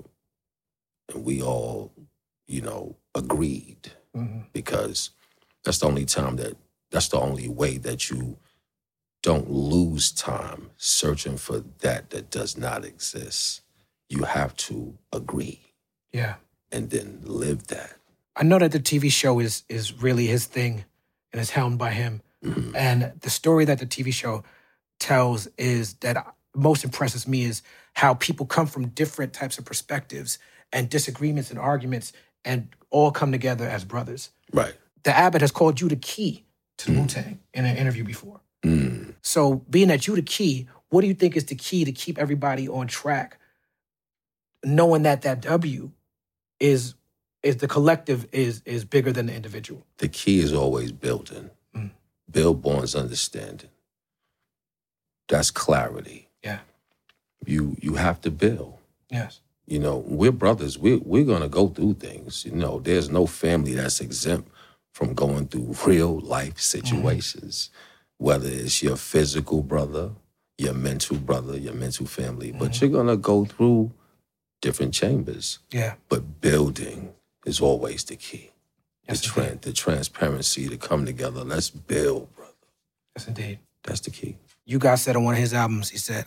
and 1.14 1.26
we 1.26 1.42
all, 1.42 1.92
you 2.48 2.62
know, 2.62 2.96
agreed 3.16 3.92
because 4.54 5.12
that's 5.64 5.80
the 5.80 5.88
only 5.88 6.06
time 6.06 6.38
that 6.38 6.56
that's 6.92 7.10
the 7.10 7.20
only 7.20 7.50
way 7.50 7.78
that 7.78 8.10
you 8.10 8.38
don't 9.24 9.50
lose 9.52 10.12
time 10.12 10.72
searching 10.78 11.38
for 11.38 11.64
that 11.80 12.12
that 12.12 12.30
does 12.32 12.58
not 12.58 12.86
exist. 12.86 13.62
You 14.10 14.24
have 14.24 14.56
to 14.58 14.98
agree 15.14 15.62
Yeah. 16.14 16.36
And 16.74 16.90
then 16.90 17.22
live 17.24 17.68
that. 17.68 17.94
I 18.36 18.44
know 18.44 18.60
that 18.60 18.72
the 18.72 18.80
TV 18.80 19.12
show 19.12 19.40
is 19.40 19.64
is 19.70 20.02
really 20.02 20.28
his 20.28 20.46
thing 20.46 20.84
and 21.32 21.42
is 21.42 21.52
helmed 21.52 21.78
by 21.78 21.92
him. 21.92 22.22
And 22.76 23.14
the 23.22 23.30
story 23.30 23.64
that 23.66 23.80
the 23.80 23.86
TV 23.86 24.12
show 24.12 24.44
tells 25.00 25.48
is 25.58 25.94
that 25.96 26.36
most 26.54 26.84
impresses 26.84 27.26
me 27.26 27.46
is 27.46 27.62
how 27.94 28.16
people 28.16 28.46
come 28.46 28.68
from 28.68 28.88
different 28.90 29.32
types 29.32 29.58
of 29.58 29.64
perspectives 29.64 30.40
and 30.74 30.90
disagreements 30.90 31.52
and 31.52 31.58
arguments 31.58 32.12
and 32.44 32.68
all 32.90 33.12
come 33.12 33.32
together 33.32 33.66
as 33.66 33.86
brothers. 33.86 34.30
Right. 34.52 34.74
The 35.04 35.16
Abbott 35.16 35.40
has 35.40 35.52
called 35.52 35.80
you 35.80 35.88
the 35.88 35.96
key 35.96 36.44
to 36.80 36.92
the 36.92 37.00
Wu 37.00 37.08
Tang 37.08 37.40
in 37.54 37.66
an 37.66 37.78
interview 37.78 38.04
before. 38.04 38.42
Mm. 38.64 39.14
So, 39.22 39.64
being 39.70 39.88
that 39.88 40.06
you 40.06 40.16
the 40.16 40.22
key, 40.22 40.68
what 40.90 41.02
do 41.02 41.08
you 41.08 41.14
think 41.14 41.38
is 41.38 41.46
the 41.46 41.56
key 41.56 41.86
to 41.86 41.92
keep 41.94 42.18
everybody 42.18 42.68
on 42.68 42.88
track, 42.88 43.38
knowing 44.66 45.04
that 45.04 45.22
that 45.22 45.42
W 45.42 45.92
is 46.64 46.96
is 47.44 47.58
the 47.58 47.68
collective 47.68 48.26
is 48.32 48.62
is 48.66 48.86
bigger 48.86 49.12
than 49.12 49.26
the 49.28 49.36
individual? 49.36 49.86
the 49.98 50.08
key 50.08 50.40
is 50.40 50.54
always 50.54 50.92
building. 50.92 51.50
Mm. 51.76 51.92
Build 52.32 52.62
Born's 52.62 52.96
understanding. 52.96 53.70
That's 55.28 55.52
clarity. 55.52 56.30
Yeah. 56.44 56.60
You 57.46 57.76
you 57.82 57.96
have 57.96 58.22
to 58.22 58.32
build. 58.32 58.78
Yes. 59.12 59.42
You 59.68 59.80
know, 59.80 59.98
we're 60.08 60.32
brothers. 60.32 60.78
We 60.80 60.96
we're 60.96 61.26
gonna 61.26 61.50
go 61.50 61.68
through 61.68 61.96
things. 61.96 62.46
You 62.46 62.56
know, 62.56 62.80
there's 62.80 63.10
no 63.10 63.26
family 63.28 63.74
that's 63.74 64.00
exempt 64.00 64.50
from 64.94 65.14
going 65.14 65.48
through 65.48 65.76
real 65.86 66.20
life 66.20 66.60
situations. 66.60 67.70
Whether 68.18 68.50
it's 68.50 68.82
your 68.82 68.96
physical 68.96 69.62
brother, 69.64 70.12
your 70.58 70.74
mental 70.74 71.18
brother, 71.18 71.58
your 71.58 71.74
mental 71.74 72.06
family, 72.06 72.54
but 72.54 72.80
you're 72.80 72.90
gonna 72.90 73.18
go 73.18 73.44
through 73.44 73.92
different 74.64 74.94
chambers. 74.94 75.60
Yeah. 75.72 75.96
But 76.10 76.40
building 76.42 77.14
is 77.46 77.60
always 77.60 78.06
the 78.06 78.16
key. 78.16 78.52
Yes, 79.08 79.22
the, 79.22 79.28
tran- 79.28 79.62
the 79.62 79.74
transparency 79.74 80.70
to 80.70 80.78
come 80.78 81.06
together. 81.06 81.44
Let's 81.44 81.70
build, 81.70 82.34
brother. 82.34 82.54
Yes, 83.16 83.28
indeed. 83.28 83.60
That's 83.84 84.00
the 84.00 84.12
key. 84.12 84.38
You 84.66 84.80
guys 84.80 85.02
said 85.02 85.18
on 85.18 85.26
one 85.26 85.34
of 85.34 85.42
his 85.42 85.54
albums, 85.54 85.90
he 85.90 85.98
said, 85.98 86.26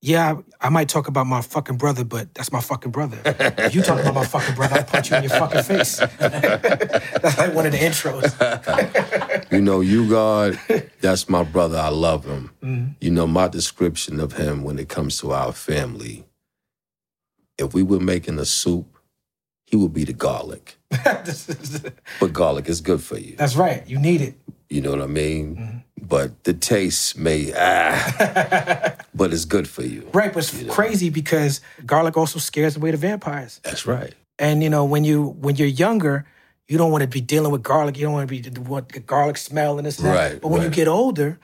"Yeah, 0.00 0.36
I, 0.62 0.66
I 0.66 0.68
might 0.70 0.88
talk 0.88 1.06
about 1.08 1.26
my 1.26 1.42
fucking 1.42 1.76
brother, 1.76 2.02
but 2.02 2.32
that's 2.32 2.50
my 2.50 2.62
fucking 2.62 2.92
brother. 2.92 3.18
If 3.26 3.74
you 3.74 3.82
talk 3.82 4.00
about 4.00 4.14
my 4.14 4.24
fucking 4.24 4.54
brother, 4.54 4.76
I'll 4.76 4.84
punch 4.84 5.10
you 5.10 5.18
in 5.18 5.24
your 5.24 5.38
fucking 5.38 5.64
face." 5.64 5.98
that's 6.18 7.36
like 7.36 7.52
one 7.52 7.66
of 7.66 7.72
the 7.72 7.78
intros. 7.78 9.44
You 9.50 9.62
know, 9.62 9.80
U-God, 9.80 10.60
that's 11.00 11.26
my 11.26 11.42
brother. 11.42 11.78
I 11.78 11.88
love 11.88 12.26
him. 12.26 12.50
Mm-hmm. 12.62 12.92
You 13.00 13.10
know, 13.10 13.26
my 13.26 13.48
description 13.48 14.20
of 14.20 14.34
him 14.34 14.62
when 14.62 14.78
it 14.78 14.90
comes 14.90 15.16
to 15.20 15.32
our 15.32 15.52
family, 15.52 16.26
if 17.58 17.74
we 17.74 17.82
were 17.82 18.00
making 18.00 18.38
a 18.38 18.44
soup, 18.44 18.86
he 19.66 19.76
would 19.76 19.92
be 19.92 20.04
the 20.04 20.12
garlic. 20.14 20.76
But 22.20 22.32
garlic 22.32 22.68
is 22.68 22.80
good 22.80 23.02
for 23.02 23.18
you. 23.18 23.36
that's 23.36 23.56
right. 23.56 23.86
You 23.86 23.98
need 23.98 24.20
it. 24.20 24.34
You 24.70 24.80
know 24.80 24.90
what 24.90 25.02
I 25.02 25.06
mean? 25.06 25.56
Mm-hmm. 25.56 25.78
But 26.06 26.44
the 26.44 26.54
taste 26.54 27.18
may, 27.18 27.52
ah, 27.56 28.94
but 29.14 29.32
it's 29.32 29.44
good 29.44 29.68
for 29.68 29.82
you. 29.82 30.08
Right, 30.12 30.32
but 30.32 30.52
it's 30.52 30.74
crazy 30.74 31.10
because 31.10 31.60
garlic 31.84 32.16
also 32.16 32.38
scares 32.38 32.76
away 32.76 32.90
the 32.92 32.96
vampires. 32.96 33.60
That's 33.62 33.86
right. 33.86 34.14
And 34.38 34.62
you 34.62 34.70
know, 34.70 34.84
when 34.84 35.04
you 35.04 35.36
when 35.40 35.56
you're 35.56 35.68
younger, 35.68 36.24
you 36.68 36.78
don't 36.78 36.92
want 36.92 37.02
to 37.02 37.08
be 37.08 37.20
dealing 37.20 37.50
with 37.52 37.62
garlic. 37.62 37.96
You 37.96 38.04
don't 38.04 38.12
want 38.14 38.28
to 38.28 38.34
be 38.34 38.40
the 38.40 39.00
garlic 39.00 39.36
smell 39.36 39.78
and 39.78 39.86
this 39.86 39.98
and 39.98 40.06
that. 40.08 40.14
Right, 40.14 40.40
But 40.40 40.48
when 40.48 40.62
you 40.62 40.70
get 40.70 40.86
older 40.88 41.38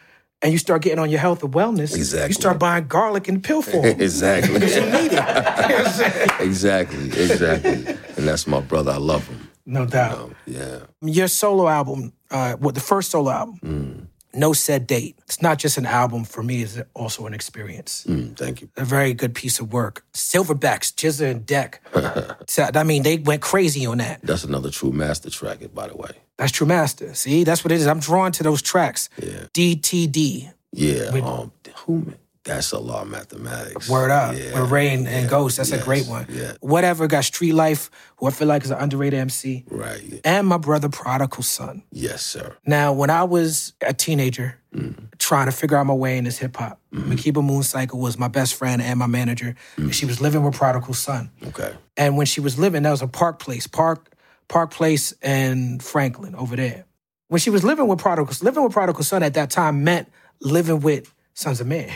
and 0.44 0.52
you 0.52 0.58
start 0.58 0.82
getting 0.82 0.98
on 1.00 1.10
your 1.10 1.18
health 1.20 1.42
and 1.42 1.52
wellness, 1.52 1.96
Exactly. 1.96 2.28
you 2.28 2.34
start 2.34 2.58
buying 2.60 2.86
garlic 2.86 3.28
in 3.28 3.40
pill 3.40 3.62
form. 3.62 3.84
Exactly. 4.00 4.54
because 4.54 4.76
you 4.76 4.82
need 4.82 5.10
it. 5.12 6.40
exactly. 6.40 7.06
Exactly. 7.06 7.96
And 8.16 8.28
that's 8.28 8.46
my 8.46 8.60
brother. 8.60 8.92
I 8.92 8.98
love 8.98 9.26
him. 9.26 9.48
no 9.66 9.86
doubt. 9.86 10.18
Um, 10.18 10.34
yeah. 10.46 10.80
Your 11.00 11.28
solo 11.28 11.66
album, 11.66 12.12
uh, 12.30 12.54
what 12.56 12.74
the 12.74 12.80
first 12.80 13.10
solo 13.10 13.30
album, 13.30 13.58
Mm. 13.64 14.06
No 14.34 14.52
Said 14.52 14.86
Date. 14.86 15.18
It's 15.24 15.40
not 15.42 15.58
just 15.58 15.78
an 15.78 15.86
album 15.86 16.24
for 16.24 16.42
me; 16.42 16.62
it's 16.62 16.78
also 16.94 17.26
an 17.26 17.34
experience. 17.34 18.04
Mm, 18.08 18.36
thank 18.36 18.60
you. 18.60 18.68
A 18.76 18.84
very 18.84 19.14
good 19.14 19.34
piece 19.34 19.60
of 19.60 19.72
work. 19.72 20.04
Silverbacks, 20.12 20.92
GZA 20.94 21.30
and 21.30 21.46
Deck. 21.46 21.80
So, 22.46 22.68
I 22.74 22.84
mean, 22.84 23.02
they 23.02 23.16
went 23.16 23.40
crazy 23.40 23.86
on 23.86 23.98
that. 23.98 24.20
That's 24.22 24.44
another 24.44 24.70
true 24.70 24.92
master 24.92 25.30
track, 25.30 25.60
by 25.74 25.88
the 25.88 25.96
way. 25.96 26.10
That's 26.36 26.52
True 26.52 26.66
Master. 26.66 27.14
See, 27.14 27.44
that's 27.44 27.64
what 27.64 27.72
it 27.72 27.76
is. 27.76 27.86
I'm 27.86 28.00
drawn 28.00 28.32
to 28.32 28.42
those 28.42 28.60
tracks. 28.60 29.08
Yeah. 29.20 29.46
DTD. 29.54 30.52
Yeah. 30.72 31.10
Um, 31.22 31.52
who? 31.76 32.12
That's 32.44 32.72
a 32.72 32.78
law 32.78 33.02
of 33.02 33.08
mathematics. 33.08 33.88
Word 33.88 34.10
up. 34.10 34.36
Yeah. 34.36 34.60
With 34.60 34.70
Ray 34.70 34.92
and, 34.92 35.08
and 35.08 35.28
Ghost. 35.30 35.56
That's 35.56 35.72
a 35.72 35.78
great 35.78 36.06
one. 36.06 36.26
Yeah. 36.28 36.52
Whatever 36.60 37.06
got 37.06 37.24
Street 37.24 37.52
Life, 37.54 37.90
who 38.18 38.26
I 38.26 38.30
feel 38.30 38.46
like 38.48 38.64
is 38.64 38.70
an 38.70 38.78
underrated 38.78 39.18
MC. 39.18 39.64
Right. 39.70 40.02
yeah. 40.02 40.18
And 40.24 40.46
my 40.46 40.58
brother 40.58 40.90
Prodigal 40.90 41.42
Sunn. 41.42 41.82
Yes, 41.90 42.24
sir. 42.24 42.54
Now, 42.66 42.92
when 42.92 43.08
I 43.10 43.24
was 43.24 43.72
a 43.80 43.92
teenager, 43.94 44.58
Mm. 44.74 44.96
trying 45.20 45.46
to 45.46 45.52
figure 45.52 45.76
out 45.76 45.86
my 45.86 45.94
way 45.94 46.18
in 46.18 46.24
this 46.24 46.36
hip 46.38 46.56
hop, 46.56 46.80
Mm-hmm. 46.92 47.12
Makiba 47.12 47.44
Mooncycle 47.44 48.00
was 48.00 48.18
my 48.18 48.26
best 48.26 48.56
friend 48.56 48.82
and 48.82 48.98
my 48.98 49.06
manager. 49.06 49.54
Mm. 49.78 49.84
And 49.84 49.94
she 49.94 50.04
was 50.04 50.20
living 50.20 50.42
with 50.42 50.54
Prodigal 50.56 50.94
Sunn. 50.94 51.30
Okay. 51.46 51.72
And 51.96 52.16
when 52.16 52.26
she 52.26 52.40
was 52.40 52.58
living, 52.58 52.82
that 52.82 52.90
was 52.90 53.00
a 53.00 53.06
Park 53.06 53.38
Place, 53.38 53.68
Park 53.68 54.12
Park 54.48 54.72
Place 54.72 55.14
and 55.22 55.80
Franklin 55.80 56.34
over 56.34 56.56
there. 56.56 56.86
When 57.28 57.38
she 57.40 57.50
was 57.50 57.62
living 57.64 57.86
with 57.86 58.00
Prodigal, 58.00 58.34
living 58.42 58.64
with 58.64 58.72
Prodigal 58.72 59.04
Sunn 59.04 59.22
at 59.22 59.34
that 59.34 59.48
time 59.50 59.84
meant 59.84 60.10
living 60.40 60.80
with 60.80 61.14
Sons 61.34 61.60
of 61.60 61.68
Men. 61.68 61.90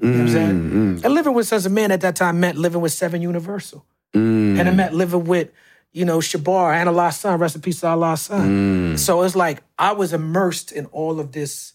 You 0.00 0.08
know 0.08 0.12
what 0.18 0.20
I'm 0.20 0.28
saying? 0.32 0.70
Mm, 0.70 1.04
And 1.04 1.14
living 1.14 1.32
with 1.34 1.46
Sunz 1.46 1.64
of 1.66 1.72
Man 1.72 1.90
at 1.90 2.00
that 2.02 2.16
time 2.16 2.38
meant 2.40 2.58
living 2.58 2.80
with 2.80 2.92
Seven 2.92 3.22
Universal. 3.22 3.84
mm, 4.14 4.58
And 4.58 4.68
it 4.68 4.72
meant 4.72 4.94
living 4.94 5.24
with, 5.24 5.48
you 5.92 6.04
know, 6.04 6.18
Shabar, 6.18 6.74
and 6.74 6.88
Allah's 6.88 7.16
son, 7.16 7.38
rest 7.40 7.54
in 7.56 7.62
peace 7.62 7.80
to 7.80 7.88
Allah's 7.88 8.20
son. 8.22 8.94
mm, 8.94 8.98
So 8.98 9.22
it's 9.22 9.34
like 9.36 9.62
I 9.78 9.92
was 9.92 10.12
immersed 10.12 10.72
in 10.72 10.86
all 10.86 11.18
of 11.20 11.32
this 11.32 11.72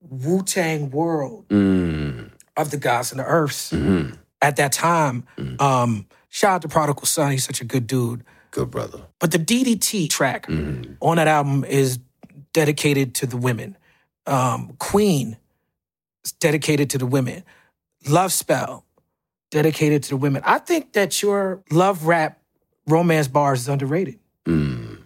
Wu 0.00 0.42
Tang 0.42 0.90
world 0.90 1.48
mm, 1.48 2.30
of 2.56 2.70
the 2.70 2.76
gods 2.76 3.10
and 3.10 3.18
the 3.20 3.24
earths 3.24 3.72
mm. 3.72 4.16
at 4.42 4.56
that 4.56 4.72
time. 4.72 5.24
Um, 5.58 6.06
shout 6.28 6.52
out 6.56 6.62
to 6.62 6.68
Prodigal 6.68 7.06
Sunn, 7.06 7.32
he's 7.32 7.44
such 7.44 7.60
a 7.60 7.64
good 7.64 7.86
dude. 7.86 8.22
Good 8.50 8.70
brother. 8.70 9.00
But 9.18 9.32
the 9.32 9.38
DDT 9.38 10.08
track 10.08 10.46
Mm. 10.46 10.96
on 11.00 11.16
that 11.16 11.26
album 11.26 11.64
is 11.64 11.98
dedicated 12.52 13.14
to 13.16 13.26
the 13.26 13.36
women. 13.36 13.76
Um, 14.26 14.74
Queen 14.78 15.36
dedicated 16.32 16.90
to 16.90 16.98
the 16.98 17.06
women. 17.06 17.44
Love 18.08 18.32
Spell, 18.32 18.84
dedicated 19.50 20.02
to 20.04 20.10
the 20.10 20.16
women. 20.16 20.42
I 20.44 20.58
think 20.58 20.92
that 20.92 21.22
your 21.22 21.62
love 21.70 22.06
rap 22.06 22.40
romance 22.86 23.28
bars 23.28 23.60
is 23.60 23.68
underrated. 23.68 24.18
Mm. 24.46 24.98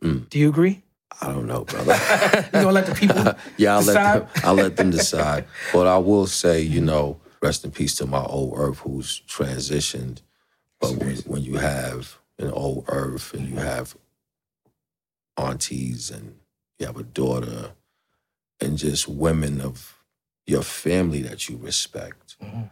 Do 0.00 0.38
you 0.38 0.48
agree? 0.48 0.82
I 1.20 1.26
don't 1.26 1.46
know, 1.46 1.64
brother. 1.64 1.92
You 2.46 2.62
gonna 2.62 2.72
let 2.72 2.86
the 2.86 2.94
people 2.94 3.34
yeah, 3.58 3.74
I'll 3.74 3.82
let 3.82 3.86
decide? 3.86 4.20
them. 4.22 4.28
I'll 4.44 4.54
let 4.54 4.76
them 4.76 4.90
decide. 4.90 5.44
But 5.72 5.86
I 5.86 5.98
will 5.98 6.26
say, 6.26 6.62
you 6.62 6.80
know, 6.80 7.20
rest 7.42 7.64
in 7.64 7.70
peace 7.70 7.94
to 7.96 8.06
my 8.06 8.22
old 8.24 8.54
Earth 8.56 8.78
who's 8.78 9.22
transitioned. 9.28 10.22
But 10.80 10.92
when, 10.96 11.16
when 11.18 11.42
you 11.42 11.56
have 11.56 12.18
an 12.38 12.50
old 12.50 12.86
Earth 12.88 13.34
and 13.34 13.48
you 13.48 13.56
have 13.56 13.96
aunties 15.36 16.10
and 16.10 16.36
you 16.78 16.86
have 16.86 16.96
a 16.96 17.02
daughter 17.02 17.72
and 18.60 18.78
just 18.78 19.08
women 19.08 19.60
of 19.60 19.99
your 20.50 20.62
family 20.62 21.22
that 21.22 21.48
you 21.48 21.56
respect. 21.56 22.36
Mhm. 22.42 22.70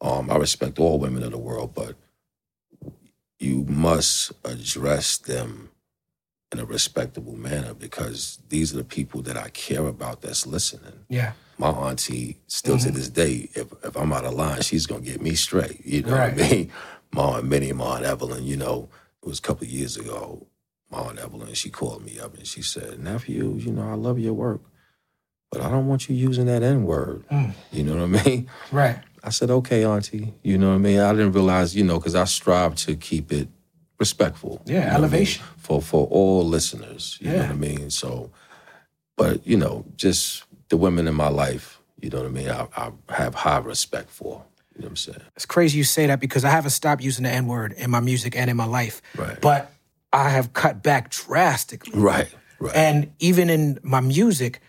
Um, 0.00 0.30
I 0.30 0.36
respect 0.36 0.78
all 0.78 0.98
women 0.98 1.22
of 1.22 1.32
the 1.32 1.38
world, 1.38 1.74
but 1.74 1.96
you 3.38 3.64
must 3.68 4.32
address 4.44 5.18
them 5.18 5.70
in 6.52 6.58
a 6.60 6.64
respectable 6.64 7.34
manner 7.36 7.74
because 7.74 8.38
these 8.48 8.72
are 8.72 8.76
the 8.78 8.84
people 8.84 9.20
that 9.22 9.36
I 9.36 9.48
care 9.50 9.86
about 9.86 10.22
that's 10.22 10.46
listening. 10.46 11.04
Yeah. 11.08 11.32
My 11.58 11.70
auntie, 11.70 12.38
still 12.46 12.78
to 12.78 12.90
this 12.90 13.08
day, 13.08 13.48
if, 13.54 13.72
if 13.82 13.96
I'm 13.96 14.12
out 14.12 14.24
of 14.24 14.34
line, 14.34 14.62
she's 14.62 14.86
gonna 14.86 15.00
get 15.00 15.20
me 15.20 15.34
straight. 15.34 15.84
You 15.84 16.02
know 16.02 16.16
Right. 16.16 16.34
what 16.36 16.44
I 16.44 16.50
mean? 16.50 16.72
My 17.12 17.22
aunt 17.38 17.46
Minnie, 17.46 17.72
my 17.72 17.96
aunt 17.96 18.04
Evelyn, 18.04 18.44
you 18.44 18.56
know, 18.56 18.88
it 19.22 19.28
was 19.28 19.38
a 19.38 19.42
couple 19.42 19.64
of 19.64 19.70
years 19.70 19.96
ago. 19.96 20.46
My 20.90 20.98
aunt 20.98 21.18
Evelyn, 21.18 21.54
she 21.54 21.70
called 21.70 22.04
me 22.04 22.18
up 22.18 22.36
and 22.36 22.46
she 22.46 22.60
said, 22.62 22.98
Nephew, 23.00 23.54
you 23.56 23.72
know, 23.72 23.88
I 23.88 23.94
love 23.94 24.18
your 24.18 24.34
work, 24.34 24.60
but 25.50 25.60
I 25.60 25.70
don't 25.70 25.86
want 25.86 26.08
you 26.08 26.16
using 26.16 26.46
that 26.46 26.62
N 26.62 26.84
word. 26.84 27.24
Mm. 27.30 27.52
You 27.72 27.84
know 27.84 28.06
what 28.06 28.20
I 28.20 28.24
mean? 28.24 28.50
Right. 28.72 28.98
I 29.22 29.30
said, 29.30 29.50
okay, 29.50 29.84
auntie. 29.84 30.34
You 30.42 30.56
know 30.58 30.68
what 30.70 30.76
I 30.76 30.78
mean? 30.78 31.00
I 31.00 31.12
didn't 31.12 31.32
realize, 31.32 31.74
you 31.74 31.84
know, 31.84 31.98
because 31.98 32.14
I 32.14 32.24
strive 32.24 32.74
to 32.76 32.94
keep 32.94 33.32
it 33.32 33.48
respectful. 33.98 34.62
Yeah, 34.66 34.74
know 34.74 34.80
what 34.80 34.86
I 34.86 34.90
mean? 34.92 35.02
elevation. 35.04 35.44
For 35.56 35.82
for 35.82 36.06
all 36.08 36.44
listeners. 36.46 37.18
You 37.20 37.28
know 37.30 37.34
Yeah. 37.36 37.42
what 37.42 37.50
I 37.50 37.54
mean? 37.54 37.90
So, 37.90 38.30
but, 39.16 39.46
you 39.46 39.56
know, 39.56 39.84
just 39.96 40.44
the 40.68 40.76
women 40.76 41.08
in 41.08 41.14
my 41.14 41.28
life, 41.28 41.80
you 42.00 42.10
know 42.10 42.18
what 42.18 42.26
I 42.26 42.30
mean? 42.30 42.50
I, 42.50 42.68
I 42.76 42.90
have 43.08 43.34
high 43.34 43.58
respect 43.58 44.10
for. 44.10 44.44
You 44.74 44.82
know 44.82 44.86
what 44.86 44.90
I'm 44.90 44.96
saying? 44.96 45.22
It's 45.34 45.46
crazy 45.46 45.78
you 45.78 45.84
say 45.84 46.06
that 46.06 46.20
because 46.20 46.44
I 46.44 46.50
haven't 46.50 46.70
stopped 46.72 47.02
using 47.02 47.24
the 47.24 47.30
N 47.30 47.46
word 47.46 47.72
in 47.72 47.90
my 47.90 48.00
music 48.00 48.36
and 48.36 48.50
in 48.50 48.56
my 48.58 48.66
life. 48.66 49.00
Right. 49.16 49.40
But 49.40 49.72
I 50.12 50.28
have 50.28 50.52
cut 50.52 50.82
back 50.82 51.10
drastically. 51.10 51.98
Right, 51.98 52.28
right. 52.60 52.76
And 52.76 53.10
even 53.18 53.48
in 53.48 53.78
my 53.82 54.00
music, 54.00 54.60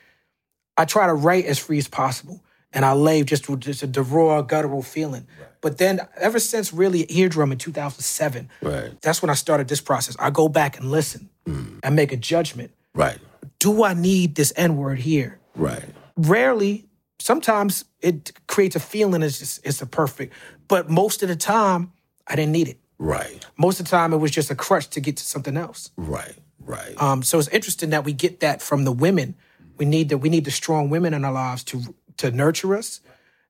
I 0.78 0.86
try 0.86 1.08
to 1.08 1.14
write 1.14 1.46
as 1.46 1.58
free 1.60 1.78
as 1.80 1.88
possible. 1.88 2.44
And 2.74 2.84
I 2.86 2.94
lay 2.94 3.24
just 3.24 3.50
with 3.50 3.62
just 3.62 3.82
a 3.98 4.04
raw, 4.04 4.42
guttural 4.42 4.84
feeling. 4.84 5.26
But 5.62 5.78
then 5.78 6.02
ever 6.18 6.38
since 6.38 6.74
really 6.74 7.06
Eardrum 7.10 7.52
in 7.52 7.58
2007, 7.58 8.50
right, 8.62 9.02
that's 9.02 9.22
when 9.22 9.30
I 9.30 9.34
started 9.36 9.68
this 9.70 9.82
process. 9.82 10.16
I 10.20 10.30
go 10.30 10.50
back 10.50 10.78
and 10.78 10.92
listen 10.92 11.30
and 11.46 11.96
make 11.96 12.12
a 12.12 12.18
judgment. 12.18 12.72
right, 12.94 13.20
Do 13.60 13.84
I 13.84 13.94
need 13.94 14.36
this 14.36 14.52
N 14.58 14.76
word 14.76 15.00
here? 15.00 15.40
right, 15.56 15.86
Rarely, 16.18 16.86
sometimes 17.20 17.86
it 18.02 18.34
creates 18.48 18.76
a 18.76 18.80
feeling 18.82 19.24
it's 19.24 19.40
just 19.40 19.66
it's 19.66 19.82
a 19.82 19.86
perfect. 19.86 20.34
But 20.68 20.90
most 20.90 21.24
of 21.24 21.30
the 21.30 21.36
time, 21.38 21.94
I 22.28 22.36
didn't 22.36 22.52
need 22.52 22.68
it. 22.68 22.78
right, 23.00 23.44
Most 23.58 23.80
of 23.80 23.86
the 23.86 23.92
time, 23.92 24.14
it 24.14 24.18
was 24.18 24.32
just 24.32 24.52
a 24.52 24.56
crutch 24.56 24.90
to 24.90 25.00
get 25.00 25.16
to 25.18 25.24
something 25.24 25.56
else. 25.56 25.90
right, 25.96 26.36
right. 26.60 27.02
Um, 27.02 27.24
so 27.24 27.40
it's 27.40 27.48
interesting 27.48 27.92
that 27.92 28.04
we 28.04 28.12
get 28.14 28.42
that 28.42 28.62
from 28.62 28.84
the 28.84 28.92
women. 28.92 29.36
We 29.78 29.86
need 29.86 30.10
the 30.10 30.18
we 30.18 30.30
need 30.30 30.46
the 30.46 30.52
strong 30.52 30.90
women 30.90 31.14
in 31.14 31.24
our 31.26 31.32
lives 31.34 31.64
to 31.66 31.82
to 32.18 32.32
nurture 32.32 32.76
us 32.76 33.02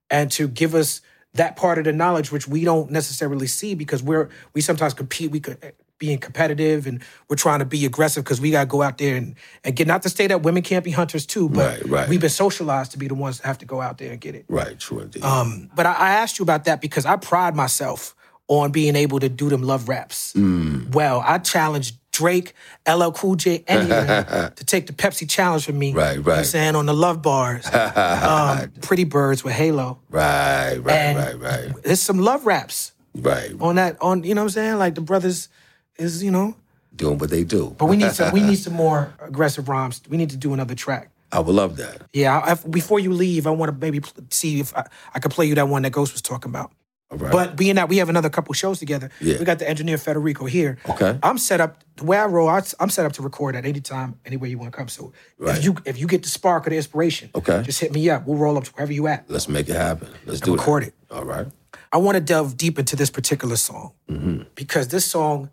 and 0.09 0.31
to 0.33 0.47
give 0.47 0.75
us 0.75 1.01
that 1.33 1.55
part 1.55 1.77
of 1.77 1.83
the 1.83 1.93
knowledge 1.93 2.31
which 2.31 2.47
we 2.47 2.63
don't 2.63 2.89
necessarily 2.91 3.47
see 3.47 3.75
because 3.75 4.01
we're 4.03 4.29
we 4.53 4.61
sometimes 4.61 4.93
compete. 4.93 5.31
We 5.31 5.39
could 5.39 5.73
being 5.99 6.19
competitive 6.19 6.85
and 6.85 7.01
we're 7.27 7.35
trying 7.35 7.57
to 7.57 7.65
be 7.65 7.83
aggressive 7.83 8.23
because 8.23 8.39
we 8.39 8.51
got 8.51 8.59
to 8.61 8.65
go 8.67 8.83
out 8.83 8.99
there 8.99 9.15
and, 9.15 9.33
and 9.63 9.75
get 9.75 9.87
not 9.87 10.03
to 10.03 10.09
say 10.09 10.27
that 10.27 10.43
women 10.43 10.61
can't 10.61 10.85
be 10.85 10.91
hunters 10.91 11.25
too, 11.25 11.49
but 11.49 11.79
Right, 11.81 11.85
right. 11.89 12.09
we've 12.09 12.21
been 12.21 12.29
socialized 12.29 12.91
to 12.91 12.99
be 12.99 13.07
the 13.07 13.15
ones 13.15 13.39
that 13.39 13.47
have 13.47 13.57
to 13.57 13.65
go 13.65 13.81
out 13.81 13.97
there 13.97 14.11
and 14.11 14.21
get 14.21 14.35
it. 14.35 14.45
right, 14.47 14.79
true 14.79 14.99
indeed. 14.99 15.23
Um, 15.23 15.71
but 15.75 15.87
I, 15.87 15.93
I 15.93 16.09
asked 16.11 16.37
you 16.37 16.43
about 16.43 16.65
that 16.65 16.81
because 16.81 17.07
I 17.07 17.15
pride 17.15 17.55
myself 17.55 18.13
on 18.47 18.71
being 18.71 18.95
able 18.95 19.19
to 19.19 19.27
do 19.27 19.49
them 19.49 19.63
love 19.63 19.89
raps. 19.89 20.33
Mm. 20.33 20.93
Well, 20.93 21.23
I 21.25 21.39
challenged 21.39 21.95
Drake, 22.17 22.53
LL 22.89 23.11
Cool 23.11 23.35
J, 23.35 23.63
any 23.67 23.81
of 23.81 23.89
them 24.07 24.51
to 24.55 24.65
take 24.65 24.87
the 24.87 24.93
Pepsi 24.93 25.29
challenge 25.29 25.65
from 25.65 25.77
me. 25.77 25.93
Right, 25.93 26.13
You 26.13 26.17
know 26.17 26.21
what 26.23 26.31
I'm 26.33 26.37
right. 26.39 26.45
saying 26.45 26.75
on 26.75 26.85
the 26.87 26.93
love 26.93 27.21
bars, 27.21 27.65
um, 27.73 28.71
Pretty 28.81 29.03
Birds 29.03 29.43
with 29.43 29.53
Halo. 29.53 29.99
right, 30.09 30.77
right, 30.77 30.95
and- 30.95 31.17
right, 31.19 31.39
right, 31.39 31.83
There's 31.83 32.01
some 32.01 32.17
love 32.19 32.45
raps 32.47 32.93
right. 33.13 33.51
on 33.61 33.75
that. 33.75 34.01
On 34.01 34.23
you 34.23 34.33
know 34.33 34.41
what 34.41 34.45
I'm 34.45 34.49
saying? 34.49 34.77
Like 34.79 34.95
the 34.95 35.01
brothers 35.01 35.49
is 35.97 36.23
you 36.23 36.31
know. 36.31 36.55
Doing 36.95 37.19
what 37.19 37.29
they 37.29 37.43
do. 37.43 37.75
But 37.77 37.85
we 37.85 37.97
need 37.97 38.11
some. 38.13 38.33
we 38.33 38.41
need 38.41 38.55
some 38.65 38.73
more 38.73 39.13
aggressive 39.21 39.69
rhymes. 39.69 40.01
We 40.09 40.17
need 40.17 40.31
to 40.31 40.37
do 40.37 40.53
another 40.53 40.73
track. 40.73 41.11
I 41.31 41.39
would 41.41 41.53
love 41.53 41.77
that. 41.77 42.01
Yeah. 42.13 42.39
I, 42.39 42.51
I- 42.53 42.67
before 42.69 42.99
you 42.99 43.13
leave, 43.13 43.45
I 43.45 43.51
want 43.51 43.71
to 43.71 43.77
maybe 43.77 44.01
see 44.31 44.59
if 44.59 44.75
I, 44.75 44.83
I 45.13 45.19
could 45.19 45.29
play 45.31 45.45
you 45.45 45.53
that 45.55 45.67
one 45.67 45.83
that 45.83 45.91
Ghost 45.91 46.13
was 46.13 46.21
talking 46.23 46.49
about. 46.49 46.71
Right. 47.09 47.31
But 47.31 47.55
being 47.55 47.75
that 47.75 47.87
we 47.87 47.97
have 47.97 48.09
another 48.09 48.29
couple 48.29 48.53
shows 48.53 48.79
together, 48.79 49.09
Yeah. 49.21 49.39
we 49.39 49.45
got 49.45 49.59
the 49.59 49.69
engineer 49.69 49.97
Federico 49.97 50.45
here. 50.45 50.77
Okay. 50.89 51.17
I'm 51.23 51.37
set 51.37 51.61
up 51.61 51.81
the 51.95 52.03
way 52.03 52.17
I 52.17 52.25
roll. 52.25 52.49
I, 52.49 52.61
am 52.81 52.89
set 52.89 53.05
up 53.05 53.13
to 53.13 53.21
record 53.21 53.55
at 53.55 53.65
any 53.65 53.79
time, 53.79 54.19
anywhere 54.25 54.49
you 54.49 54.57
want 54.57 54.71
to 54.73 54.77
come. 54.77 54.89
So 54.89 55.13
Right. 55.37 55.57
if 55.57 55.63
you 55.63 55.75
if 55.85 55.97
you 55.97 56.05
get 56.07 56.23
the 56.23 56.29
spark 56.29 56.67
or 56.67 56.69
the 56.69 56.75
inspiration, 56.75 57.29
Okay. 57.33 57.61
just 57.63 57.79
hit 57.79 57.93
me 57.93 58.09
up. 58.09 58.27
We'll 58.27 58.37
roll 58.37 58.57
up 58.57 58.65
to 58.65 58.71
wherever 58.71 58.91
you 58.91 59.07
at. 59.07 59.23
Let's 59.29 59.47
make 59.47 59.69
it 59.69 59.75
happen. 59.77 60.09
Let's 60.25 60.41
do 60.41 60.53
it. 60.53 60.57
record 60.57 60.83
it. 60.83 60.93
All 61.09 61.23
right. 61.23 61.47
I 61.93 61.97
want 61.97 62.15
to 62.15 62.21
delve 62.21 62.57
deep 62.57 62.77
into 62.77 62.95
this 62.97 63.09
particular 63.09 63.55
song 63.55 63.93
Mm-hmm. 64.09 64.41
because 64.55 64.89
this 64.89 65.05
song, 65.05 65.49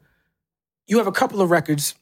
you 0.88 0.98
have 0.98 1.06
a 1.06 1.12
couple 1.12 1.40
of 1.40 1.50
records 1.52 1.94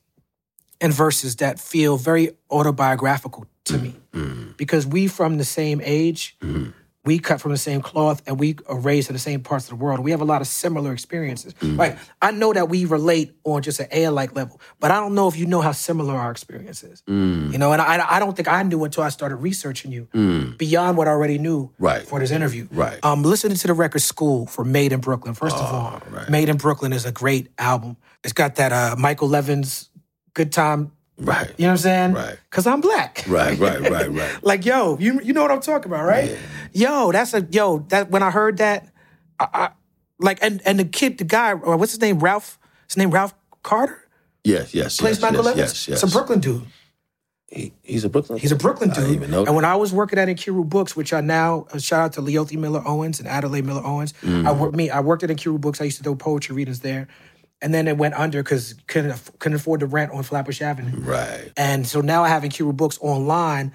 and 0.81 0.95
verses 0.95 1.37
that 1.37 1.61
feel 1.61 1.99
very 1.99 2.31
autobiographical 2.51 3.47
to 3.65 3.77
me 3.79 3.95
Mm-hmm. 4.15 4.53
because 4.57 4.87
we 4.87 5.09
from 5.09 5.37
the 5.38 5.45
same 5.45 5.81
age, 5.85 6.37
we 7.05 7.19
cut 7.19 7.41
from 7.41 7.51
the 7.51 7.59
same 7.59 7.83
cloth, 7.83 8.23
and 8.27 8.38
we 8.38 8.57
are 8.69 8.79
raised 8.79 9.09
in 9.11 9.15
the 9.15 9.19
same 9.19 9.41
parts 9.43 9.65
of 9.65 9.71
the 9.71 9.77
world. 9.85 10.01
We 10.01 10.12
have 10.12 10.21
a 10.21 10.25
lot 10.25 10.41
of 10.41 10.47
similar 10.47 10.93
experiences. 10.93 11.53
Mm-hmm. 11.55 11.77
Like 11.77 11.99
I 12.21 12.31
know 12.31 12.53
that 12.53 12.69
we 12.69 12.85
relate 12.85 13.33
on 13.43 13.62
just 13.62 13.81
an 13.81 13.88
air-like 13.91 14.37
level, 14.37 14.61
but 14.79 14.93
I 14.93 15.01
don't 15.01 15.15
know 15.15 15.27
if 15.27 15.37
you 15.37 15.47
know 15.47 15.61
how 15.61 15.73
similar 15.73 16.15
our 16.15 16.31
experience 16.31 16.85
is. 16.85 17.03
Mm. 17.09 17.53
You 17.53 17.59
know, 17.59 17.73
and 17.73 17.83
I, 17.83 18.17
I 18.17 18.19
don't 18.21 18.37
think 18.37 18.47
I 18.47 18.62
knew 18.62 18.85
until 18.85 19.03
I 19.03 19.09
started 19.09 19.37
researching 19.37 19.91
you 19.91 20.05
beyond 20.59 20.97
what 20.97 21.09
I 21.09 21.11
already 21.11 21.38
knew 21.38 21.73
Right. 21.79 22.03
for 22.07 22.21
this 22.21 22.31
interview. 22.31 22.69
Right. 22.71 23.05
Um, 23.05 23.23
listening 23.25 23.57
to 23.57 23.67
the 23.67 23.75
record 23.75 24.03
"School" 24.03 24.47
for 24.47 24.65
Made 24.65 24.93
in 24.93 25.01
Brooklyn. 25.01 25.35
First 25.35 25.57
of 25.57 25.62
all, 25.62 26.01
right. 26.11 26.29
Made 26.29 26.49
in 26.49 26.57
Brooklyn 26.57 26.93
is 26.93 27.05
a 27.05 27.12
great 27.12 27.49
album. 27.59 27.97
It's 28.23 28.33
got 28.33 28.55
that 28.57 28.73
uh, 28.73 28.95
Michael 28.97 29.35
Evans' 29.35 29.91
"Good 30.35 30.53
Time." 30.53 30.93
Right. 31.25 31.49
You 31.57 31.65
know 31.65 31.69
what 31.69 31.71
I'm 31.73 31.77
saying? 31.79 32.13
Right. 32.15 32.39
Cause 32.51 32.67
I'm 32.67 32.81
black. 32.81 33.25
Right, 33.29 33.59
right, 33.59 33.81
right, 33.81 34.11
right. 34.11 34.39
Like 34.43 34.65
yo, 34.65 34.99
you 34.99 35.21
you 35.23 35.33
know 35.33 35.43
what 35.43 35.51
I'm 35.51 35.61
talking 35.61 35.91
about, 35.91 36.05
right? 36.05 36.37
Yo, 36.73 37.13
that's 37.13 37.35
a 37.35 37.47
yo. 37.51 37.81
That 37.89 38.11
when 38.11 38.23
I 38.23 38.31
heard 38.31 38.59
that, 38.59 38.89
I, 39.39 39.49
I 39.53 39.71
like 40.19 40.39
and 40.43 40.61
and 40.67 40.79
the 40.79 40.85
kid, 40.85 41.19
the 41.19 41.25
guy, 41.25 41.53
or 41.53 41.77
what's 41.77 41.93
his 41.93 42.01
name, 42.01 42.19
Ralph. 42.19 42.59
His 42.89 42.97
name 42.97 43.11
Ralph 43.11 43.35
Carter. 43.63 43.99
Yes, 44.45 44.75
yes, 44.75 44.99
Plays 45.01 45.17
yes, 45.17 45.23
Michael 45.23 45.37
yes, 45.39 45.45
Levins. 45.47 45.59
yes, 45.61 45.89
yes. 45.89 46.03
It's 46.03 46.13
a 46.13 46.15
Brooklyn 46.15 46.41
dude. 46.41 46.67
He, 47.49 47.73
he's 47.83 48.03
a 48.03 48.09
Brooklyn. 48.09 48.39
He's 48.39 48.51
a 48.51 48.57
Brooklyn 48.57 48.91
I 48.91 48.95
dude. 48.95 49.05
didn't 49.05 49.15
even 49.17 49.31
know. 49.31 49.45
And 49.45 49.55
when 49.55 49.65
I 49.65 49.77
was 49.77 49.93
working 49.93 50.19
at 50.19 50.27
Nkiru 50.27 50.67
Books, 50.69 50.97
which 50.97 51.13
I 51.13 51.21
now 51.21 51.67
uh, 51.73 51.79
shout 51.79 52.01
out 52.01 52.13
to 52.15 52.23
Leothi 52.23 52.57
Miller 52.57 52.83
Owens 52.87 53.21
and 53.21 53.29
Adelaide 53.29 53.65
Miller 53.67 53.83
Owens. 53.85 54.15
Mm. 54.23 54.47
I 54.47 54.53
worked 54.53 54.75
me. 54.75 54.89
I 54.91 55.01
worked 55.01 55.23
at 55.23 55.31
Nkiru 55.31 55.61
Books. 55.61 55.81
I 55.81 55.85
used 55.85 55.99
to 55.99 56.03
do 56.03 56.15
poetry 56.17 56.57
readings 56.57 56.81
there, 56.81 57.09
and 57.62 57.72
then 57.72 57.88
it 57.88 57.96
went 57.96 58.14
under 58.14 58.42
because 58.42 58.75
couldn't 58.88 59.12
aff- 59.12 59.38
couldn't 59.38 59.57
afford 59.57 59.81
the 59.81 59.87
rent 59.87 60.12
on 60.12 60.22
Flatbush 60.22 60.61
Avenue. 60.61 61.01
right. 61.01 61.51
And 61.57 61.87
so 61.87 62.01
now 62.01 62.25
I 62.25 62.29
have 62.29 62.42
Nkiru 62.42 62.77
Books 62.77 62.98
online 63.01 63.72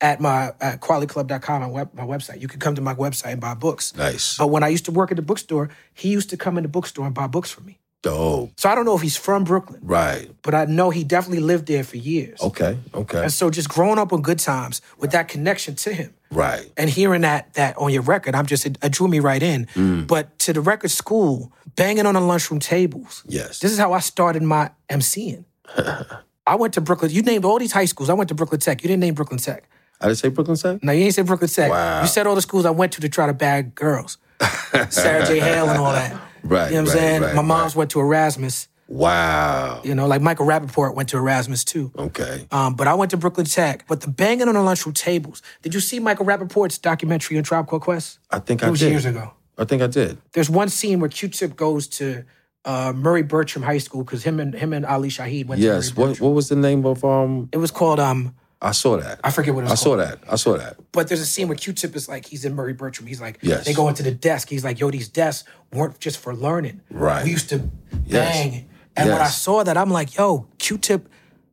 at 0.00 0.20
my 0.20 0.52
at 0.60 0.80
qualityclub.com, 0.80 1.60
my, 1.62 1.68
web, 1.68 1.90
my 1.94 2.04
website. 2.04 2.40
You 2.40 2.48
can 2.48 2.60
come 2.60 2.74
to 2.74 2.82
my 2.82 2.94
website 2.94 3.32
and 3.32 3.40
buy 3.40 3.54
books. 3.54 3.94
Nice. 3.94 4.36
But 4.36 4.48
when 4.48 4.62
I 4.62 4.68
used 4.68 4.86
to 4.86 4.90
work 4.92 5.10
at 5.10 5.16
the 5.16 5.22
bookstore, 5.22 5.70
he 5.94 6.10
used 6.10 6.30
to 6.30 6.36
come 6.36 6.56
in 6.56 6.62
the 6.62 6.68
bookstore 6.68 7.06
and 7.06 7.14
buy 7.14 7.26
books 7.26 7.50
for 7.50 7.60
me. 7.60 7.78
Dope. 8.02 8.52
So 8.56 8.68
I 8.68 8.74
don't 8.74 8.84
know 8.84 8.94
if 8.94 9.02
he's 9.02 9.16
from 9.16 9.44
Brooklyn, 9.44 9.80
Right. 9.82 10.30
but 10.42 10.54
I 10.54 10.64
know 10.66 10.90
he 10.90 11.02
definitely 11.02 11.40
lived 11.42 11.66
there 11.66 11.82
for 11.82 11.96
years. 11.96 12.40
Okay. 12.40 12.78
Okay. 12.94 13.22
And 13.22 13.32
so 13.32 13.50
just 13.50 13.68
growing 13.68 13.98
up 13.98 14.12
on 14.12 14.22
good 14.22 14.38
times 14.38 14.80
with 14.98 15.10
that 15.12 15.28
connection 15.28 15.74
to 15.76 15.92
him 15.92 16.14
Right. 16.30 16.70
and 16.76 16.88
hearing 16.88 17.22
that 17.22 17.54
that 17.54 17.76
on 17.78 17.92
your 17.92 18.02
record, 18.02 18.34
I'm 18.34 18.46
just 18.46 18.64
it, 18.66 18.78
it 18.82 18.92
drew 18.92 19.08
me 19.08 19.18
right 19.20 19.42
in. 19.42 19.66
Mm. 19.74 20.06
But 20.06 20.38
to 20.40 20.52
the 20.52 20.60
record 20.60 20.90
school, 20.92 21.52
banging 21.74 22.06
on 22.06 22.14
the 22.14 22.20
lunchroom 22.20 22.60
tables. 22.60 23.24
Yes. 23.26 23.58
This 23.58 23.72
is 23.72 23.78
how 23.78 23.92
I 23.92 23.98
started 24.00 24.42
my 24.42 24.70
MCing. 24.88 25.44
I 26.46 26.54
went 26.54 26.74
to 26.74 26.80
Brooklyn. 26.80 27.10
You 27.10 27.22
named 27.22 27.44
all 27.44 27.58
these 27.58 27.72
high 27.72 27.86
schools. 27.86 28.08
I 28.08 28.12
went 28.14 28.28
to 28.28 28.34
Brooklyn 28.34 28.60
Tech. 28.60 28.82
You 28.84 28.88
didn't 28.88 29.00
name 29.00 29.14
Brooklyn 29.14 29.40
Tech. 29.40 29.68
I 30.00 30.06
didn't 30.06 30.18
say 30.18 30.28
Brooklyn 30.28 30.56
Tech. 30.56 30.80
No, 30.84 30.92
you 30.92 31.04
ain't 31.06 31.14
say 31.14 31.22
Brooklyn 31.22 31.50
Tech. 31.50 31.70
Wow. 31.70 32.02
You 32.02 32.06
said 32.06 32.26
all 32.26 32.34
the 32.36 32.42
schools 32.42 32.66
I 32.66 32.70
went 32.70 32.92
to 32.92 33.00
to 33.00 33.08
try 33.08 33.26
to 33.26 33.32
bag 33.32 33.74
girls. 33.74 34.18
Sarah 34.90 35.26
J. 35.26 35.40
Hale 35.40 35.68
and 35.70 35.78
all 35.78 35.92
that. 35.92 36.14
Right. 36.46 36.70
You 36.70 36.76
know 36.76 36.82
what 36.84 36.90
I'm 36.90 36.94
right, 36.96 37.00
saying? 37.02 37.22
Right, 37.22 37.34
My 37.34 37.42
mom's 37.42 37.72
right. 37.72 37.76
went 37.80 37.90
to 37.92 38.00
Erasmus. 38.00 38.68
Wow. 38.88 39.80
You 39.84 39.94
know, 39.94 40.06
like 40.06 40.22
Michael 40.22 40.46
Rapaport 40.46 40.94
went 40.94 41.08
to 41.10 41.16
Erasmus 41.16 41.64
too. 41.64 41.90
Okay. 41.98 42.46
Um, 42.52 42.74
but 42.74 42.86
I 42.86 42.94
went 42.94 43.10
to 43.10 43.16
Brooklyn 43.16 43.46
Tech. 43.46 43.84
But 43.88 44.00
the 44.00 44.08
banging 44.08 44.48
on 44.48 44.54
the 44.54 44.62
lunchroom 44.62 44.94
tables. 44.94 45.42
Did 45.62 45.74
you 45.74 45.80
see 45.80 45.98
Michael 45.98 46.24
Rapaport's 46.26 46.78
documentary 46.78 47.36
on 47.36 47.42
Tribe 47.42 47.66
Called 47.66 47.82
Quest? 47.82 48.18
I 48.30 48.38
think 48.38 48.62
It 48.62 48.66
I 48.66 48.70
was 48.70 48.80
did. 48.80 48.90
years 48.92 49.04
ago. 49.04 49.32
I 49.58 49.64
think 49.64 49.82
I 49.82 49.86
did. 49.88 50.18
There's 50.32 50.50
one 50.50 50.68
scene 50.68 51.00
where 51.00 51.08
Q-Tip 51.08 51.56
goes 51.56 51.88
to 51.88 52.24
uh, 52.64 52.92
Murray 52.94 53.22
Bergtraum 53.24 53.64
High 53.64 53.78
School 53.78 54.04
because 54.04 54.22
him 54.22 54.38
and 54.38 54.54
him 54.54 54.72
and 54.72 54.84
Ali 54.86 55.08
Shaheed 55.08 55.46
went 55.46 55.60
Yes. 55.60 55.96
What 55.96 56.20
what 56.20 56.30
was 56.34 56.48
the 56.48 56.56
name 56.56 56.84
of 56.84 57.04
um? 57.04 57.48
It 57.52 57.58
was 57.58 57.70
called 57.70 57.98
um 58.00 58.34
I 58.62 58.72
saw 58.72 58.96
that. 58.96 59.20
I 59.22 59.30
forget 59.30 59.54
what 59.54 59.60
it 59.60 59.64
was. 59.64 59.72
I 59.72 59.74
saw 59.74 59.84
called. 59.96 60.00
that. 60.00 60.18
I 60.30 60.36
saw 60.36 60.56
that. 60.56 60.76
But 60.92 61.08
there's 61.08 61.20
a 61.20 61.26
scene 61.26 61.46
where 61.48 61.56
Q-Tip 61.56 61.94
is 61.94 62.08
like 62.08 62.24
he's 62.24 62.44
in 62.44 62.54
Murray 62.54 62.74
Bergtraum. 62.74 63.06
He's 63.06 63.20
like 63.20 63.38
Yes. 63.42 63.66
they 63.66 63.74
go 63.74 63.88
into 63.88 64.02
the 64.02 64.10
desk. 64.12 64.48
He's 64.48 64.64
like, 64.64 64.80
yo, 64.80 64.90
these 64.90 65.08
desks 65.08 65.46
weren't 65.72 65.98
just 66.00 66.18
for 66.18 66.34
learning. 66.34 66.80
Right. 66.90 67.24
We 67.24 67.30
used 67.32 67.50
to 67.50 67.68
Yes. 68.06 68.34
bang. 68.34 68.68
And 68.96 69.08
when 69.10 69.18
I 69.18 69.24
Yes. 69.24 69.38
saw 69.42 69.62
that, 69.62 69.76
I'm 69.76 69.90
like, 69.90 70.16
yo, 70.16 70.46
Q-Tip, 70.58 71.06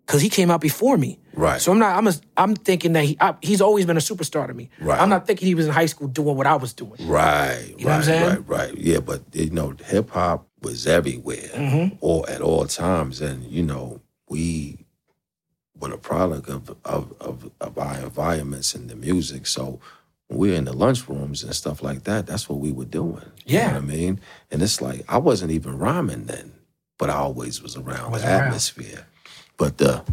because 0.06 0.22
he 0.22 0.30
came 0.30 0.50
out 0.50 0.62
before 0.62 0.98
me. 0.98 1.20
Right. 1.34 1.60
So 1.60 1.72
I'm 1.74 1.80
not. 1.80 1.98
I'm. 1.98 2.08
A, 2.08 2.14
I'm 2.38 2.56
thinking 2.56 2.94
that 2.94 3.04
he. 3.06 3.18
I, 3.20 3.36
he's 3.42 3.60
always 3.60 3.86
been 3.88 3.98
a 3.98 4.02
superstar 4.02 4.46
to 4.48 4.54
me. 4.54 4.70
Right. 4.80 5.00
I'm 5.02 5.10
not 5.10 5.26
thinking 5.26 5.48
he 5.48 5.56
was 5.56 5.66
in 5.66 5.72
high 5.74 5.88
school 5.88 6.08
doing 6.08 6.38
what 6.38 6.46
I 6.46 6.56
was 6.58 6.74
doing. 6.74 6.96
Right, 7.08 7.70
know 7.80 7.86
what 7.86 7.94
I'm 7.94 7.98
right, 8.00 8.06
saying? 8.06 8.30
right, 8.30 8.48
right. 8.48 8.78
Yeah, 8.78 9.00
but 9.00 9.24
you 9.34 9.50
know, 9.50 9.76
hip 9.86 10.12
hop 10.12 10.48
was 10.62 10.86
everywhere, 10.88 11.50
Mm-hmm. 11.56 11.96
or 12.02 12.30
at 12.30 12.40
all 12.42 12.66
times, 12.68 13.20
and 13.20 13.44
you 13.46 13.64
know, 13.64 14.00
we 14.30 14.83
were 15.80 15.92
a 15.94 15.98
product 15.98 16.50
of 16.50 16.76
of 16.86 17.14
of, 17.20 17.50
of 17.62 17.78
our 17.78 18.00
environments 18.00 18.76
and 18.76 18.90
the 18.90 18.96
music. 18.96 19.48
So 19.48 19.80
when 20.28 20.40
we're 20.40 20.56
in 20.56 20.66
the 20.66 20.74
lunchrooms 20.74 21.44
and 21.44 21.54
stuff 21.56 21.82
like 21.84 22.04
that, 22.04 22.26
that's 22.28 22.48
what 22.50 22.60
we 22.60 22.72
were 22.72 22.86
doing. 22.86 23.26
You 23.46 23.58
Yeah. 23.58 23.68
know 23.68 23.74
what 23.74 23.84
I 23.84 23.86
mean? 23.88 24.20
And 24.52 24.62
it's 24.62 24.82
like 24.82 25.04
I 25.10 25.18
wasn't 25.18 25.52
even 25.52 25.78
rhyming 25.78 26.26
then, 26.26 26.54
but 26.98 27.10
I 27.10 27.14
always 27.16 27.62
was 27.62 27.76
around 27.76 28.12
Was 28.12 28.22
the 28.22 28.30
around. 28.30 28.44
atmosphere. 28.46 29.08
But 29.58 29.78
the 29.78 30.04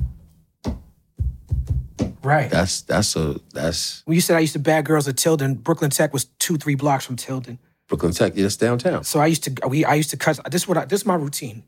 Right. 2.23 2.51
that's 2.51 2.83
that's 2.83 3.16
a 3.16 3.40
that's 3.55 4.03
when 4.05 4.14
you 4.14 4.20
said 4.20 4.37
I 4.37 4.40
used 4.40 4.53
to 4.53 4.59
bag 4.59 4.85
girls 4.85 5.09
at 5.09 5.16
Tilden, 5.16 5.55
Brooklyn 5.55 5.90
Tech 5.90 6.12
was 6.12 6.27
two, 6.38 6.57
three 6.57 6.75
blocks 6.75 7.07
from 7.07 7.16
Tilden. 7.16 7.59
Brooklyn 7.88 8.12
Tech. 8.12 8.35
yes, 8.37 8.57
downtown. 8.57 9.05
So 9.05 9.20
I 9.20 9.27
used 9.27 9.44
to 9.44 9.68
we 9.68 9.85
I 9.85 9.94
used 9.94 10.11
to 10.11 10.16
cut. 10.16 10.38
This 10.51 10.62
is 10.62 10.68
what 10.68 10.77
I, 10.77 10.85
this 10.85 11.01
is 11.01 11.07
my 11.07 11.14
routine. 11.14 11.62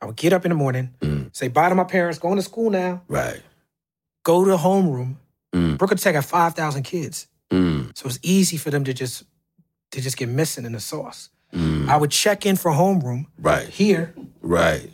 I 0.00 0.06
would 0.06 0.16
get 0.16 0.32
up 0.32 0.44
in 0.44 0.50
the 0.50 0.54
morning, 0.54 0.90
Mm. 1.00 1.34
say 1.34 1.48
bye 1.48 1.68
to 1.68 1.74
my 1.74 1.84
parents, 1.84 2.18
going 2.18 2.36
to 2.36 2.42
school 2.42 2.70
now, 2.70 3.02
Right. 3.08 3.40
go 4.22 4.44
to 4.44 4.50
the 4.50 4.56
homeroom. 4.58 5.16
Mm. 5.52 5.78
Brooklyn 5.78 5.98
Tech 5.98 6.14
had 6.14 6.24
five 6.24 6.54
thousand 6.54 6.84
kids, 6.84 7.26
Mm. 7.50 7.96
so 7.96 8.06
it's 8.06 8.18
easy 8.22 8.56
for 8.56 8.70
them 8.70 8.84
to 8.84 8.92
just 8.94 9.24
to 9.90 10.00
just 10.00 10.16
get 10.18 10.28
missing 10.28 10.64
in 10.66 10.72
the 10.72 10.80
sauce. 10.80 11.30
Mm. 11.54 11.88
I 11.88 11.96
would 11.96 12.10
check 12.10 12.44
in 12.44 12.56
for 12.56 12.70
homeroom 12.70 13.26
Right. 13.40 13.68
here, 13.68 14.12
Right. 14.42 14.90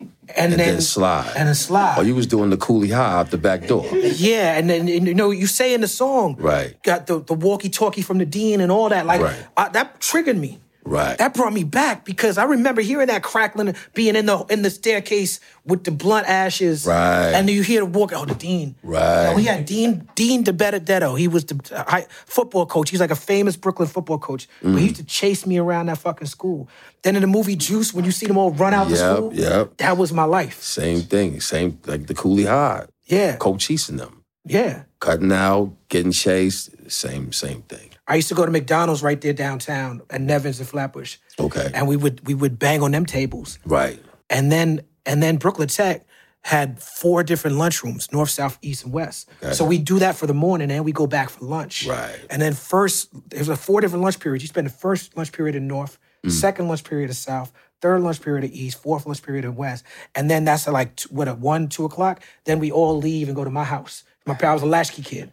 and, 0.00 0.08
and 0.36 0.52
then, 0.52 0.58
then 0.58 0.80
slide. 0.80 1.32
and 1.36 1.48
then 1.48 1.54
slide. 1.56 1.96
Oh, 1.98 2.02
you 2.02 2.14
was 2.14 2.26
doing 2.28 2.50
the 2.50 2.56
Cooley 2.56 2.90
High 2.90 3.14
out 3.18 3.30
the 3.32 3.38
back 3.38 3.66
door. 3.66 3.84
yeah, 3.96 4.56
and 4.56 4.70
then 4.70 4.88
and, 4.88 5.08
you 5.08 5.14
know 5.14 5.30
you 5.32 5.46
say 5.48 5.74
in 5.74 5.80
the 5.82 5.88
song, 5.88 6.36
Right, 6.38 6.80
got 6.84 7.06
the 7.06 7.20
the 7.20 7.34
walkie 7.34 7.68
talkie 7.68 8.02
from 8.02 8.18
the 8.18 8.26
dean 8.26 8.60
and 8.60 8.70
all 8.72 8.88
that. 8.88 9.04
Like 9.06 9.20
Right. 9.20 9.46
I, 9.56 9.68
that 9.70 10.00
triggered 10.00 10.38
me. 10.38 10.60
Right. 10.88 11.18
That 11.18 11.34
brought 11.34 11.52
me 11.52 11.64
back 11.64 12.04
because 12.04 12.38
I 12.38 12.44
remember 12.44 12.80
hearing 12.80 13.08
that 13.08 13.22
crackling, 13.22 13.74
being 13.94 14.16
in 14.16 14.26
the 14.26 14.38
in 14.50 14.62
the 14.62 14.70
staircase 14.70 15.38
with 15.64 15.84
the 15.84 15.90
blunt 15.90 16.26
ashes, 16.28 16.86
Right. 16.86 17.32
And 17.32 17.46
then 17.48 17.54
you 17.54 17.62
hear 17.62 17.80
the 17.80 17.86
walk. 17.86 18.12
Oh, 18.14 18.24
the 18.24 18.34
dean, 18.34 18.74
Right. 18.82 19.26
Oh, 19.32 19.36
he 19.36 19.44
had 19.46 19.66
Dean 19.66 20.08
Dean 20.14 20.44
DeBenedetto. 20.44 21.18
He 21.18 21.28
was 21.28 21.44
the 21.44 21.60
uh, 21.76 21.84
high, 21.90 22.06
football 22.26 22.64
coach. 22.66 22.90
He's 22.90 23.00
like 23.00 23.10
a 23.10 23.16
famous 23.16 23.56
Brooklyn 23.56 23.88
football 23.88 24.18
coach. 24.18 24.48
But 24.62 24.70
Mm. 24.72 24.78
he 24.78 24.84
used 24.84 24.96
to 24.96 25.04
chase 25.04 25.46
me 25.46 25.58
around 25.58 25.86
that 25.86 25.98
fucking 25.98 26.26
school. 26.28 26.68
Then 27.02 27.14
in 27.16 27.20
the 27.22 27.28
movie 27.28 27.54
Juice, 27.56 27.92
when 27.94 28.04
you 28.04 28.10
see 28.10 28.26
them 28.26 28.36
all 28.38 28.50
run 28.52 28.72
out 28.74 28.88
the 28.88 28.96
Yep, 28.96 29.16
school, 29.16 29.34
yep. 29.34 29.76
that 29.76 29.96
was 29.98 30.12
my 30.12 30.24
life. 30.24 30.60
Same 30.62 31.02
thing. 31.02 31.40
Same 31.40 31.78
like 31.86 32.06
the 32.06 32.14
Cooley 32.14 32.44
High. 32.46 32.86
Yeah, 33.06 33.36
Coach 33.36 33.66
chasing 33.66 33.96
them. 33.98 34.22
yeah. 34.46 34.82
Cutting 35.00 35.30
out, 35.32 35.70
getting 35.88 36.10
chased. 36.12 36.70
Same, 36.90 37.30
same 37.32 37.62
thing. 37.62 37.87
I 38.08 38.16
used 38.16 38.28
to 38.28 38.34
go 38.34 38.44
to 38.46 38.50
McDonald's 38.50 39.02
right 39.02 39.20
there 39.20 39.34
downtown 39.34 40.00
at 40.10 40.20
Nevins 40.20 40.58
and 40.60 40.68
Flatbush, 40.68 41.18
Okay. 41.38 41.70
and 41.74 41.86
we 41.86 41.96
would 41.96 42.26
we 42.26 42.34
would 42.34 42.58
bang 42.58 42.82
on 42.82 42.90
them 42.92 43.06
tables. 43.06 43.58
right. 43.66 44.02
and 44.30 44.50
then 44.50 44.80
and 45.06 45.22
then 45.22 45.36
Brooklyn 45.36 45.68
Tech 45.68 46.04
had 46.42 46.80
four 46.82 47.22
different 47.22 47.56
lunchrooms, 47.56 48.10
north, 48.12 48.30
south, 48.30 48.58
east, 48.62 48.84
and 48.84 48.92
west. 48.92 49.28
So 49.52 49.64
we 49.64 49.76
do 49.78 49.98
that 49.98 50.14
for 50.16 50.26
the 50.26 50.34
morning, 50.34 50.70
and 50.70 50.84
we 50.84 50.92
go 50.92 51.06
back 51.06 51.28
for 51.30 51.44
lunch. 51.44 51.86
Right. 51.86 52.18
And 52.30 52.40
then 52.40 52.54
first, 52.54 53.08
there's 53.30 53.48
a 53.48 53.56
four 53.56 53.80
different 53.80 54.02
lunch 54.04 54.18
periods. 54.20 54.42
You 54.44 54.48
spend 54.48 54.66
the 54.66 54.72
first 54.72 55.16
lunch 55.16 55.32
period 55.32 55.54
in 55.56 55.66
north, 55.66 55.98
Mm. 56.24 56.30
second 56.32 56.66
lunch 56.68 56.82
period 56.84 57.10
in 57.10 57.14
south, 57.14 57.52
third 57.80 58.00
lunch 58.02 58.20
period 58.22 58.44
in 58.44 58.52
east, 58.52 58.82
fourth 58.82 59.06
lunch 59.06 59.22
period 59.22 59.44
in 59.44 59.54
west, 59.56 59.84
and 60.14 60.28
then 60.30 60.44
that's 60.44 60.66
at 60.66 60.72
like 60.72 61.00
what 61.10 61.28
at 61.28 61.38
one, 61.38 61.68
two 61.68 61.84
o'clock. 61.84 62.22
Then 62.44 62.58
we 62.58 62.70
all 62.72 62.96
leave 62.96 63.28
and 63.28 63.36
go 63.36 63.44
to 63.44 63.50
my 63.50 63.64
house. 63.64 64.02
My 64.26 64.36
I 64.42 64.52
was 64.52 64.62
a 64.62 64.66
latchkey 64.66 65.02
kid. 65.02 65.30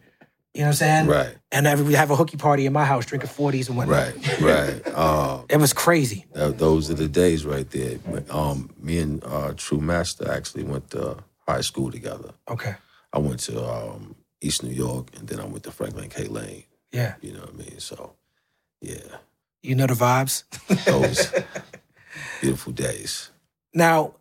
You 0.56 0.62
know 0.62 0.68
what 0.68 0.82
I'm 0.82 1.06
saying? 1.06 1.06
Right. 1.08 1.36
And 1.52 1.66
every, 1.66 1.84
we 1.84 1.92
have 1.94 2.10
a 2.10 2.16
hooky 2.16 2.38
party 2.38 2.64
in 2.64 2.72
my 2.72 2.84
house, 2.86 3.04
drinking 3.04 3.28
40s 3.28 3.68
and 3.68 3.76
whatnot. 3.76 4.14
Right. 4.14 4.40
Right. 4.40 4.82
Uh, 4.94 5.42
It 5.50 5.58
was 5.58 5.72
crazy. 5.74 6.24
that- 6.32 6.56
those 6.58 6.90
are 6.90 6.94
the 6.94 7.08
days 7.08 7.44
right 7.44 7.68
there. 7.70 7.98
Um, 8.30 8.70
me 8.80 8.98
and 8.98 9.22
uh, 9.24 9.52
True 9.56 9.80
Master 9.80 10.30
actually 10.30 10.64
went 10.64 10.90
to 10.92 11.18
high 11.46 11.60
school 11.60 11.90
together. 11.90 12.30
Okay. 12.48 12.74
I 13.12 13.18
went 13.18 13.40
to 13.40 13.62
um, 13.62 14.16
East 14.40 14.62
New 14.62 14.72
York, 14.74 15.08
and 15.18 15.28
then 15.28 15.40
I 15.40 15.44
went 15.44 15.62
to 15.64 15.70
Franklin 15.70 16.08
K. 16.08 16.24
Lane. 16.24 16.64
Yeah. 16.90 17.14
You 17.20 17.32
know 17.34 17.40
what 17.40 17.50
I 17.54 17.56
mean? 17.58 17.78
So, 17.78 18.14
yeah, 18.80 19.18
You 19.62 19.74
know 19.74 19.86
the 19.86 19.94
vibes. 19.94 20.44
those 20.86 21.32
beautiful 22.40 22.72
days. 22.72 23.30
Now, 23.74 24.14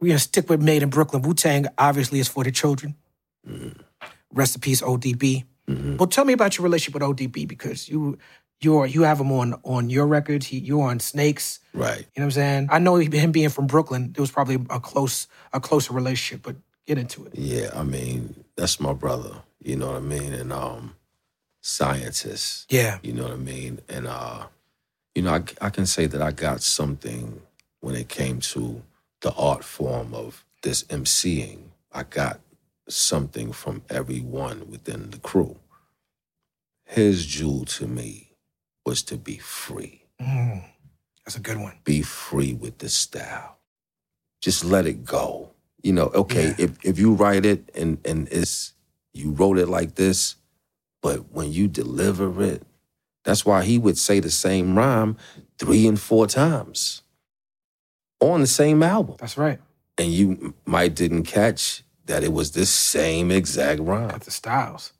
we're 0.00 0.08
gonna 0.08 0.18
stick 0.20 0.48
with 0.48 0.62
Made 0.62 0.82
in 0.84 0.90
Brooklyn. 0.90 1.22
Wu 1.22 1.34
Tang 1.34 1.66
obviously 1.76 2.20
is 2.20 2.28
for 2.28 2.44
the 2.44 2.52
children. 2.52 2.94
Rest 4.32 4.56
in 4.56 4.60
peace, 4.60 4.82
ODB. 4.82 5.44
Well, 5.68 6.08
tell 6.08 6.24
me 6.24 6.32
about 6.32 6.58
your 6.58 6.64
relationship 6.64 7.00
with 7.00 7.02
ODB 7.04 7.46
because 7.46 7.88
you 7.88 8.18
you're 8.60 8.86
you 8.86 9.02
have 9.02 9.20
him 9.20 9.30
on 9.30 9.54
on 9.62 9.88
your 9.88 10.04
records. 10.06 10.46
He, 10.46 10.58
you're 10.58 10.82
on 10.82 10.98
Snakes. 10.98 11.60
Right. 11.72 11.98
You 11.98 12.04
know 12.04 12.22
what 12.22 12.24
I'm 12.24 12.30
saying? 12.32 12.68
I 12.72 12.80
know 12.80 12.96
him 12.96 13.30
being 13.30 13.50
from 13.50 13.68
Brooklyn, 13.68 14.12
there 14.12 14.20
was 14.20 14.32
probably 14.32 14.56
a 14.68 14.80
close 14.80 15.28
a 15.52 15.60
closer 15.60 15.92
relationship, 15.92 16.42
but 16.42 16.56
get 16.86 16.98
into 16.98 17.24
it. 17.24 17.34
Yeah, 17.36 17.70
I 17.72 17.84
mean, 17.84 18.44
that's 18.56 18.80
my 18.80 18.92
brother. 18.92 19.42
You 19.60 19.76
know 19.76 19.88
what 19.88 19.96
I 19.96 20.00
mean? 20.00 20.32
And 20.32 20.52
um 20.52 20.96
scientist. 21.60 22.66
Yeah, 22.70 22.98
You 23.02 23.12
know 23.12 23.24
what 23.24 23.32
I 23.32 23.36
mean? 23.36 23.80
And 23.88 24.06
uh, 24.06 24.46
you 25.14 25.22
know, 25.22 25.34
I, 25.34 25.42
I 25.60 25.70
can 25.70 25.86
say 25.86 26.06
that 26.06 26.22
I 26.22 26.32
got 26.32 26.62
something 26.62 27.42
when 27.80 27.94
it 27.94 28.08
came 28.08 28.40
to 28.40 28.82
the 29.20 29.32
art 29.34 29.64
form 29.64 30.14
of 30.14 30.44
this 30.62 30.84
MCing. 30.84 31.58
I 31.92 32.04
got 32.04 32.40
something 32.92 33.52
from 33.52 33.82
everyone 33.88 34.68
within 34.70 35.10
the 35.10 35.18
crew. 35.18 35.58
His 36.84 37.26
jewel 37.26 37.64
to 37.66 37.86
me 37.86 38.32
was 38.84 39.02
to 39.04 39.16
be 39.16 39.38
free. 39.38 40.04
Mm, 40.20 40.64
that's 41.24 41.36
a 41.36 41.40
good 41.40 41.58
one. 41.58 41.78
Be 41.84 42.02
free 42.02 42.52
with 42.52 42.78
the 42.78 42.88
style. 42.88 43.58
Just 44.42 44.64
let 44.64 44.86
it 44.86 45.04
go. 45.04 45.50
You 45.82 45.92
know, 45.92 46.06
okay, 46.14 46.48
Yeah. 46.48 46.54
if 46.58 46.84
if 46.84 46.98
you 46.98 47.12
write 47.14 47.46
it 47.46 47.70
and 47.74 47.98
and 48.04 48.28
it's 48.30 48.74
you 49.12 49.30
wrote 49.30 49.58
it 49.58 49.68
like 49.68 49.94
this, 49.94 50.36
but 51.02 51.30
when 51.32 51.52
you 51.52 51.68
deliver 51.68 52.42
it, 52.42 52.62
that's 53.24 53.44
why 53.46 53.64
he 53.64 53.78
would 53.78 53.96
say 53.98 54.20
the 54.20 54.30
same 54.30 54.76
rhyme 54.76 55.16
three 55.58 55.86
and 55.86 55.98
four 56.00 56.26
times 56.26 57.02
on 58.20 58.40
the 58.40 58.46
same 58.46 58.82
album. 58.82 59.16
That's 59.18 59.38
right. 59.38 59.58
And 59.96 60.08
you 60.12 60.54
might 60.66 60.94
didn't 60.94 61.24
catch 61.24 61.82
that 62.10 62.24
it 62.24 62.32
was 62.32 62.50
the 62.50 62.66
same 62.66 63.30
exact 63.30 63.80
rhyme 63.80 64.08
Got 64.10 64.22
the 64.22 64.30
styles. 64.32 64.92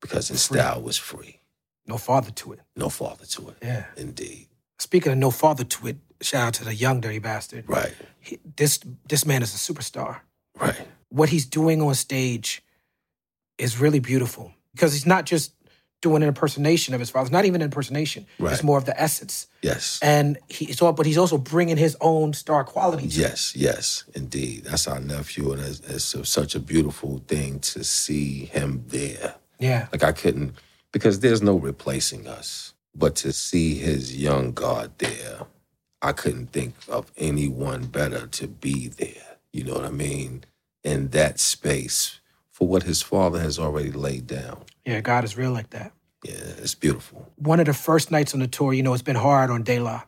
because 0.00 0.28
his 0.28 0.46
Free. 0.46 0.58
style 0.58 0.82
was 0.82 0.96
free. 0.98 1.40
No 1.86 1.96
father 1.96 2.30
to 2.30 2.52
it. 2.52 2.60
No 2.76 2.88
father 2.90 3.24
to 3.24 3.48
it. 3.48 3.56
Yeah. 3.62 3.84
Indeed. 3.96 4.46
Speaking 4.78 5.12
of 5.12 5.18
no 5.18 5.30
father 5.30 5.64
to 5.64 5.86
it, 5.88 5.96
shout 6.20 6.46
out 6.48 6.54
to 6.54 6.64
the 6.64 6.74
young 6.74 7.00
dirty 7.00 7.18
bastard. 7.20 7.64
Right. 7.66 7.94
He- 8.20 8.38
this 8.56 8.80
this 9.08 9.24
man 9.24 9.42
is 9.42 9.54
a 9.54 9.58
superstar. 9.72 10.20
Right. 10.60 10.76
what 11.10 11.28
he's 11.30 11.46
doing 11.46 11.80
on 11.80 11.94
stage 11.94 12.62
is 13.58 13.80
really 13.80 14.00
beautiful 14.00 14.52
because 14.74 14.92
he's 14.92 15.06
not 15.06 15.24
just 15.24 15.52
doing 16.00 16.22
an 16.22 16.28
impersonation 16.28 16.94
of 16.94 17.00
his 17.00 17.10
father. 17.10 17.24
It's 17.26 17.32
not 17.32 17.44
even 17.44 17.60
an 17.60 17.66
impersonation. 17.66 18.26
It's 18.38 18.62
more 18.62 18.78
of 18.78 18.84
the 18.84 18.98
essence. 19.00 19.48
Yes. 19.62 19.98
And 20.02 20.38
he's 20.48 20.80
all, 20.80 20.92
but 20.92 21.06
he's 21.06 21.18
also 21.18 21.38
bringing 21.38 21.76
his 21.76 21.96
own 22.00 22.32
star 22.34 22.64
quality. 22.64 23.06
It. 23.06 23.16
Yes, 23.16 23.54
yes, 23.56 24.04
indeed. 24.14 24.64
That's 24.64 24.86
our 24.86 25.00
nephew, 25.00 25.52
and 25.52 25.60
it's, 25.60 25.80
it's 25.80 26.14
a- 26.14 26.24
such 26.24 26.54
a 26.54 26.60
beautiful 26.60 27.18
thing 27.26 27.58
to 27.60 27.82
see 27.82 28.44
him 28.44 28.84
there. 28.88 29.34
Yeah. 29.58 29.88
Like 29.90 30.04
I 30.04 30.12
couldn't, 30.12 30.54
because 30.92 31.20
there's 31.20 31.42
no 31.42 31.56
replacing 31.56 32.28
us. 32.28 32.74
But 32.94 33.16
to 33.16 33.32
see 33.32 33.74
his 33.74 34.16
young 34.16 34.52
God 34.52 34.92
there, 34.98 35.40
I 36.00 36.12
couldn't 36.12 36.52
think 36.52 36.74
of 36.88 37.10
anyone 37.16 37.86
better 37.86 38.26
to 38.28 38.46
be 38.46 38.88
there. 38.88 39.36
You 39.52 39.64
know 39.64 39.74
what 39.74 39.84
I 39.84 39.90
mean? 39.90 40.44
In 40.84 41.08
that 41.08 41.40
space 41.40 42.20
for 42.50 42.66
what 42.68 42.84
his 42.84 43.02
father 43.02 43.40
has 43.40 43.58
already 43.58 43.90
laid 43.92 44.26
down. 44.26 44.62
Yeah. 44.88 45.00
God 45.00 45.24
is 45.24 45.36
real 45.36 45.52
like 45.52 45.70
that. 45.70 45.92
Yeah, 46.24 46.32
it's 46.58 46.74
beautiful. 46.74 47.30
One 47.36 47.60
of 47.60 47.66
the 47.66 47.74
first 47.74 48.10
nights 48.10 48.34
on 48.34 48.40
the 48.40 48.48
tour, 48.48 48.72
you 48.72 48.82
know, 48.82 48.92
it's 48.94 49.02
been 49.02 49.16
hard 49.16 49.50
on 49.50 49.62
De 49.62 49.78
La. 49.78 50.02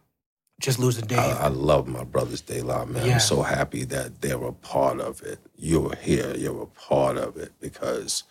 Just 0.60 0.78
losing 0.78 1.06
Dave. 1.06 1.18
I, 1.18 1.44
I 1.44 1.48
love 1.48 1.86
my 1.86 2.04
brothers 2.04 2.40
De 2.40 2.60
La, 2.62 2.84
man. 2.84 3.06
Yeah. 3.06 3.14
I'm 3.14 3.20
so 3.20 3.42
happy 3.42 3.84
that 3.84 4.20
they're 4.20 4.42
a 4.42 4.52
part 4.52 5.00
of 5.00 5.22
it. 5.22 5.38
You're 5.56 5.94
here, 5.96 6.34
you're 6.36 6.62
a 6.62 6.66
part 6.66 7.16
of 7.16 7.36
it 7.36 7.52
because, 7.60 8.24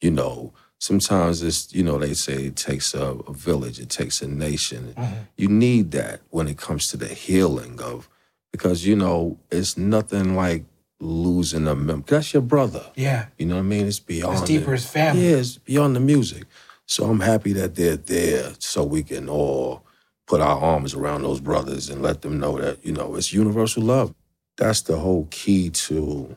you 0.00 0.10
know, 0.10 0.52
sometimes 0.82 1.42
it's 1.42 1.72
you 1.72 1.82
know 1.84 1.96
they 1.96 2.12
say 2.12 2.46
it 2.46 2.56
takes 2.56 2.92
a, 2.92 3.04
a 3.04 3.32
village, 3.32 3.78
it 3.78 3.88
takes 3.88 4.20
a 4.20 4.28
nation. 4.28 4.94
Mm-hmm. 4.96 5.14
You 5.36 5.48
need 5.48 5.92
that 5.92 6.20
when 6.30 6.48
it 6.48 6.58
comes 6.58 6.88
to 6.88 6.96
the 6.96 7.06
healing 7.06 7.80
of 7.80 8.08
because 8.50 8.84
you 8.84 8.96
know 8.96 9.38
it's 9.50 9.76
nothing 9.76 10.34
like 10.34 10.64
losing 11.02 11.66
a 11.66 11.74
member. 11.74 12.06
That's 12.06 12.32
your 12.32 12.42
brother. 12.42 12.84
Yeah. 12.94 13.26
You 13.36 13.46
know 13.46 13.56
what 13.56 13.62
I 13.62 13.64
mean? 13.64 13.86
It's 13.86 14.00
beyond. 14.00 14.38
It's 14.38 14.46
deeper 14.46 14.72
it. 14.72 14.76
as 14.76 14.88
family. 14.88 15.28
Yeah, 15.28 15.36
it's 15.36 15.58
beyond 15.58 15.96
the 15.96 16.00
music. 16.00 16.44
So 16.86 17.04
I'm 17.06 17.20
happy 17.20 17.52
that 17.54 17.74
they're 17.74 17.96
there, 17.96 18.52
so 18.58 18.84
we 18.84 19.02
can 19.02 19.28
all 19.28 19.84
put 20.26 20.40
our 20.40 20.58
arms 20.58 20.94
around 20.94 21.22
those 21.22 21.40
brothers 21.40 21.88
and 21.88 22.02
let 22.02 22.22
them 22.22 22.38
know 22.38 22.58
that 22.60 22.84
you 22.84 22.92
know 22.92 23.14
it's 23.14 23.32
universal 23.32 23.82
love. 23.82 24.14
That's 24.56 24.82
the 24.82 24.98
whole 24.98 25.26
key 25.30 25.70
to 25.70 26.36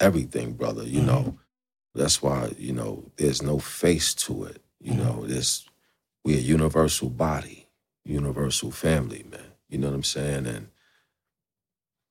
everything, 0.00 0.52
brother. 0.52 0.84
You 0.84 1.00
mm-hmm. 1.00 1.06
know, 1.06 1.38
that's 1.94 2.22
why 2.22 2.52
you 2.56 2.72
know 2.72 3.10
there's 3.16 3.42
no 3.42 3.58
face 3.58 4.14
to 4.14 4.44
it. 4.44 4.62
You 4.80 4.92
mm-hmm. 4.92 5.02
know, 5.02 5.26
there's 5.26 5.68
we're 6.24 6.38
a 6.38 6.40
universal 6.40 7.10
body, 7.10 7.66
universal 8.04 8.70
family, 8.70 9.24
man. 9.30 9.40
You 9.68 9.78
know 9.78 9.88
what 9.88 9.96
I'm 9.96 10.04
saying? 10.04 10.46
And 10.46 10.68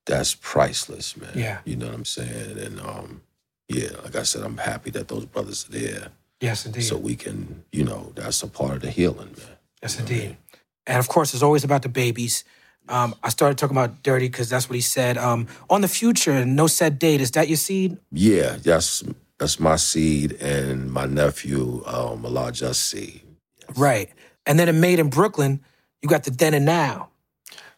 that's 0.07 0.33
priceless, 0.33 1.15
man. 1.15 1.31
Yeah. 1.35 1.59
You 1.65 1.75
know 1.75 1.87
what 1.87 1.95
I'm 1.95 2.05
saying? 2.05 2.57
And 2.57 2.79
um, 2.79 3.21
yeah, 3.69 3.89
like 4.03 4.15
I 4.15 4.23
said, 4.23 4.43
I'm 4.43 4.57
happy 4.57 4.89
that 4.91 5.07
those 5.07 5.25
brothers 5.25 5.67
are 5.67 5.71
there. 5.73 6.07
Yes, 6.41 6.65
indeed. 6.65 6.81
So 6.81 6.97
we 6.97 7.15
can, 7.15 7.63
you 7.71 7.83
know, 7.83 8.11
that's 8.15 8.41
a 8.41 8.47
part 8.47 8.77
of 8.77 8.81
the 8.81 8.91
healing, 8.91 9.35
man. 9.37 9.57
Yes, 9.81 9.99
indeed. 9.99 10.37
And 10.85 10.97
of 10.97 11.07
course, 11.07 11.33
it's 11.33 11.43
always 11.43 11.63
about 11.63 11.81
the 11.81 11.89
babies. 11.89 12.43
Um, 12.89 13.15
I 13.21 13.29
started 13.29 13.57
talking 13.57 13.75
about 13.75 14.01
Dirty 14.01 14.27
because 14.27 14.49
that's 14.49 14.69
what 14.69 14.75
he 14.75 14.81
said. 14.81 15.17
Um, 15.17 15.47
on 15.69 15.81
the 15.81 15.87
future, 15.87 16.31
and 16.31 16.55
No 16.55 16.67
Said 16.67 16.99
Date. 16.99 17.19
Is 17.19 17.31
that 17.31 17.49
your 17.49 17.57
seed? 17.57 17.97
Yeah, 18.11 18.57
that's 18.63 19.03
that's 19.37 19.59
my 19.59 19.75
seed 19.75 20.33
and 20.33 20.91
my 20.91 21.05
nephew, 21.05 21.83
um, 21.85 22.25
Elijah's 22.25 22.77
seed. 22.77 23.21
Right. 23.75 24.09
And 24.45 24.57
then 24.57 24.69
in 24.69 24.79
Made 24.79 24.99
in 24.99 25.09
Brooklyn, 25.09 25.59
you 26.01 26.09
got 26.09 26.23
the 26.23 26.31
then 26.31 26.53
and 26.53 26.65
now. 26.65 27.09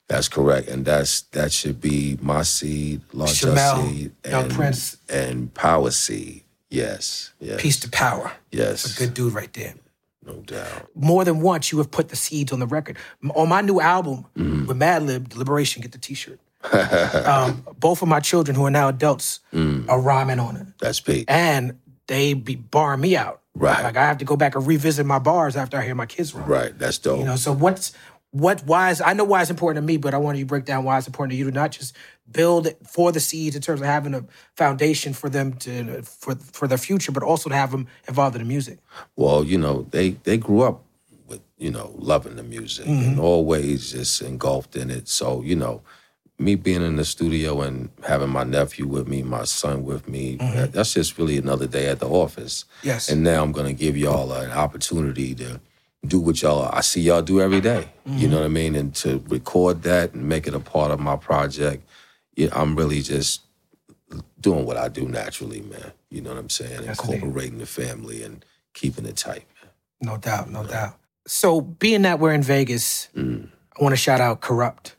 That's 0.09 0.27
correct, 0.27 0.67
and 0.67 0.83
that's 0.85 1.21
that 1.37 1.51
should 1.53 1.79
be 1.79 2.17
my 2.21 2.41
seed, 2.41 3.01
Elijah's 3.13 3.41
Shamel, 3.41 3.87
seed, 3.89 4.11
Young 4.27 4.43
and 4.45 4.51
Prince. 4.53 4.97
and 5.07 5.53
Power 5.53 5.91
seed. 5.91 6.43
Yes, 6.69 7.31
yes, 7.39 7.61
Peace 7.61 7.79
to 7.81 7.89
power. 7.89 8.31
yes, 8.51 8.95
a 8.95 8.99
Good 9.05 9.13
dude 9.13 9.33
right 9.33 9.51
there. 9.53 9.75
no 10.25 10.33
doubt. 10.41 10.87
More 10.95 11.23
than 11.25 11.41
once, 11.41 11.71
you 11.71 11.77
have 11.77 11.89
put 11.91 12.09
the 12.09 12.15
seeds 12.15 12.51
on 12.51 12.59
the 12.59 12.67
record. 12.67 12.97
On 13.33 13.47
my 13.49 13.61
new 13.61 13.79
album 13.79 14.25
Mm-hmm. 14.37 14.65
with 14.67 14.77
Madlib, 14.77 15.35
Liberation, 15.35 15.81
get 15.81 15.91
the 15.93 15.97
T-shirt. 15.97 16.39
um, 17.25 17.65
both 17.79 18.01
of 18.01 18.07
my 18.07 18.19
children, 18.19 18.55
who 18.55 18.65
are 18.65 18.71
now 18.71 18.89
adults, 18.89 19.39
Mm. 19.53 19.87
are 19.89 19.99
rhyming 20.01 20.39
on 20.39 20.57
it, 20.57 20.67
That's 20.79 20.99
Pete. 20.99 21.25
and 21.29 21.79
they 22.07 22.33
be 22.33 22.55
barring 22.55 23.01
me 23.01 23.15
out. 23.15 23.41
Right. 23.55 23.83
Like 23.83 23.97
I 23.97 24.05
have 24.05 24.17
to 24.19 24.25
go 24.25 24.35
back 24.35 24.55
and 24.55 24.65
revisit 24.65 25.05
my 25.05 25.19
bars 25.19 25.55
after 25.55 25.77
I 25.77 25.83
hear 25.85 25.95
my 25.95 26.05
kids 26.05 26.33
rhyme. 26.33 26.47
Right, 26.47 26.77
that's 26.79 26.97
dope. 26.97 27.19
You 27.19 27.25
know, 27.25 27.35
so 27.35 27.51
what's 27.53 27.93
what 28.31 28.63
why 28.65 28.91
is 28.91 29.01
I 29.01 29.13
know 29.13 29.23
why 29.23 29.41
it's 29.41 29.49
important 29.49 29.83
to 29.83 29.87
me, 29.87 29.97
but 29.97 30.13
I 30.13 30.17
want 30.17 30.37
you 30.37 30.43
to 30.43 30.47
break 30.47 30.65
down 30.65 30.83
why 30.83 30.97
it's 30.97 31.07
important 31.07 31.31
to 31.31 31.37
you 31.37 31.45
to 31.45 31.51
not 31.51 31.71
just 31.71 31.95
build 32.31 32.67
for 32.87 33.11
the 33.11 33.19
seeds 33.19 33.55
in 33.55 33.61
terms 33.61 33.81
of 33.81 33.87
having 33.87 34.13
a 34.13 34.23
foundation 34.55 35.13
for 35.13 35.29
them 35.29 35.53
to 35.53 36.01
for 36.03 36.35
for 36.35 36.67
their 36.67 36.77
future, 36.77 37.11
but 37.11 37.23
also 37.23 37.49
to 37.49 37.55
have 37.55 37.71
them 37.71 37.87
involved 38.07 38.35
in 38.35 38.41
the 38.41 38.47
music. 38.47 38.79
Well, 39.15 39.43
you 39.43 39.57
know, 39.57 39.87
they 39.91 40.11
they 40.11 40.37
grew 40.37 40.61
up 40.61 40.83
with 41.27 41.41
you 41.57 41.71
know 41.71 41.93
loving 41.97 42.35
the 42.35 42.43
music 42.43 42.85
and 42.85 43.13
mm-hmm. 43.13 43.19
always 43.19 43.91
just 43.91 44.21
engulfed 44.21 44.75
in 44.75 44.91
it. 44.91 45.07
So 45.07 45.41
you 45.41 45.55
know, 45.55 45.81
me 46.37 46.53
being 46.53 46.83
in 46.83 46.97
the 46.97 47.05
studio 47.05 47.61
and 47.61 47.89
having 48.07 48.29
my 48.29 48.43
nephew 48.43 48.85
with 48.85 49.07
me, 49.07 49.23
my 49.23 49.43
son 49.43 49.83
with 49.83 50.07
me, 50.07 50.35
that- 50.35 50.43
mm-hmm. 50.43 50.71
that's 50.71 50.93
just 50.93 51.17
really 51.17 51.37
another 51.37 51.65
day 51.65 51.87
at 51.87 51.99
the 51.99 52.07
office. 52.07 52.65
Yes. 52.83 53.09
And 53.09 53.23
now 53.23 53.43
I'm 53.43 53.53
gonna 53.53 53.73
give 53.73 53.97
y'all 53.97 54.31
an 54.33 54.51
opportunity 54.51 55.33
to 55.35 55.59
do 56.05 56.19
what 56.19 56.41
y'all 56.41 56.69
I 56.71 56.81
see 56.81 57.01
y'all 57.01 57.21
do 57.21 57.41
every 57.41 57.61
day. 57.61 57.89
You 58.05 58.27
know 58.27 58.37
what 58.37 58.45
I 58.45 58.49
mean? 58.49 58.75
And 58.75 58.95
to 58.95 59.23
record 59.27 59.83
that 59.83 60.13
and 60.13 60.27
make 60.27 60.47
it 60.47 60.53
a 60.53 60.59
part 60.59 60.91
of 60.91 60.99
my 60.99 61.15
project, 61.15 61.87
yeah, 62.35 62.49
I'm 62.53 62.75
really 62.75 63.01
just 63.01 63.41
doing 64.39 64.65
what 64.65 64.77
I 64.77 64.87
do 64.87 65.07
naturally, 65.07 65.61
man. 65.61 65.91
You 66.09 66.21
know 66.21 66.29
what 66.31 66.39
I'm 66.39 66.49
saying? 66.49 66.81
Yes, 66.83 66.99
indeed. 67.03 67.15
Incorporating 67.15 67.57
the 67.59 67.65
family 67.65 68.23
and 68.23 68.43
keeping 68.73 69.05
it 69.05 69.17
tight, 69.17 69.43
man. 69.61 69.71
No 70.01 70.17
doubt, 70.17 70.49
no 70.49 70.63
doubt. 70.63 70.97
So 71.27 71.61
being 71.61 72.01
that 72.03 72.19
we're 72.19 72.33
in 72.33 72.41
Vegas, 72.43 73.09
Mm. 73.15 73.49
I 73.79 73.83
want 73.83 73.93
to 73.93 73.97
shout 73.97 74.19
out 74.19 74.41
Corrupt, 74.41 74.95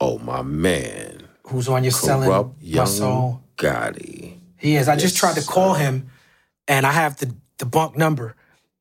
Oh 0.00 0.18
my 0.18 0.42
man, 0.42 1.28
who's 1.46 1.68
on 1.68 1.82
your 1.84 1.90
selling 1.92 2.28
my 2.28 2.44
young 2.60 2.86
soul. 2.86 3.42
Gotti. 3.56 4.34
He 4.56 4.76
is. 4.76 4.88
I 4.88 4.96
just 4.96 5.16
tried 5.16 5.36
to 5.36 5.44
call 5.46 5.74
him, 5.74 6.10
and 6.66 6.86
I 6.86 6.92
have 6.92 7.16
the 7.18 7.34
the 7.58 7.66
bunk 7.66 7.96
number. 7.96 8.34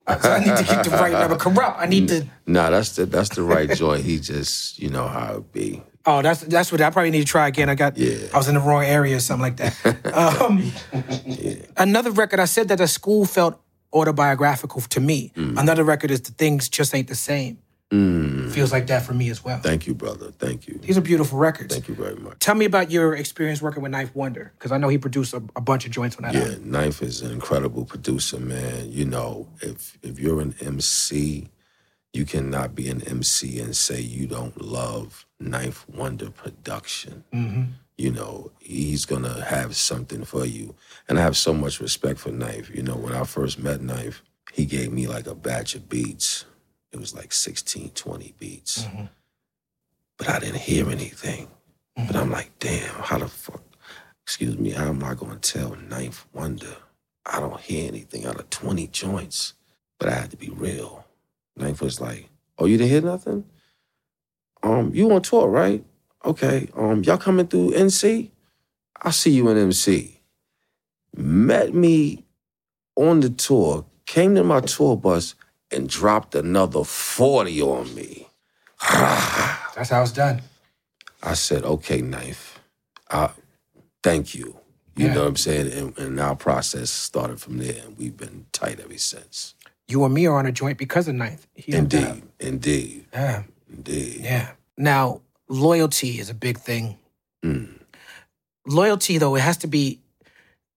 So 0.07 0.31
I 0.31 0.39
need 0.39 0.55
to 0.55 0.63
get 0.63 0.85
the 0.85 0.91
right 0.91 1.11
number. 1.11 1.35
Corrupt. 1.45 1.79
I 1.79 1.85
need 1.85 2.07
to. 2.07 2.25
Nah, 2.45 2.69
that's 2.69 2.95
the 2.95 3.05
that's 3.05 3.29
the 3.29 3.43
right 3.43 3.69
joint. 3.69 4.05
He 4.05 4.19
just, 4.19 4.79
you 4.79 4.89
know 4.89 5.07
how 5.07 5.35
it 5.37 5.51
be. 5.51 5.83
Oh, 6.05 6.21
that's 6.21 6.41
that's 6.41 6.71
what 6.71 6.79
I 6.79 6.89
probably 6.89 7.11
need 7.11 7.19
to 7.19 7.25
try 7.25 7.47
again. 7.47 7.69
I 7.69 7.75
got. 7.75 7.97
Yeah. 7.97 8.15
I 8.33 8.37
was 8.37 8.47
in 8.47 8.55
the 8.55 8.61
wrong 8.61 8.85
area 8.85 9.17
or 9.17 9.19
something 9.19 9.41
like 9.41 9.57
that. 9.57 9.73
Um, 10.17 10.71
Another 11.75 12.11
record. 12.11 12.39
I 12.39 12.45
said 12.45 12.69
that 12.69 12.77
the 12.77 12.87
school 12.87 13.25
felt 13.25 13.59
autobiographical 13.93 14.81
to 14.81 14.99
me. 14.99 15.31
Mm. 15.35 15.59
Another 15.59 15.83
record 15.83 16.11
is 16.11 16.21
the 16.21 16.31
things 16.31 16.69
just 16.69 16.95
ain't 16.95 17.07
the 17.09 17.15
same. 17.15 17.59
Mm. 17.91 18.51
Feels 18.51 18.71
like 18.73 18.87
that 18.87 19.03
for 19.03 19.13
me 19.13 19.29
as 19.29 19.43
well. 19.45 19.59
Thank 19.59 19.87
you, 19.87 19.93
brother. 19.93 20.31
Thank 20.31 20.67
you. 20.67 20.77
These 20.79 20.97
are 20.97 21.01
beautiful 21.01 21.39
records. 21.39 21.73
Thank 21.73 21.87
you 21.87 21.95
very 21.95 22.15
much. 22.15 22.39
Tell 22.39 22.55
me 22.55 22.65
about 22.65 22.91
your 22.91 23.15
experience 23.15 23.61
working 23.61 23.81
with 23.81 23.93
9th 23.93 24.13
Wonder, 24.13 24.51
because 24.57 24.73
I 24.73 24.77
know 24.77 24.89
he 24.89 24.97
produced 24.97 25.33
a, 25.33 25.41
a 25.55 25.61
bunch 25.61 25.85
of 25.85 25.91
joints 25.91 26.17
on 26.17 26.23
that 26.23 26.33
Yeah, 26.33 26.41
album. 26.53 26.71
9th 26.71 27.01
is 27.01 27.21
an 27.21 27.31
incredible 27.31 27.85
producer, 27.85 28.39
man. 28.39 28.91
You 28.91 29.05
know, 29.05 29.47
if 29.61 29.97
if 30.03 30.19
you're 30.19 30.41
an 30.41 30.53
MC, 30.59 31.47
you 32.11 32.25
cannot 32.25 32.75
be 32.75 32.89
an 32.89 33.01
MC 33.07 33.59
and 33.61 33.73
say 33.75 34.01
you 34.01 34.27
don't 34.27 34.59
love 34.61 35.25
9th 35.41 35.87
Wonder 35.87 36.29
production. 36.29 37.23
Mm-hmm. 37.33 37.63
You 37.97 38.11
know, 38.11 38.51
he's 38.59 39.05
gonna 39.05 39.43
have 39.45 39.77
something 39.77 40.25
for 40.25 40.45
you. 40.45 40.75
And 41.07 41.17
I 41.17 41.21
have 41.21 41.37
so 41.37 41.53
much 41.53 41.79
respect 41.79 42.19
for 42.19 42.31
9th. 42.31 42.75
You 42.75 42.83
know, 42.83 42.95
when 42.97 43.13
I 43.13 43.23
first 43.23 43.59
met 43.59 43.79
9th, 43.79 44.19
he 44.51 44.65
gave 44.65 44.91
me 44.91 45.07
like 45.07 45.25
a 45.25 45.35
batch 45.35 45.73
of 45.73 45.87
beats. 45.87 46.43
It 46.91 46.99
was 46.99 47.13
like 47.15 47.33
16, 47.33 47.91
20 47.91 48.33
beats. 48.39 48.87
But 50.17 50.29
I 50.29 50.39
didn't 50.39 50.57
hear 50.61 50.89
anything. 50.89 51.47
But 51.95 52.15
I'm 52.15 52.31
like, 52.31 52.51
damn, 52.59 52.93
how 52.95 53.17
the 53.17 53.27
fuck? 53.27 53.61
Excuse 54.23 54.57
me, 54.57 54.71
how 54.71 54.87
am 54.87 55.03
I 55.03 55.13
gonna 55.13 55.37
tell 55.37 55.75
Ninth 55.75 56.25
Wonder? 56.33 56.75
I 57.25 57.39
don't 57.39 57.59
hear 57.59 57.87
anything 57.87 58.25
out 58.25 58.39
of 58.39 58.49
20 58.49 58.87
joints. 58.87 59.53
But 59.99 60.09
I 60.09 60.13
had 60.13 60.31
to 60.31 60.37
be 60.37 60.49
real. 60.49 61.05
Ninth 61.55 61.81
was 61.81 61.99
like, 61.99 62.29
Oh, 62.59 62.65
you 62.65 62.77
didn't 62.77 62.89
hear 62.89 63.01
nothing? 63.01 63.45
Um, 64.63 64.91
you 64.93 65.11
on 65.11 65.21
tour, 65.21 65.47
right? 65.47 65.83
Okay. 66.25 66.69
Um, 66.75 67.03
y'all 67.03 67.17
coming 67.17 67.47
through 67.47 67.71
NC? 67.71 68.31
I'll 69.01 69.11
see 69.11 69.31
you 69.31 69.47
in 69.49 69.57
NC. 69.57 70.17
Met 71.15 71.73
me 71.73 72.25
on 72.95 73.19
the 73.19 73.29
tour, 73.29 73.85
came 74.05 74.35
to 74.35 74.43
my 74.43 74.59
tour 74.61 74.97
bus, 74.97 75.35
and 75.71 75.89
dropped 75.89 76.35
another 76.35 76.83
40 76.83 77.61
on 77.61 77.93
me. 77.95 78.27
That's 78.89 79.89
how 79.89 80.01
it's 80.01 80.11
done. 80.11 80.41
I 81.23 81.33
said, 81.33 81.63
okay, 81.63 82.01
9th. 82.01 82.57
I, 83.11 83.29
thank 84.03 84.35
you. 84.35 84.57
You 84.95 85.07
Yeah. 85.07 85.13
know 85.13 85.21
what 85.21 85.27
I'm 85.29 85.35
saying? 85.37 85.71
And, 85.71 85.97
and 85.97 86.19
our 86.19 86.35
process 86.35 86.89
started 86.89 87.39
from 87.41 87.57
there, 87.57 87.83
and 87.85 87.97
we've 87.97 88.17
been 88.17 88.45
tight 88.51 88.79
ever 88.79 88.97
since. 88.97 89.53
You 89.87 90.03
and 90.05 90.13
me 90.13 90.25
are 90.25 90.37
on 90.37 90.45
a 90.45 90.51
joint 90.51 90.77
because 90.77 91.07
of 91.07 91.15
Ninth. 91.15 91.47
He. 91.53 91.73
Indeed, 91.73 92.23
indeed, 92.39 93.05
Yeah. 93.13 93.43
indeed. 93.71 94.21
Yeah. 94.21 94.51
Now, 94.77 95.21
loyalty 95.47 96.19
is 96.19 96.29
a 96.29 96.33
big 96.33 96.57
thing. 96.59 96.97
Mm, 97.43 97.79
Loyalty, 98.65 99.17
though, 99.17 99.35
it 99.35 99.41
has 99.41 99.57
to 99.57 99.67
be 99.67 100.01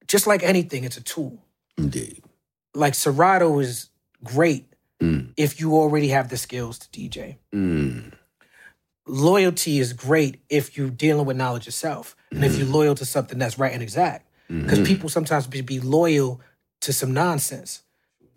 just 0.06 0.26
like 0.26 0.42
anything, 0.44 0.84
it's 0.84 0.96
a 0.96 1.00
tool. 1.02 1.38
indeed. 1.76 2.22
Like 2.74 2.94
Serato 2.94 3.58
is 3.58 3.88
great 4.22 4.69
Mm, 5.00 5.32
if 5.36 5.60
you 5.60 5.74
already 5.74 6.08
have 6.08 6.28
the 6.28 6.36
skills 6.36 6.78
to 6.78 6.88
DJ. 6.88 7.36
mm, 7.54 8.12
Loyalty 9.06 9.78
is 9.78 9.92
great 9.92 10.40
if 10.48 10.76
you're 10.76 10.90
dealing 10.90 11.26
with 11.26 11.36
knowledge 11.36 11.66
yourself 11.66 12.14
and 12.30 12.44
if 12.44 12.58
you're 12.58 12.68
loyal 12.68 12.94
to 12.94 13.04
something 13.04 13.38
that's 13.38 13.58
right 13.58 13.72
and 13.72 13.82
exact. 13.82 14.28
Because 14.48 14.80
people 14.86 15.08
sometimes 15.08 15.46
be, 15.46 15.60
be 15.62 15.80
loyal 15.80 16.40
to 16.82 16.92
some 16.92 17.12
nonsense. 17.12 17.82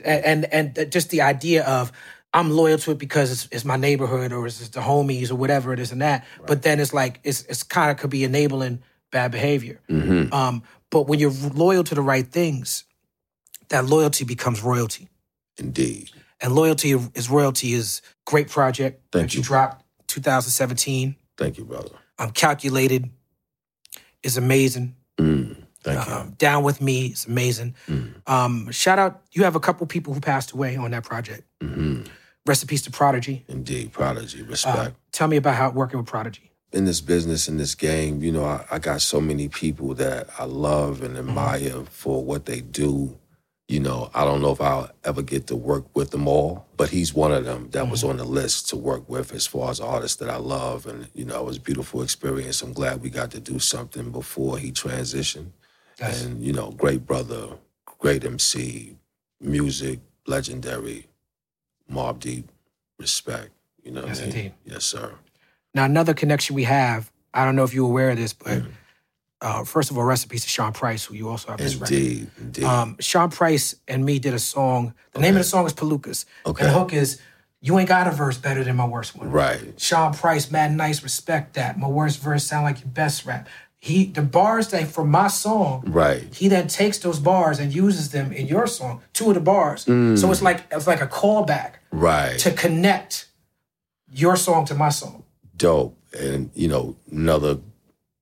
And, 0.04 0.46
and 0.52 0.78
and 0.78 0.92
just 0.92 1.10
the 1.10 1.22
idea 1.22 1.64
of 1.66 1.92
I'm 2.34 2.50
loyal 2.50 2.78
to 2.80 2.92
it 2.92 2.98
because 2.98 3.32
it's, 3.32 3.48
it's 3.52 3.66
my 3.66 3.78
neighborhood 3.78 4.32
or 4.32 4.48
it's, 4.48 4.68
the 4.70 4.80
homies 4.80 5.32
or 5.32 5.36
whatever 5.36 5.74
it 5.74 5.80
is 5.80 5.92
and 5.92 6.02
that. 6.02 6.26
But 6.46 6.64
then 6.64 6.80
it's 6.80 6.94
like 6.94 7.20
it's 7.24 7.44
it's 7.44 7.64
kind 7.64 7.92
of 7.92 7.98
could 7.98 8.10
be 8.10 8.24
enabling 8.24 8.82
bad 9.12 9.32
behavior. 9.32 9.80
mhm. 9.90 10.34
Um, 10.34 10.64
but 10.90 11.08
when 11.08 11.20
you're 11.20 11.32
loyal 11.32 11.84
to 11.84 11.96
the 11.96 12.02
right 12.02 12.28
things, 12.28 12.84
that 13.70 13.86
loyalty 13.86 14.26
becomes 14.26 14.62
royalty. 14.62 15.10
Indeed. 15.58 16.10
And 16.42 16.54
loyalty 16.56 16.92
is 16.92 17.30
royalty 17.30 17.74
is 17.74 18.02
great 18.26 18.50
project 18.50 19.02
Thank 19.12 19.30
that 19.30 19.34
you 19.36 19.40
you. 19.40 19.44
dropped 19.46 19.86
2017. 20.08 21.16
Thank 21.38 21.58
you, 21.58 21.66
brother. 21.66 21.90
Um, 22.20 22.32
calculated 22.32 23.10
is 24.24 24.38
amazing. 24.38 24.96
Mm, 25.18 25.56
Thank 25.84 26.08
you. 26.08 26.14
Um, 26.14 26.32
Down 26.38 26.64
with 26.64 26.82
me, 26.82 27.08
it's 27.08 27.26
amazing. 27.28 27.76
Um, 28.28 28.72
shout 28.72 29.00
out, 29.00 29.22
you 29.32 29.44
have 29.44 29.56
a 29.56 29.60
couple 29.60 29.86
people 29.88 30.14
who 30.14 30.20
passed 30.22 30.52
away 30.52 30.76
on 30.76 30.92
that 30.92 31.04
project. 31.04 31.44
hmm 31.62 32.02
Rest 32.46 32.62
in 32.64 32.68
peace 32.68 32.82
to 32.82 32.92
Prodigy. 32.92 33.46
Indeed, 33.48 33.94
prodigy, 33.94 34.42
respect. 34.42 34.78
Uh, 34.78 34.90
tell 35.14 35.30
me 35.30 35.38
about 35.38 35.56
how 35.56 35.70
working 35.70 35.98
with 35.98 36.08
Prodigy. 36.08 36.52
in 36.74 36.84
this 36.84 37.00
business, 37.00 37.48
in 37.48 37.56
this 37.58 37.74
game, 37.74 38.22
you 38.22 38.34
know, 38.34 38.44
I, 38.44 38.66
I 38.70 38.80
got 38.80 39.02
so 39.02 39.22
many 39.22 39.48
people 39.48 39.94
that 39.96 40.28
I 40.38 40.44
love 40.44 41.02
and 41.04 41.16
Mm-hmm. 41.16 41.30
admire 41.30 41.84
for 41.90 42.22
what 42.22 42.46
they 42.46 42.60
do. 42.60 43.18
You 43.70 43.80
know, 43.80 44.10
I 44.14 44.26
don't 44.26 44.42
know 44.42 44.52
if 44.52 44.60
I'll 44.60 44.90
ever 45.06 45.22
get 45.22 45.48
to 45.48 45.56
work 45.56 45.86
with 45.96 46.12
them 46.12 46.28
all, 46.28 46.66
but 46.76 46.90
he's 46.90 47.14
one 47.14 47.32
of 47.32 47.46
them 47.46 47.70
that 47.72 47.84
Mm-hmm. 47.84 47.92
was 47.92 48.04
on 48.04 48.18
the 48.18 48.26
list 48.26 48.70
to 48.70 48.76
work 48.76 49.08
with 49.10 49.34
as 49.34 49.48
far 49.48 49.70
as 49.72 49.80
artists 49.80 50.18
that 50.18 50.30
I 50.30 50.36
love. 50.36 50.86
And, 50.86 51.08
you 51.14 51.24
know, 51.26 51.40
it 51.40 51.46
was 51.46 51.58
a 51.58 51.62
beautiful 51.62 52.02
experience. 52.02 52.62
I'm 52.62 52.74
glad 52.74 53.02
we 53.02 53.10
got 53.10 53.32
to 53.32 53.40
do 53.40 53.60
something 53.60 54.12
before 54.12 54.58
he 54.58 54.72
transitioned. 54.72 55.52
Yes. 56.00 56.24
And, 56.26 56.44
you 56.44 56.52
know, 56.52 56.72
great 56.72 57.06
brother, 57.06 57.58
great 58.00 58.26
MC, 58.26 58.98
music, 59.40 60.00
legendary, 60.28 61.08
Mobb 61.90 62.20
Deep, 62.20 62.50
respect. 63.00 63.52
You 63.84 63.92
know 63.92 64.02
what 64.02 64.10
Yes, 64.10 64.20
I 64.20 64.26
mean? 64.26 64.36
indeed. 64.36 64.54
Yes, 64.66 64.84
sir. 64.84 65.14
Now, 65.74 65.86
another 65.86 66.14
connection 66.14 66.56
we 66.56 66.64
have, 66.66 67.12
I 67.34 67.46
don't 67.46 67.56
know 67.56 67.64
if 67.64 67.74
you're 67.74 67.86
aware 67.90 68.10
of 68.12 68.18
this, 68.18 68.34
but 68.34 68.62
Mm. 68.64 68.72
Uh, 69.44 69.64
first 69.64 69.92
of 69.92 69.98
all, 69.98 70.04
recipes 70.06 70.42
to 70.44 70.50
Sean 70.50 70.72
Price, 70.74 71.04
who 71.06 71.14
you 71.14 71.30
also 71.30 71.50
have 71.52 71.60
this 71.60 71.76
record. 71.76 71.94
Indeed, 71.96 72.32
indeed. 72.40 72.64
Um, 72.64 72.96
Sean 73.00 73.30
Price 73.30 73.76
and 73.88 74.04
me 74.06 74.18
did 74.20 74.34
a 74.34 74.40
song. 74.40 74.94
The 75.12 75.20
name 75.20 75.36
of 75.36 75.40
the 75.40 75.44
song 75.44 75.66
is 75.68 75.74
Palookas. 75.74 76.26
Okay. 76.46 76.64
And 76.66 76.74
the 76.74 76.80
hook 76.80 76.94
is, 76.94 77.20
You 77.62 77.78
ain't 77.80 77.88
got 77.90 78.08
a 78.08 78.12
verse 78.12 78.38
better 78.38 78.64
than 78.64 78.76
my 78.76 78.86
worst 78.88 79.16
one. 79.16 79.30
right. 79.32 79.80
Sean 79.80 80.14
Price, 80.14 80.50
mad 80.52 80.72
nice, 80.76 81.04
respect 81.04 81.54
that. 81.54 81.78
My 81.78 81.88
worst 81.88 82.20
verse 82.22 82.44
sound 82.46 82.64
like 82.66 82.80
your 82.82 82.90
best 82.90 83.26
rap. 83.26 83.48
He 83.80 84.06
the 84.06 84.22
bars 84.22 84.70
that 84.70 84.88
from 84.88 85.10
my 85.12 85.28
song, 85.28 85.84
Right. 85.88 86.34
he 86.34 86.48
then 86.48 86.68
takes 86.68 86.98
those 87.00 87.20
bars 87.20 87.60
and 87.60 87.74
uses 87.74 88.10
them 88.12 88.32
in 88.32 88.48
your 88.48 88.66
song, 88.68 89.02
two 89.12 89.28
of 89.30 89.34
the 89.36 89.42
bars. 89.42 89.84
Mm. 89.86 90.18
So 90.18 90.32
it's 90.32 90.42
like 90.42 90.62
it's 90.72 90.88
like 90.88 91.02
a 91.02 91.08
callback 91.08 91.72
Right. 91.92 92.40
to 92.40 92.52
connect 92.52 93.28
your 94.10 94.36
song 94.38 94.66
to 94.66 94.76
my 94.76 94.90
song. 94.90 95.24
Dope. 95.58 95.98
And, 96.18 96.50
you 96.54 96.68
know, 96.68 96.96
another 97.12 97.58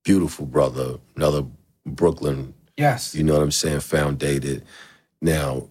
beautiful 0.04 0.46
brother, 0.46 0.98
another 1.16 1.44
Brooklyn, 1.86 2.54
Yes. 2.78 3.14
you 3.16 3.24
know 3.24 3.34
what 3.34 3.44
I'm 3.44 3.52
saying, 3.52 3.82
Founded. 3.82 4.64
Now, 5.22 5.68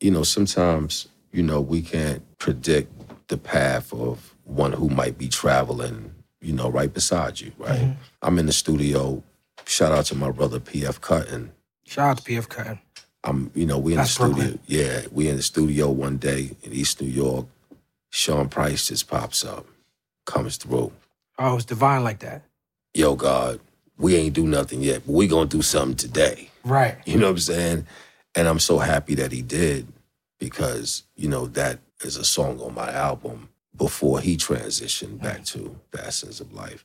you 0.00 0.10
know, 0.10 0.22
sometimes, 0.22 1.08
you 1.32 1.42
know, 1.42 1.60
we 1.60 1.82
can't 1.82 2.22
predict 2.38 2.90
the 3.28 3.36
path 3.36 3.92
of 3.92 4.34
one 4.44 4.72
who 4.72 4.88
might 4.88 5.18
be 5.18 5.28
traveling, 5.28 6.14
you 6.40 6.52
know, 6.52 6.68
right 6.70 6.92
beside 6.92 7.40
you, 7.40 7.52
right? 7.58 7.80
Mm-hmm. 7.80 7.92
I'm 8.22 8.38
in 8.38 8.46
the 8.46 8.52
studio. 8.52 9.22
Shout 9.66 9.92
out 9.92 10.04
to 10.06 10.14
my 10.14 10.30
brother 10.30 10.60
PF 10.60 11.00
Cuttin. 11.00 11.52
Shout 11.86 12.10
out 12.10 12.18
to 12.18 12.22
PF 12.24 12.48
Cuttin. 12.48 12.78
I'm, 13.24 13.50
you 13.54 13.64
know, 13.66 13.78
we 13.78 13.92
in 13.92 13.98
That's 13.98 14.10
the 14.16 14.24
studio. 14.26 14.34
Brooklyn. 14.34 14.60
Yeah, 14.66 15.00
we 15.12 15.28
in 15.28 15.36
the 15.36 15.42
studio 15.42 15.90
one 15.90 16.18
day 16.18 16.50
in 16.62 16.72
East 16.72 17.00
New 17.00 17.08
York. 17.08 17.46
Sean 18.10 18.48
Price 18.48 18.88
just 18.88 19.08
pops 19.08 19.44
up, 19.44 19.66
comes 20.26 20.56
through. 20.56 20.92
Oh, 21.38 21.56
it's 21.56 21.64
divine 21.64 22.04
like 22.04 22.20
that. 22.20 22.42
Yo, 22.92 23.16
God, 23.16 23.58
we 23.98 24.16
ain't 24.16 24.34
do 24.34 24.46
nothing 24.46 24.80
yet, 24.82 25.02
but 25.06 25.12
we 25.12 25.26
gonna 25.26 25.46
do 25.46 25.62
something 25.62 25.96
today. 25.96 26.50
Right. 26.64 26.96
You 27.06 27.18
know 27.18 27.26
what 27.26 27.32
I'm 27.32 27.38
saying? 27.38 27.86
And 28.34 28.48
I'm 28.48 28.58
so 28.58 28.78
happy 28.78 29.14
that 29.16 29.30
he 29.32 29.42
did 29.42 29.86
because, 30.38 31.04
you 31.16 31.28
know, 31.28 31.46
that 31.48 31.78
is 32.02 32.16
a 32.16 32.24
song 32.24 32.60
on 32.60 32.74
my 32.74 32.90
album 32.90 33.48
before 33.76 34.20
he 34.20 34.36
transitioned 34.36 35.20
back 35.22 35.44
to 35.46 35.76
the 35.90 36.04
essence 36.04 36.40
of 36.40 36.52
life. 36.52 36.84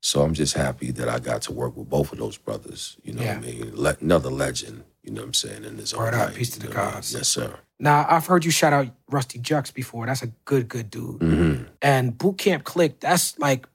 So 0.00 0.22
I'm 0.22 0.34
just 0.34 0.54
happy 0.54 0.90
that 0.92 1.08
I 1.08 1.18
got 1.18 1.42
to 1.42 1.52
work 1.52 1.76
with 1.76 1.88
both 1.88 2.12
of 2.12 2.18
those 2.18 2.36
brothers. 2.36 2.96
You 3.02 3.14
know 3.14 3.22
what 3.24 3.36
I 3.36 3.40
mean? 3.40 3.72
Le- 3.74 3.96
another 4.00 4.30
legend, 4.30 4.84
you 5.02 5.10
know 5.12 5.22
what 5.22 5.26
I'm 5.28 5.34
saying, 5.34 5.64
in 5.64 5.76
his 5.76 5.92
own 5.92 6.04
Word 6.04 6.14
up. 6.14 6.26
right. 6.28 6.34
Peace 6.36 6.50
to 6.50 6.60
the 6.60 6.66
know 6.68 6.70
what 6.70 6.78
I 6.80 6.84
mean? 6.86 6.94
gods. 6.94 7.14
Yes, 7.14 7.28
sir. 7.28 7.58
Now 7.80 8.06
I've 8.08 8.26
heard 8.26 8.44
you 8.44 8.50
shout 8.52 8.72
out 8.72 8.86
Rustee 9.10 9.40
Juxx 9.40 9.72
before. 9.74 10.06
That's 10.06 10.22
a 10.22 10.28
good, 10.44 10.68
good 10.68 10.90
dude. 10.90 11.20
hmm 11.20 11.54
And 11.82 12.16
Boot 12.16 12.38
Camp 12.38 12.64
Clik, 12.64 13.00
that's 13.00 13.38
like 13.38 13.68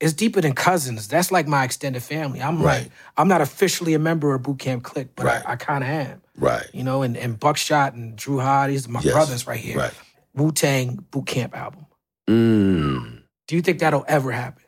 it's 0.00 0.12
deeper 0.12 0.40
than 0.40 0.52
cousins. 0.52 1.08
That's 1.08 1.32
like 1.32 1.48
my 1.48 1.64
extended 1.64 2.02
family. 2.02 2.40
I'm 2.40 2.62
Right. 2.62 2.82
like, 2.82 2.90
I'm 3.16 3.26
not 3.28 3.40
officially 3.40 3.94
a 3.94 3.98
member 3.98 4.34
of 4.34 4.42
Boot 4.42 4.58
Camp 4.60 4.82
Clik, 4.84 5.08
but 5.16 5.26
Right. 5.26 5.42
I, 5.46 5.52
I 5.52 5.56
kind 5.56 5.82
of 5.82 5.90
am. 5.90 6.22
Right. 6.36 6.66
You 6.72 6.84
know, 6.84 7.02
and, 7.02 7.16
and 7.16 7.38
Buckshot 7.38 7.94
and 7.94 8.14
Dru 8.16 8.38
Ha, 8.38 8.68
these 8.68 8.86
are 8.86 8.90
my 8.90 9.00
Yes. 9.00 9.12
brothers 9.12 9.46
right 9.46 9.58
here. 9.58 9.76
Right. 9.78 9.94
Wu 10.34 10.52
Tang 10.52 11.04
Boot 11.10 11.26
Camp 11.26 11.56
album. 11.56 11.86
Mm. 12.28 13.22
Do 13.48 13.56
you 13.56 13.62
think 13.62 13.80
that'll 13.80 14.04
ever 14.06 14.30
happen? 14.30 14.62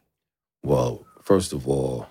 Well, 0.64 1.06
first 1.22 1.52
of 1.52 1.68
all, 1.68 2.06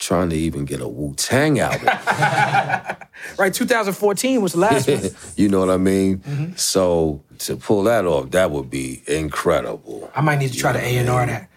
trying 0.00 0.30
to 0.30 0.36
even 0.36 0.64
get 0.64 0.80
a 0.80 0.88
Wu 0.88 1.14
Tang 1.14 1.60
album. 1.60 1.86
right, 3.38 3.52
2014 3.54 4.40
was 4.42 4.52
the 4.54 4.58
last 4.58 4.88
one. 4.88 5.10
you 5.36 5.48
know 5.48 5.60
what 5.60 5.70
I 5.70 5.76
mean? 5.76 6.18
Mm-hmm. 6.18 6.56
So 6.56 7.22
to 7.40 7.56
pull 7.56 7.84
that 7.84 8.04
off, 8.04 8.30
that 8.32 8.50
would 8.50 8.68
be 8.70 9.02
incredible. 9.06 10.10
I 10.14 10.20
might 10.22 10.38
need 10.38 10.52
to 10.52 10.58
try 10.58 10.72
to 10.72 10.78
A 10.80 10.96
and 10.98 11.08
R 11.08 11.26
that. 11.26 11.48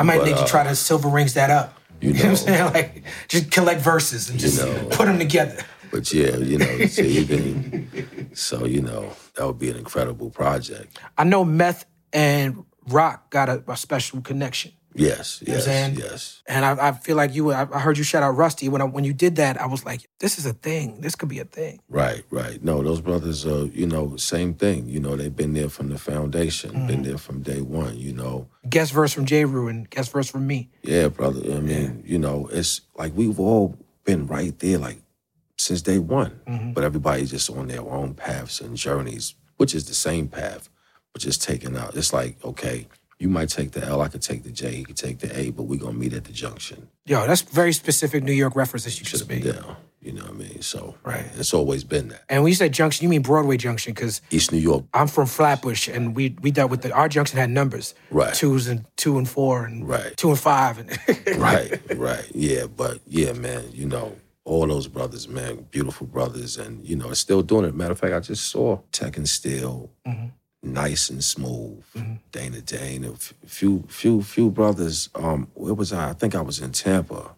I 0.00 0.02
might 0.02 0.18
But, 0.18 0.26
need 0.28 0.36
to 0.36 0.42
uh, 0.42 0.46
try 0.46 0.64
to 0.64 0.74
silver 0.74 1.08
rings 1.10 1.34
that 1.34 1.50
up. 1.50 1.78
you 2.00 2.12
You 2.12 2.14
know, 2.14 2.20
what 2.20 2.30
I'm 2.30 2.36
saying? 2.36 2.64
Like, 2.74 3.02
just 3.28 3.50
collect 3.50 3.82
verses 3.82 4.30
and 4.30 4.40
just 4.40 4.58
know. 4.64 4.88
put 4.90 5.04
them 5.06 5.18
together. 5.18 5.62
But 5.92 6.10
yeah, 6.12 6.36
you 6.36 6.56
know, 6.56 6.78
even 6.98 8.30
so, 8.32 8.64
you 8.64 8.80
know, 8.80 9.12
that 9.34 9.46
would 9.46 9.58
be 9.58 9.70
an 9.70 9.76
incredible 9.76 10.30
project. 10.30 10.98
I 11.18 11.24
know 11.24 11.44
Meth 11.44 11.84
and 12.14 12.64
Rock 12.88 13.28
got 13.30 13.48
a, 13.50 13.62
a 13.68 13.76
special 13.76 14.22
connection. 14.22 14.72
Yes, 14.94 15.40
know 15.46 15.54
yes, 15.54 15.66
yes. 15.96 16.42
And 16.46 16.64
I, 16.64 16.88
I 16.88 16.92
feel 16.92 17.16
like 17.16 17.32
you, 17.34 17.52
I 17.52 17.68
I 17.72 17.78
heard 17.78 17.96
you 17.96 18.02
shout 18.04 18.22
out 18.22 18.32
Rusty. 18.32 18.68
When 18.68 18.82
I, 18.82 18.84
when 18.84 19.04
you 19.04 19.12
did 19.12 19.36
that, 19.36 19.60
I 19.60 19.66
was 19.66 19.84
like, 19.84 20.08
this 20.18 20.36
is 20.38 20.46
a 20.46 20.52
thing. 20.52 21.00
This 21.00 21.14
could 21.14 21.28
be 21.28 21.38
a 21.38 21.44
thing. 21.44 21.80
Right, 21.88 22.24
right. 22.30 22.62
No, 22.64 22.82
those 22.82 23.00
brothers 23.00 23.46
are, 23.46 23.66
you 23.66 23.86
know, 23.86 24.16
same 24.16 24.54
thing. 24.54 24.88
You 24.88 24.98
know, 24.98 25.14
they've 25.16 25.34
been 25.34 25.54
there 25.54 25.68
from 25.68 25.88
the 25.90 25.98
foundation, 25.98 26.70
Mm-hmm. 26.72 26.86
been 26.88 27.02
there 27.02 27.18
from 27.18 27.42
day 27.42 27.60
one, 27.60 27.98
you 27.98 28.12
know. 28.12 28.48
Guest 28.68 28.92
verse 28.92 29.12
from 29.12 29.26
J. 29.26 29.44
Rue 29.44 29.68
and 29.68 29.88
guest 29.90 30.10
verse 30.12 30.28
from 30.28 30.46
me. 30.46 30.68
Yeah, 30.82 31.08
brother. 31.08 31.40
I 31.54 31.60
mean, 31.60 32.02
you 32.04 32.18
know, 32.18 32.48
it's 32.52 32.80
like 32.96 33.12
we've 33.16 33.38
all 33.38 33.76
been 34.04 34.26
right 34.26 34.58
there, 34.58 34.78
like 34.78 34.98
since 35.56 35.82
day 35.82 35.98
one. 35.98 36.40
Mm-hmm. 36.48 36.72
But 36.72 36.82
everybody's 36.84 37.30
just 37.30 37.48
on 37.50 37.68
their 37.68 37.82
own 37.82 38.14
paths 38.14 38.60
and 38.60 38.76
journeys, 38.76 39.34
which 39.56 39.74
is 39.74 39.84
the 39.84 39.94
same 39.94 40.26
path, 40.26 40.68
but 41.12 41.22
just 41.22 41.42
taking 41.42 41.76
out. 41.76 41.96
It's 41.96 42.12
like, 42.12 42.44
okay, 42.44 42.88
you 43.20 43.28
might 43.28 43.50
take 43.50 43.72
the 43.72 43.84
L, 43.84 44.00
I 44.00 44.08
could 44.08 44.22
take 44.22 44.42
the 44.42 44.50
J, 44.50 44.74
he 44.76 44.82
could 44.82 44.96
take 44.96 45.18
the 45.18 45.38
A, 45.38 45.50
but 45.50 45.64
we're 45.64 45.78
gonna 45.78 45.92
meet 45.92 46.14
at 46.14 46.24
the 46.24 46.32
junction. 46.32 46.88
Yo, 47.04 47.26
that's 47.26 47.42
very 47.42 47.72
specific 47.72 48.24
New 48.24 48.32
York 48.32 48.56
references 48.56 48.98
you 48.98 49.04
Should 49.04 49.20
have 49.20 49.28
been 49.28 49.42
down. 49.42 49.76
You 50.00 50.12
know 50.12 50.22
what 50.22 50.30
I 50.30 50.34
mean? 50.34 50.62
So 50.62 50.94
Right. 51.04 51.26
it's 51.36 51.52
always 51.52 51.84
been 51.84 52.08
that. 52.08 52.24
And 52.30 52.42
when 52.42 52.48
you 52.50 52.54
say 52.56 52.70
junction, 52.70 53.02
you 53.04 53.10
mean 53.10 53.20
Broadway 53.20 53.58
Junction 53.58 53.92
because 53.92 54.22
East 54.30 54.50
New 54.50 54.58
York, 54.58 54.84
I'm 54.94 55.06
from 55.06 55.26
Flatbush 55.26 55.88
and 55.88 56.16
we 56.16 56.34
we 56.40 56.50
dealt 56.50 56.70
with 56.70 56.80
the 56.80 56.90
our 56.92 57.08
junction 57.10 57.38
had 57.38 57.50
numbers. 57.50 57.94
Right. 58.10 58.32
Twos 58.32 58.66
and 58.66 58.86
two 58.96 59.18
and 59.18 59.28
four 59.28 59.66
and 59.66 59.86
Right. 59.86 60.16
two 60.16 60.30
and 60.30 60.38
five 60.38 60.78
and 60.78 60.88
right, 61.38 61.78
right. 61.96 62.24
Yeah, 62.34 62.64
but 62.74 63.00
yeah, 63.06 63.34
man, 63.34 63.64
you 63.72 63.84
know, 63.86 64.16
all 64.46 64.66
those 64.66 64.88
brothers, 64.88 65.28
man, 65.28 65.66
beautiful 65.70 66.06
brothers, 66.06 66.56
and 66.56 66.82
you 66.88 66.96
know, 66.96 67.12
still 67.12 67.42
doing 67.42 67.66
it. 67.66 67.74
Matter 67.74 67.92
of 67.92 67.98
fact, 67.98 68.14
I 68.14 68.20
just 68.20 68.48
saw 68.50 68.80
Tek 68.92 69.18
and 69.18 69.28
Steele, 69.28 69.90
mm-hmm. 70.06 70.28
Nice 70.62 71.10
and 71.10 71.22
smooth. 71.22 71.84
Dana 72.32 72.60
Dane, 72.60 73.04
a 73.04 73.12
few, 73.46 73.84
few, 73.88 74.22
few 74.22 74.50
brothers. 74.50 75.08
Um, 75.14 75.48
where 75.54 75.74
was 75.74 75.92
I? 75.92 76.10
I 76.10 76.12
think 76.12 76.34
I 76.34 76.40
was 76.40 76.60
in 76.60 76.72
Tampa, 76.72 77.30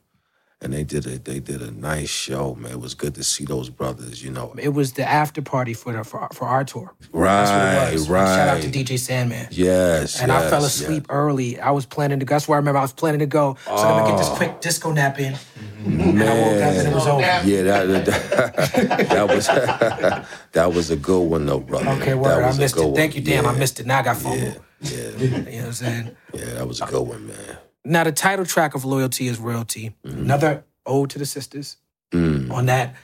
and 0.63 0.73
they 0.73 0.85
did 0.85 1.07
a 1.07 1.19
they 1.19 1.41
did 1.41 1.61
a 1.61 1.73
nice 1.73 2.09
show, 2.09 2.55
man. 2.55 2.73
It 2.73 2.81
was 2.81 2.95
good 2.95 3.15
to 3.17 3.25
see 3.25 3.45
those 3.45 3.69
brothers. 3.69 4.23
You 4.23 4.31
know, 4.31 4.55
it 4.57 4.71
was 4.71 4.93
the 4.93 5.07
after 5.07 5.43
party 5.43 5.75
for 5.75 5.93
the 5.93 6.05
for, 6.05 6.29
for 6.33 6.47
our 6.47 6.65
tour. 6.65 6.95
right, 7.13 7.45
That's 7.45 7.51
what 7.51 7.93
it 7.93 7.95
was. 7.95 8.09
right. 8.09 8.37
Shout 8.37 8.49
out 8.49 8.63
to 8.63 8.71
DJ 8.71 8.99
Sandman. 8.99 9.49
Yes, 9.51 10.21
And 10.21 10.31
I 10.31 10.49
fell 10.49 10.61
yeah. 10.61 10.67
asleep 10.67 11.07
early. 11.09 11.59
I 11.59 11.73
was 11.73 11.85
planning 11.85 12.21
to 12.21 12.25
go. 12.25 12.35
That's 12.37 12.47
where 12.47 12.57
I 12.57 12.61
remember 12.61 12.79
I 12.79 12.83
was 12.83 12.93
planning 12.93 13.19
to 13.19 13.27
go. 13.27 13.57
So 13.67 13.73
I'm 13.73 14.05
gonna 14.05 14.13
get 14.13 14.19
this 14.19 14.29
oh. 14.29 14.37
quick 14.37 14.61
disco 14.61 14.93
nap 14.93 15.19
in. 15.19 15.37
And 15.85 16.23
I 16.23 16.35
woke 16.35 16.63
up 16.63 16.73
and 16.75 16.89
it 16.89 16.95
was 16.95 17.07
over. 17.09 17.21
Yeah, 17.21 17.63
that 17.63 18.05
that, 18.05 19.09
that 19.09 19.29
was 19.29 19.47
that 20.53 20.73
was 20.73 20.91
a 20.91 20.97
good 20.97 21.23
one 21.23 21.47
though, 21.47 21.61
brother. 21.61 21.91
Okay, 22.01 22.15
word. 22.15 22.45
I 22.45 22.57
missed 22.57 22.77
it. 22.77 22.95
Thank 22.95 23.17
you, 23.17 23.21
damn. 23.21 23.47
I 23.47 23.53
missed 23.59 23.81
it. 23.81 23.87
Now 23.87 23.99
I 23.99 24.03
got 24.03 24.17
FOMO. 24.17 24.61
Yeah, 24.81 24.91
yeah, 24.93 25.09
You 25.19 25.29
know 25.29 25.39
what 25.39 25.65
I'm 25.67 25.73
saying? 25.73 26.17
yeah. 26.35 26.45
That 26.55 26.69
was 26.69 26.81
a 26.81 26.87
good 26.87 27.03
one, 27.03 27.27
man. 27.27 27.59
Now 27.85 28.05
the 28.05 28.13
title 28.13 28.45
track 28.45 28.75
of 28.75 28.85
Loyalty 28.85 29.27
is 29.27 29.39
Royalty. 29.39 29.95
Another 30.05 30.65
ode 30.87 31.11
to 31.11 31.19
the 31.19 31.27
sisters 31.27 31.77
Mm. 32.13 32.51
on 32.53 32.67
that. 32.67 32.95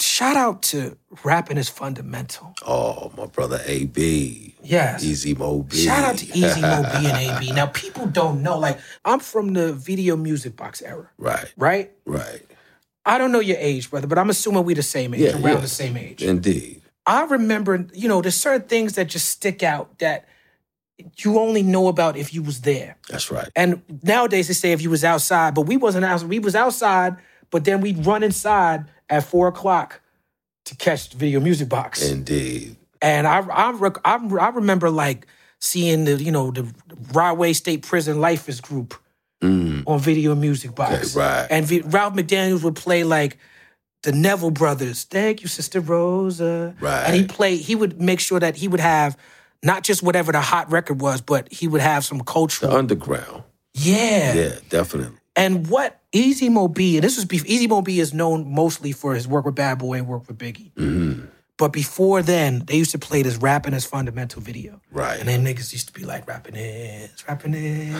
Shout 0.00 0.36
out 0.36 0.62
to 0.62 0.96
rapping 1.24 1.58
is 1.58 1.68
fundamental. 1.68 2.54
Oh, 2.66 3.12
my 3.16 3.26
brother 3.26 3.60
AB, 3.66 4.54
Yes. 4.62 5.02
Easy 5.04 5.34
Mo 5.34 5.62
Bee. 5.62 5.84
Shout 5.84 6.04
out 6.04 6.16
to 6.18 6.26
Easy 6.26 6.60
Mo 6.60 6.82
Bee 6.82 7.06
and 7.10 7.16
AB. 7.18 7.52
Now 7.54 7.66
people 7.66 8.06
don't 8.06 8.42
know. 8.42 8.58
Like 8.58 8.78
I'm 9.04 9.20
from 9.20 9.52
the 9.54 9.72
video 9.72 10.16
music 10.16 10.56
box 10.56 10.80
era, 10.82 11.08
Right, 11.18 11.52
right? 11.56 11.90
right. 12.06 12.42
I 13.04 13.18
don't 13.18 13.32
know 13.32 13.40
your 13.40 13.56
age, 13.58 13.90
brother, 13.90 14.06
but 14.06 14.18
I'm 14.18 14.30
assuming 14.30 14.64
we 14.64 14.74
the 14.74 14.82
same 14.82 15.14
age, 15.14 15.20
Yeah, 15.20 15.32
around 15.32 15.44
yeah. 15.44 15.60
the 15.60 15.68
same 15.68 15.96
age. 15.96 16.22
Indeed. 16.22 16.82
I 17.06 17.24
remember, 17.24 17.86
you 17.94 18.06
know, 18.08 18.20
there's 18.22 18.36
certain 18.36 18.68
things 18.68 18.94
that 18.94 19.06
just 19.08 19.28
stick 19.28 19.62
out 19.62 19.98
that 19.98 20.26
you 21.18 21.38
only 21.38 21.62
know 21.62 21.88
about 21.88 22.16
if 22.16 22.34
you 22.34 22.42
was 22.42 22.62
there. 22.62 22.96
That's 23.08 23.30
right. 23.30 23.48
And 23.54 23.82
nowadays 24.02 24.48
they 24.48 24.54
say 24.54 24.72
if 24.72 24.82
you 24.82 24.90
was 24.90 25.04
outside, 25.04 25.54
but 25.54 25.62
we 25.62 25.76
wasn't 25.76 26.04
outside. 26.04 26.28
We 26.28 26.38
was 26.38 26.54
outside, 26.54 27.16
but 27.50 27.64
then 27.64 27.80
we'd 27.80 28.04
run 28.04 28.22
inside 28.22 28.86
at 29.08 29.24
four 29.24 29.48
o'clock 29.48 30.00
to 30.66 30.76
catch 30.76 31.10
the 31.10 31.16
video 31.16 31.40
music 31.40 31.68
box. 31.68 32.08
Indeed. 32.08 32.76
And 33.00 33.26
I, 33.26 33.40
I, 33.40 33.70
rec- 33.72 34.04
I, 34.04 34.16
I 34.16 34.48
remember 34.48 34.90
like 34.90 35.26
seeing 35.60 36.04
the, 36.04 36.14
you 36.14 36.32
know, 36.32 36.50
the 36.50 36.72
Rahway 37.12 37.52
State 37.52 37.82
Prison 37.82 38.20
Lifers 38.20 38.60
group 38.60 38.94
mm. 39.42 39.84
on 39.86 40.00
video 40.00 40.34
music 40.34 40.74
box. 40.74 41.16
Okay, 41.16 41.24
right. 41.24 41.46
And 41.50 41.64
v- 41.64 41.82
Ralph 41.82 42.14
McDaniels 42.14 42.62
would 42.64 42.76
play 42.76 43.04
like 43.04 43.38
the 44.02 44.12
Neville 44.12 44.50
Brothers. 44.50 45.04
Thank 45.04 45.42
you, 45.42 45.48
Sister 45.48 45.80
Rosa. 45.80 46.74
Right. 46.80 47.04
And 47.04 47.16
he 47.16 47.24
play. 47.24 47.56
He 47.56 47.74
would 47.74 48.00
make 48.00 48.20
sure 48.20 48.40
that 48.40 48.56
he 48.56 48.68
would 48.68 48.80
have 48.80 49.16
not 49.62 49.82
just 49.82 50.02
whatever 50.02 50.32
the 50.32 50.40
hot 50.40 50.70
record 50.70 51.00
was, 51.00 51.20
but 51.20 51.52
he 51.52 51.66
would 51.68 51.80
have 51.80 52.04
some 52.04 52.20
cultural. 52.20 52.70
The 52.72 52.78
underground. 52.78 53.42
yeah. 53.74 54.34
Yeah, 54.34 54.54
definitely. 54.68 55.16
And 55.36 55.68
what 55.68 56.00
Easy 56.12 56.48
Mo 56.48 56.66
Bee, 56.68 56.96
and 56.96 57.04
this 57.04 57.16
was 57.16 57.24
before 57.24 57.46
Easy 57.48 57.66
Mo 57.68 57.80
Bee 57.82 58.00
is 58.00 58.12
known 58.12 58.52
mostly 58.52 58.92
for 58.92 59.14
his 59.14 59.28
work 59.28 59.44
with 59.44 59.54
Bad 59.54 59.78
Boy 59.78 59.98
and 59.98 60.06
work 60.08 60.26
with 60.26 60.36
Biggie. 60.38 60.72
Mm-hmm. 60.74 61.26
But 61.58 61.72
before 61.72 62.22
then, 62.22 62.60
they 62.66 62.76
used 62.76 62.92
to 62.92 62.98
play 63.00 63.22
this 63.22 63.36
rapping 63.36 63.74
is 63.74 63.84
fundamental 63.84 64.40
video. 64.40 64.80
Right. 64.92 65.18
And 65.18 65.28
then 65.28 65.44
niggas 65.44 65.72
used 65.72 65.88
to 65.88 65.92
be 65.92 66.04
like 66.04 66.26
rapping 66.28 66.54
is, 66.54 67.10
rapping 67.28 67.54
is 67.54 67.94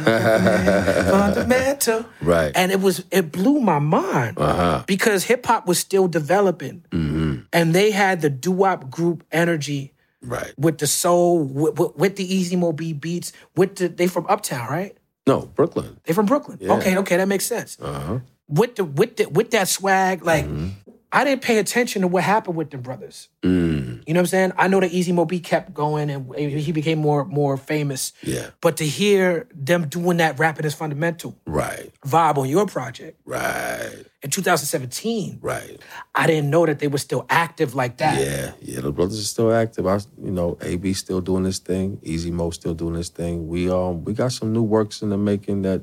fundamental. 1.10 2.04
Right. 2.20 2.52
And 2.54 2.70
it 2.72 2.80
was 2.80 3.04
it 3.10 3.32
blew 3.32 3.60
my 3.60 3.78
mind 3.78 4.38
Uh-huh. 4.38 4.82
because 4.86 5.24
hip 5.24 5.46
hop 5.46 5.66
was 5.66 5.78
still 5.78 6.08
developing, 6.08 6.84
Mm-hmm. 6.90 7.34
and 7.52 7.74
they 7.74 7.90
had 7.90 8.20
the 8.20 8.30
doo 8.30 8.52
wop 8.52 8.90
group 8.90 9.24
energy 9.32 9.92
Right. 10.20 10.52
with 10.58 10.78
the 10.78 10.86
soul, 10.86 11.44
with, 11.44 11.78
with, 11.78 11.96
with 11.96 12.16
the 12.16 12.34
Easy 12.34 12.56
Mo 12.56 12.72
beats. 12.72 13.32
With 13.56 13.76
the 13.76 13.88
they 13.88 14.06
from 14.06 14.26
Uptown, 14.28 14.68
right? 14.68 14.96
No, 15.26 15.42
Brooklyn. 15.42 16.00
They 16.04 16.12
from 16.12 16.26
Brooklyn. 16.26 16.58
Yeah. 16.60 16.72
Okay, 16.74 16.96
okay, 16.98 17.16
that 17.18 17.28
makes 17.28 17.44
sense. 17.46 17.76
Uh-huh. 17.80 18.20
With 18.48 18.76
the 18.76 18.84
with 18.84 19.16
the 19.16 19.26
with 19.26 19.50
that 19.52 19.68
swag, 19.68 20.24
like 20.24 20.44
Mm-hmm. 20.46 20.68
I 21.10 21.24
didn't 21.24 21.40
pay 21.42 21.56
attention 21.58 22.02
to 22.02 22.08
what 22.08 22.22
happened 22.22 22.56
with 22.56 22.70
them 22.70 22.82
brothers. 22.82 23.28
Mm. 23.42 24.02
You 24.06 24.12
know 24.14 24.20
what 24.20 24.24
I'm 24.24 24.26
saying? 24.26 24.52
I 24.58 24.68
know 24.68 24.80
that 24.80 24.92
Easy 24.92 25.10
Mo 25.12 25.24
Bee 25.24 25.40
kept 25.40 25.72
going 25.72 26.10
and 26.10 26.34
he 26.34 26.70
became 26.72 26.98
more 26.98 27.24
more 27.24 27.56
famous. 27.56 28.12
Yeah. 28.22 28.50
But 28.60 28.76
to 28.78 28.84
hear 28.86 29.48
them 29.54 29.88
doing 29.88 30.18
that 30.18 30.38
rapping 30.38 30.66
is 30.66 30.74
fundamental 30.74 31.34
Right. 31.46 31.90
vibe 32.06 32.36
on 32.36 32.48
your 32.48 32.66
project 32.66 33.18
Right. 33.24 34.04
in 34.22 34.30
2017, 34.30 35.38
Right. 35.40 35.80
I 36.14 36.26
didn't 36.26 36.50
know 36.50 36.66
that 36.66 36.78
they 36.78 36.88
were 36.88 36.98
still 36.98 37.24
active 37.30 37.74
like 37.74 37.96
that. 37.98 38.20
Yeah, 38.20 38.52
yeah, 38.60 38.80
the 38.82 38.92
brothers 38.92 39.18
are 39.20 39.24
still 39.24 39.52
active. 39.52 39.86
I, 39.86 39.96
you 40.22 40.30
know, 40.30 40.58
AB 40.60 40.92
still 40.92 41.20
doing 41.22 41.44
this 41.44 41.58
thing. 41.58 41.98
Easy 42.02 42.30
Mo 42.30 42.50
still 42.50 42.74
doing 42.74 42.94
this 42.94 43.08
thing. 43.08 43.48
We 43.48 43.70
um 43.70 44.04
we 44.04 44.12
got 44.12 44.32
some 44.32 44.52
new 44.52 44.62
works 44.62 45.00
in 45.02 45.08
the 45.08 45.16
making 45.18 45.62
that 45.62 45.80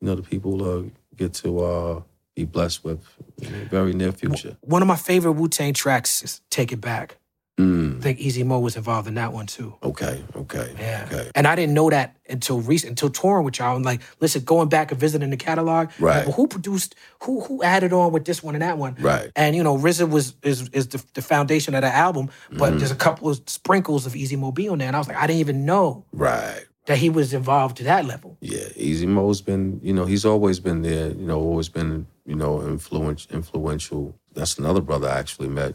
you 0.00 0.08
know 0.08 0.14
the 0.16 0.22
people 0.22 0.62
uh, 0.62 0.82
get 1.16 1.32
to 1.34 1.60
uh 1.60 2.02
be 2.36 2.44
blessed 2.44 2.84
with 2.84 3.00
very 3.40 3.92
near 3.94 4.12
future. 4.12 4.56
One 4.60 4.82
of 4.82 4.86
my 4.88 4.94
favorite 4.96 5.32
Wu 5.32 5.48
Tang 5.48 5.72
tracks 5.72 6.22
is 6.22 6.40
"Take 6.50 6.70
It 6.70 6.80
Back." 6.80 7.16
Mm, 7.58 8.00
I 8.00 8.02
think 8.02 8.18
Easy 8.18 8.42
Mo 8.42 8.58
was 8.58 8.76
involved 8.76 9.08
in 9.08 9.14
that 9.14 9.32
one 9.32 9.46
too. 9.46 9.74
okay, 9.82 10.22
okay, 10.36 10.74
Yeah. 10.78 11.08
okay. 11.10 11.30
And 11.34 11.46
I 11.46 11.54
didn't 11.56 11.72
know 11.72 11.88
that 11.88 12.14
until 12.28 12.60
recent, 12.60 12.90
until 12.90 13.08
touring 13.08 13.46
with 13.46 13.58
y'all. 13.58 13.76
And 13.76 13.82
like, 13.84 14.02
listen, 14.20 14.44
going 14.44 14.68
back 14.68 14.90
and 14.90 15.00
visiting 15.00 15.30
the 15.30 15.38
catalog, 15.38 15.86
like, 15.88 16.00
Right. 16.00 16.26
well, 16.26 16.34
who 16.34 16.48
produced, 16.48 16.94
who 17.22 17.40
who 17.40 17.62
added 17.62 17.94
on 17.94 18.12
with 18.12 18.26
this 18.26 18.42
one 18.42 18.54
and 18.54 18.60
that 18.60 18.76
one, 18.76 18.94
Right. 19.00 19.30
And 19.34 19.56
you 19.56 19.62
know, 19.62 19.74
RZA 19.78 20.10
was 20.10 20.34
is 20.42 20.68
is 20.68 20.88
the, 20.88 21.02
the 21.14 21.22
foundation 21.22 21.74
of 21.74 21.80
the 21.80 21.88
album, 21.88 22.28
but 22.50 22.58
Mm-hmm. 22.58 22.78
there's 22.78 22.90
a 22.90 22.94
couple 22.94 23.30
of 23.30 23.40
sprinkles 23.46 24.04
of 24.04 24.14
Easy 24.14 24.36
Mo 24.36 24.52
Bee 24.52 24.68
on 24.68 24.76
there, 24.76 24.88
and 24.88 24.94
I 24.96 24.98
was 24.98 25.08
like, 25.08 25.16
I 25.16 25.26
didn't 25.26 25.40
even 25.40 25.64
know 25.64 26.04
Right. 26.12 26.66
That 26.86 26.98
he 26.98 27.10
was 27.10 27.32
involved 27.34 27.76
to 27.78 27.84
that 27.84 28.04
level. 28.04 28.36
Yeah, 28.40 28.68
Easy 28.76 29.06
Mo's 29.06 29.40
been, 29.40 29.80
you 29.82 29.92
know, 29.92 30.04
he's 30.06 30.24
always 30.24 30.60
been 30.60 30.82
there, 30.82 31.08
you 31.10 31.26
know, 31.26 31.38
always 31.40 31.68
been, 31.68 32.06
you 32.24 32.34
know, 32.36 32.62
influence, 32.62 33.26
influential. 33.30 34.14
That's 34.34 34.58
another 34.58 34.80
brother 34.80 35.08
I 35.08 35.18
actually 35.18 35.48
met 35.48 35.74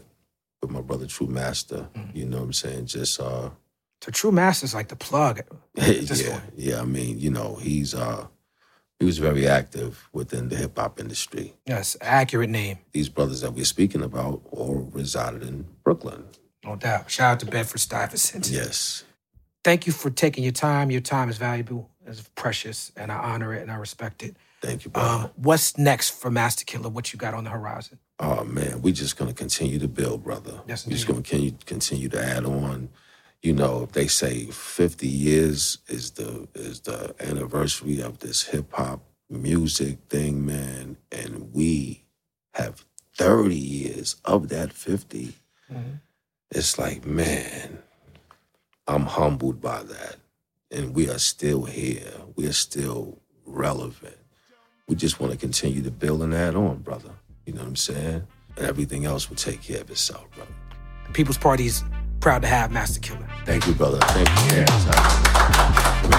with 0.60 0.70
my 0.70 0.80
brother 0.80 1.06
True 1.06 1.26
Master. 1.26 1.88
You 2.14 2.26
know 2.26 2.38
what 2.38 2.44
I'm 2.44 2.52
saying? 2.52 2.86
Just 2.86 3.20
uh 3.20 3.50
So 4.02 4.10
True 4.10 4.32
Master's 4.32 4.74
like 4.74 4.88
the 4.88 4.96
plug. 4.96 5.42
Yeah, 5.76 5.92
for- 6.02 6.42
yeah. 6.56 6.80
I 6.80 6.84
mean, 6.84 7.18
you 7.18 7.30
know, 7.30 7.56
he's 7.56 7.94
uh 7.94 8.26
he 8.98 9.04
was 9.06 9.18
very 9.18 9.48
active 9.48 10.08
within 10.12 10.48
the 10.48 10.56
hip 10.56 10.78
hop 10.78 11.00
industry. 11.00 11.54
Yes, 11.66 11.96
accurate 12.00 12.50
name, 12.50 12.78
These 12.92 13.08
brothers 13.08 13.40
that 13.40 13.52
we're 13.52 13.64
speaking 13.64 14.02
about 14.02 14.42
all 14.50 14.88
resided 14.92 15.42
in 15.42 15.66
Brooklyn. 15.84 16.24
no 16.64 16.76
doubt. 16.76 17.10
Shout 17.10 17.32
out 17.32 17.40
to 17.40 17.46
Bedford 17.46 17.80
Stuyvesant. 17.80 18.48
Yes. 18.48 19.02
Thank 19.64 19.86
you 19.86 19.92
for 19.92 20.10
taking 20.10 20.42
your 20.44 20.52
time. 20.52 20.90
Your 20.90 21.00
time 21.00 21.28
is 21.28 21.38
valuable, 21.38 21.90
it's 22.06 22.22
precious, 22.34 22.92
and 22.96 23.12
I 23.12 23.16
honor 23.16 23.54
it 23.54 23.62
and 23.62 23.70
I 23.70 23.76
respect 23.76 24.22
it. 24.22 24.36
Thank 24.60 24.84
you, 24.84 24.90
brother. 24.90 25.24
Um, 25.24 25.30
what's 25.36 25.76
next 25.78 26.10
for 26.10 26.30
Masta 26.30 26.64
Killa? 26.64 26.88
What 26.88 27.12
you 27.12 27.18
got 27.18 27.34
on 27.34 27.44
the 27.44 27.50
horizon? 27.50 27.98
Oh 28.18 28.44
man, 28.44 28.82
we 28.82 28.92
just 28.92 29.16
gonna 29.16 29.32
continue 29.32 29.78
to 29.78 29.88
build, 29.88 30.22
brother. 30.22 30.60
Yes, 30.68 30.86
we 30.86 30.92
just 30.92 31.06
gonna 31.06 31.22
continue 31.22 31.52
continue 31.66 32.08
to 32.10 32.22
add 32.24 32.44
on. 32.44 32.88
You 33.40 33.52
know, 33.52 33.82
if 33.82 33.92
they 33.92 34.06
say 34.06 34.46
fifty 34.46 35.08
years 35.08 35.78
is 35.88 36.12
the 36.12 36.46
is 36.54 36.80
the 36.80 37.14
anniversary 37.20 38.00
of 38.00 38.20
this 38.20 38.44
hip 38.44 38.72
hop 38.72 39.00
music 39.28 39.98
thing, 40.08 40.46
man, 40.46 40.96
and 41.10 41.52
we 41.52 42.04
have 42.54 42.84
thirty 43.16 43.56
years 43.56 44.16
of 44.24 44.48
that 44.50 44.72
50 44.72 45.34
It's 46.50 46.78
like, 46.78 47.04
man, 47.06 47.78
I'm 48.86 49.06
humbled 49.06 49.60
by 49.60 49.82
that. 49.82 50.16
And 50.70 50.94
we 50.94 51.08
are 51.08 51.18
still 51.18 51.64
here. 51.64 52.12
We 52.36 52.46
are 52.46 52.52
still 52.52 53.18
relevant. 53.44 54.16
We 54.88 54.96
just 54.96 55.20
want 55.20 55.32
to 55.32 55.38
continue 55.38 55.82
to 55.82 55.90
build 55.90 56.22
and 56.22 56.34
add 56.34 56.54
on, 56.56 56.78
brother. 56.78 57.10
You 57.46 57.52
know 57.52 57.60
what 57.60 57.68
I'm 57.68 57.76
saying? 57.76 58.26
And 58.56 58.66
everything 58.66 59.04
else 59.04 59.28
will 59.28 59.36
take 59.36 59.62
care 59.62 59.80
of 59.80 59.90
itself, 59.90 60.30
brother. 60.32 60.52
The 61.06 61.12
People's 61.12 61.38
Party 61.38 61.66
is 61.66 61.84
proud 62.20 62.42
to 62.42 62.48
have 62.48 62.70
Masta 62.70 63.00
Killa. 63.00 63.26
Thank 63.44 63.66
you, 63.66 63.74
brother. 63.74 63.98
Thank 63.98 64.28
you. 64.28 64.58
Yeah. 64.58 64.64
Thank 66.02 66.14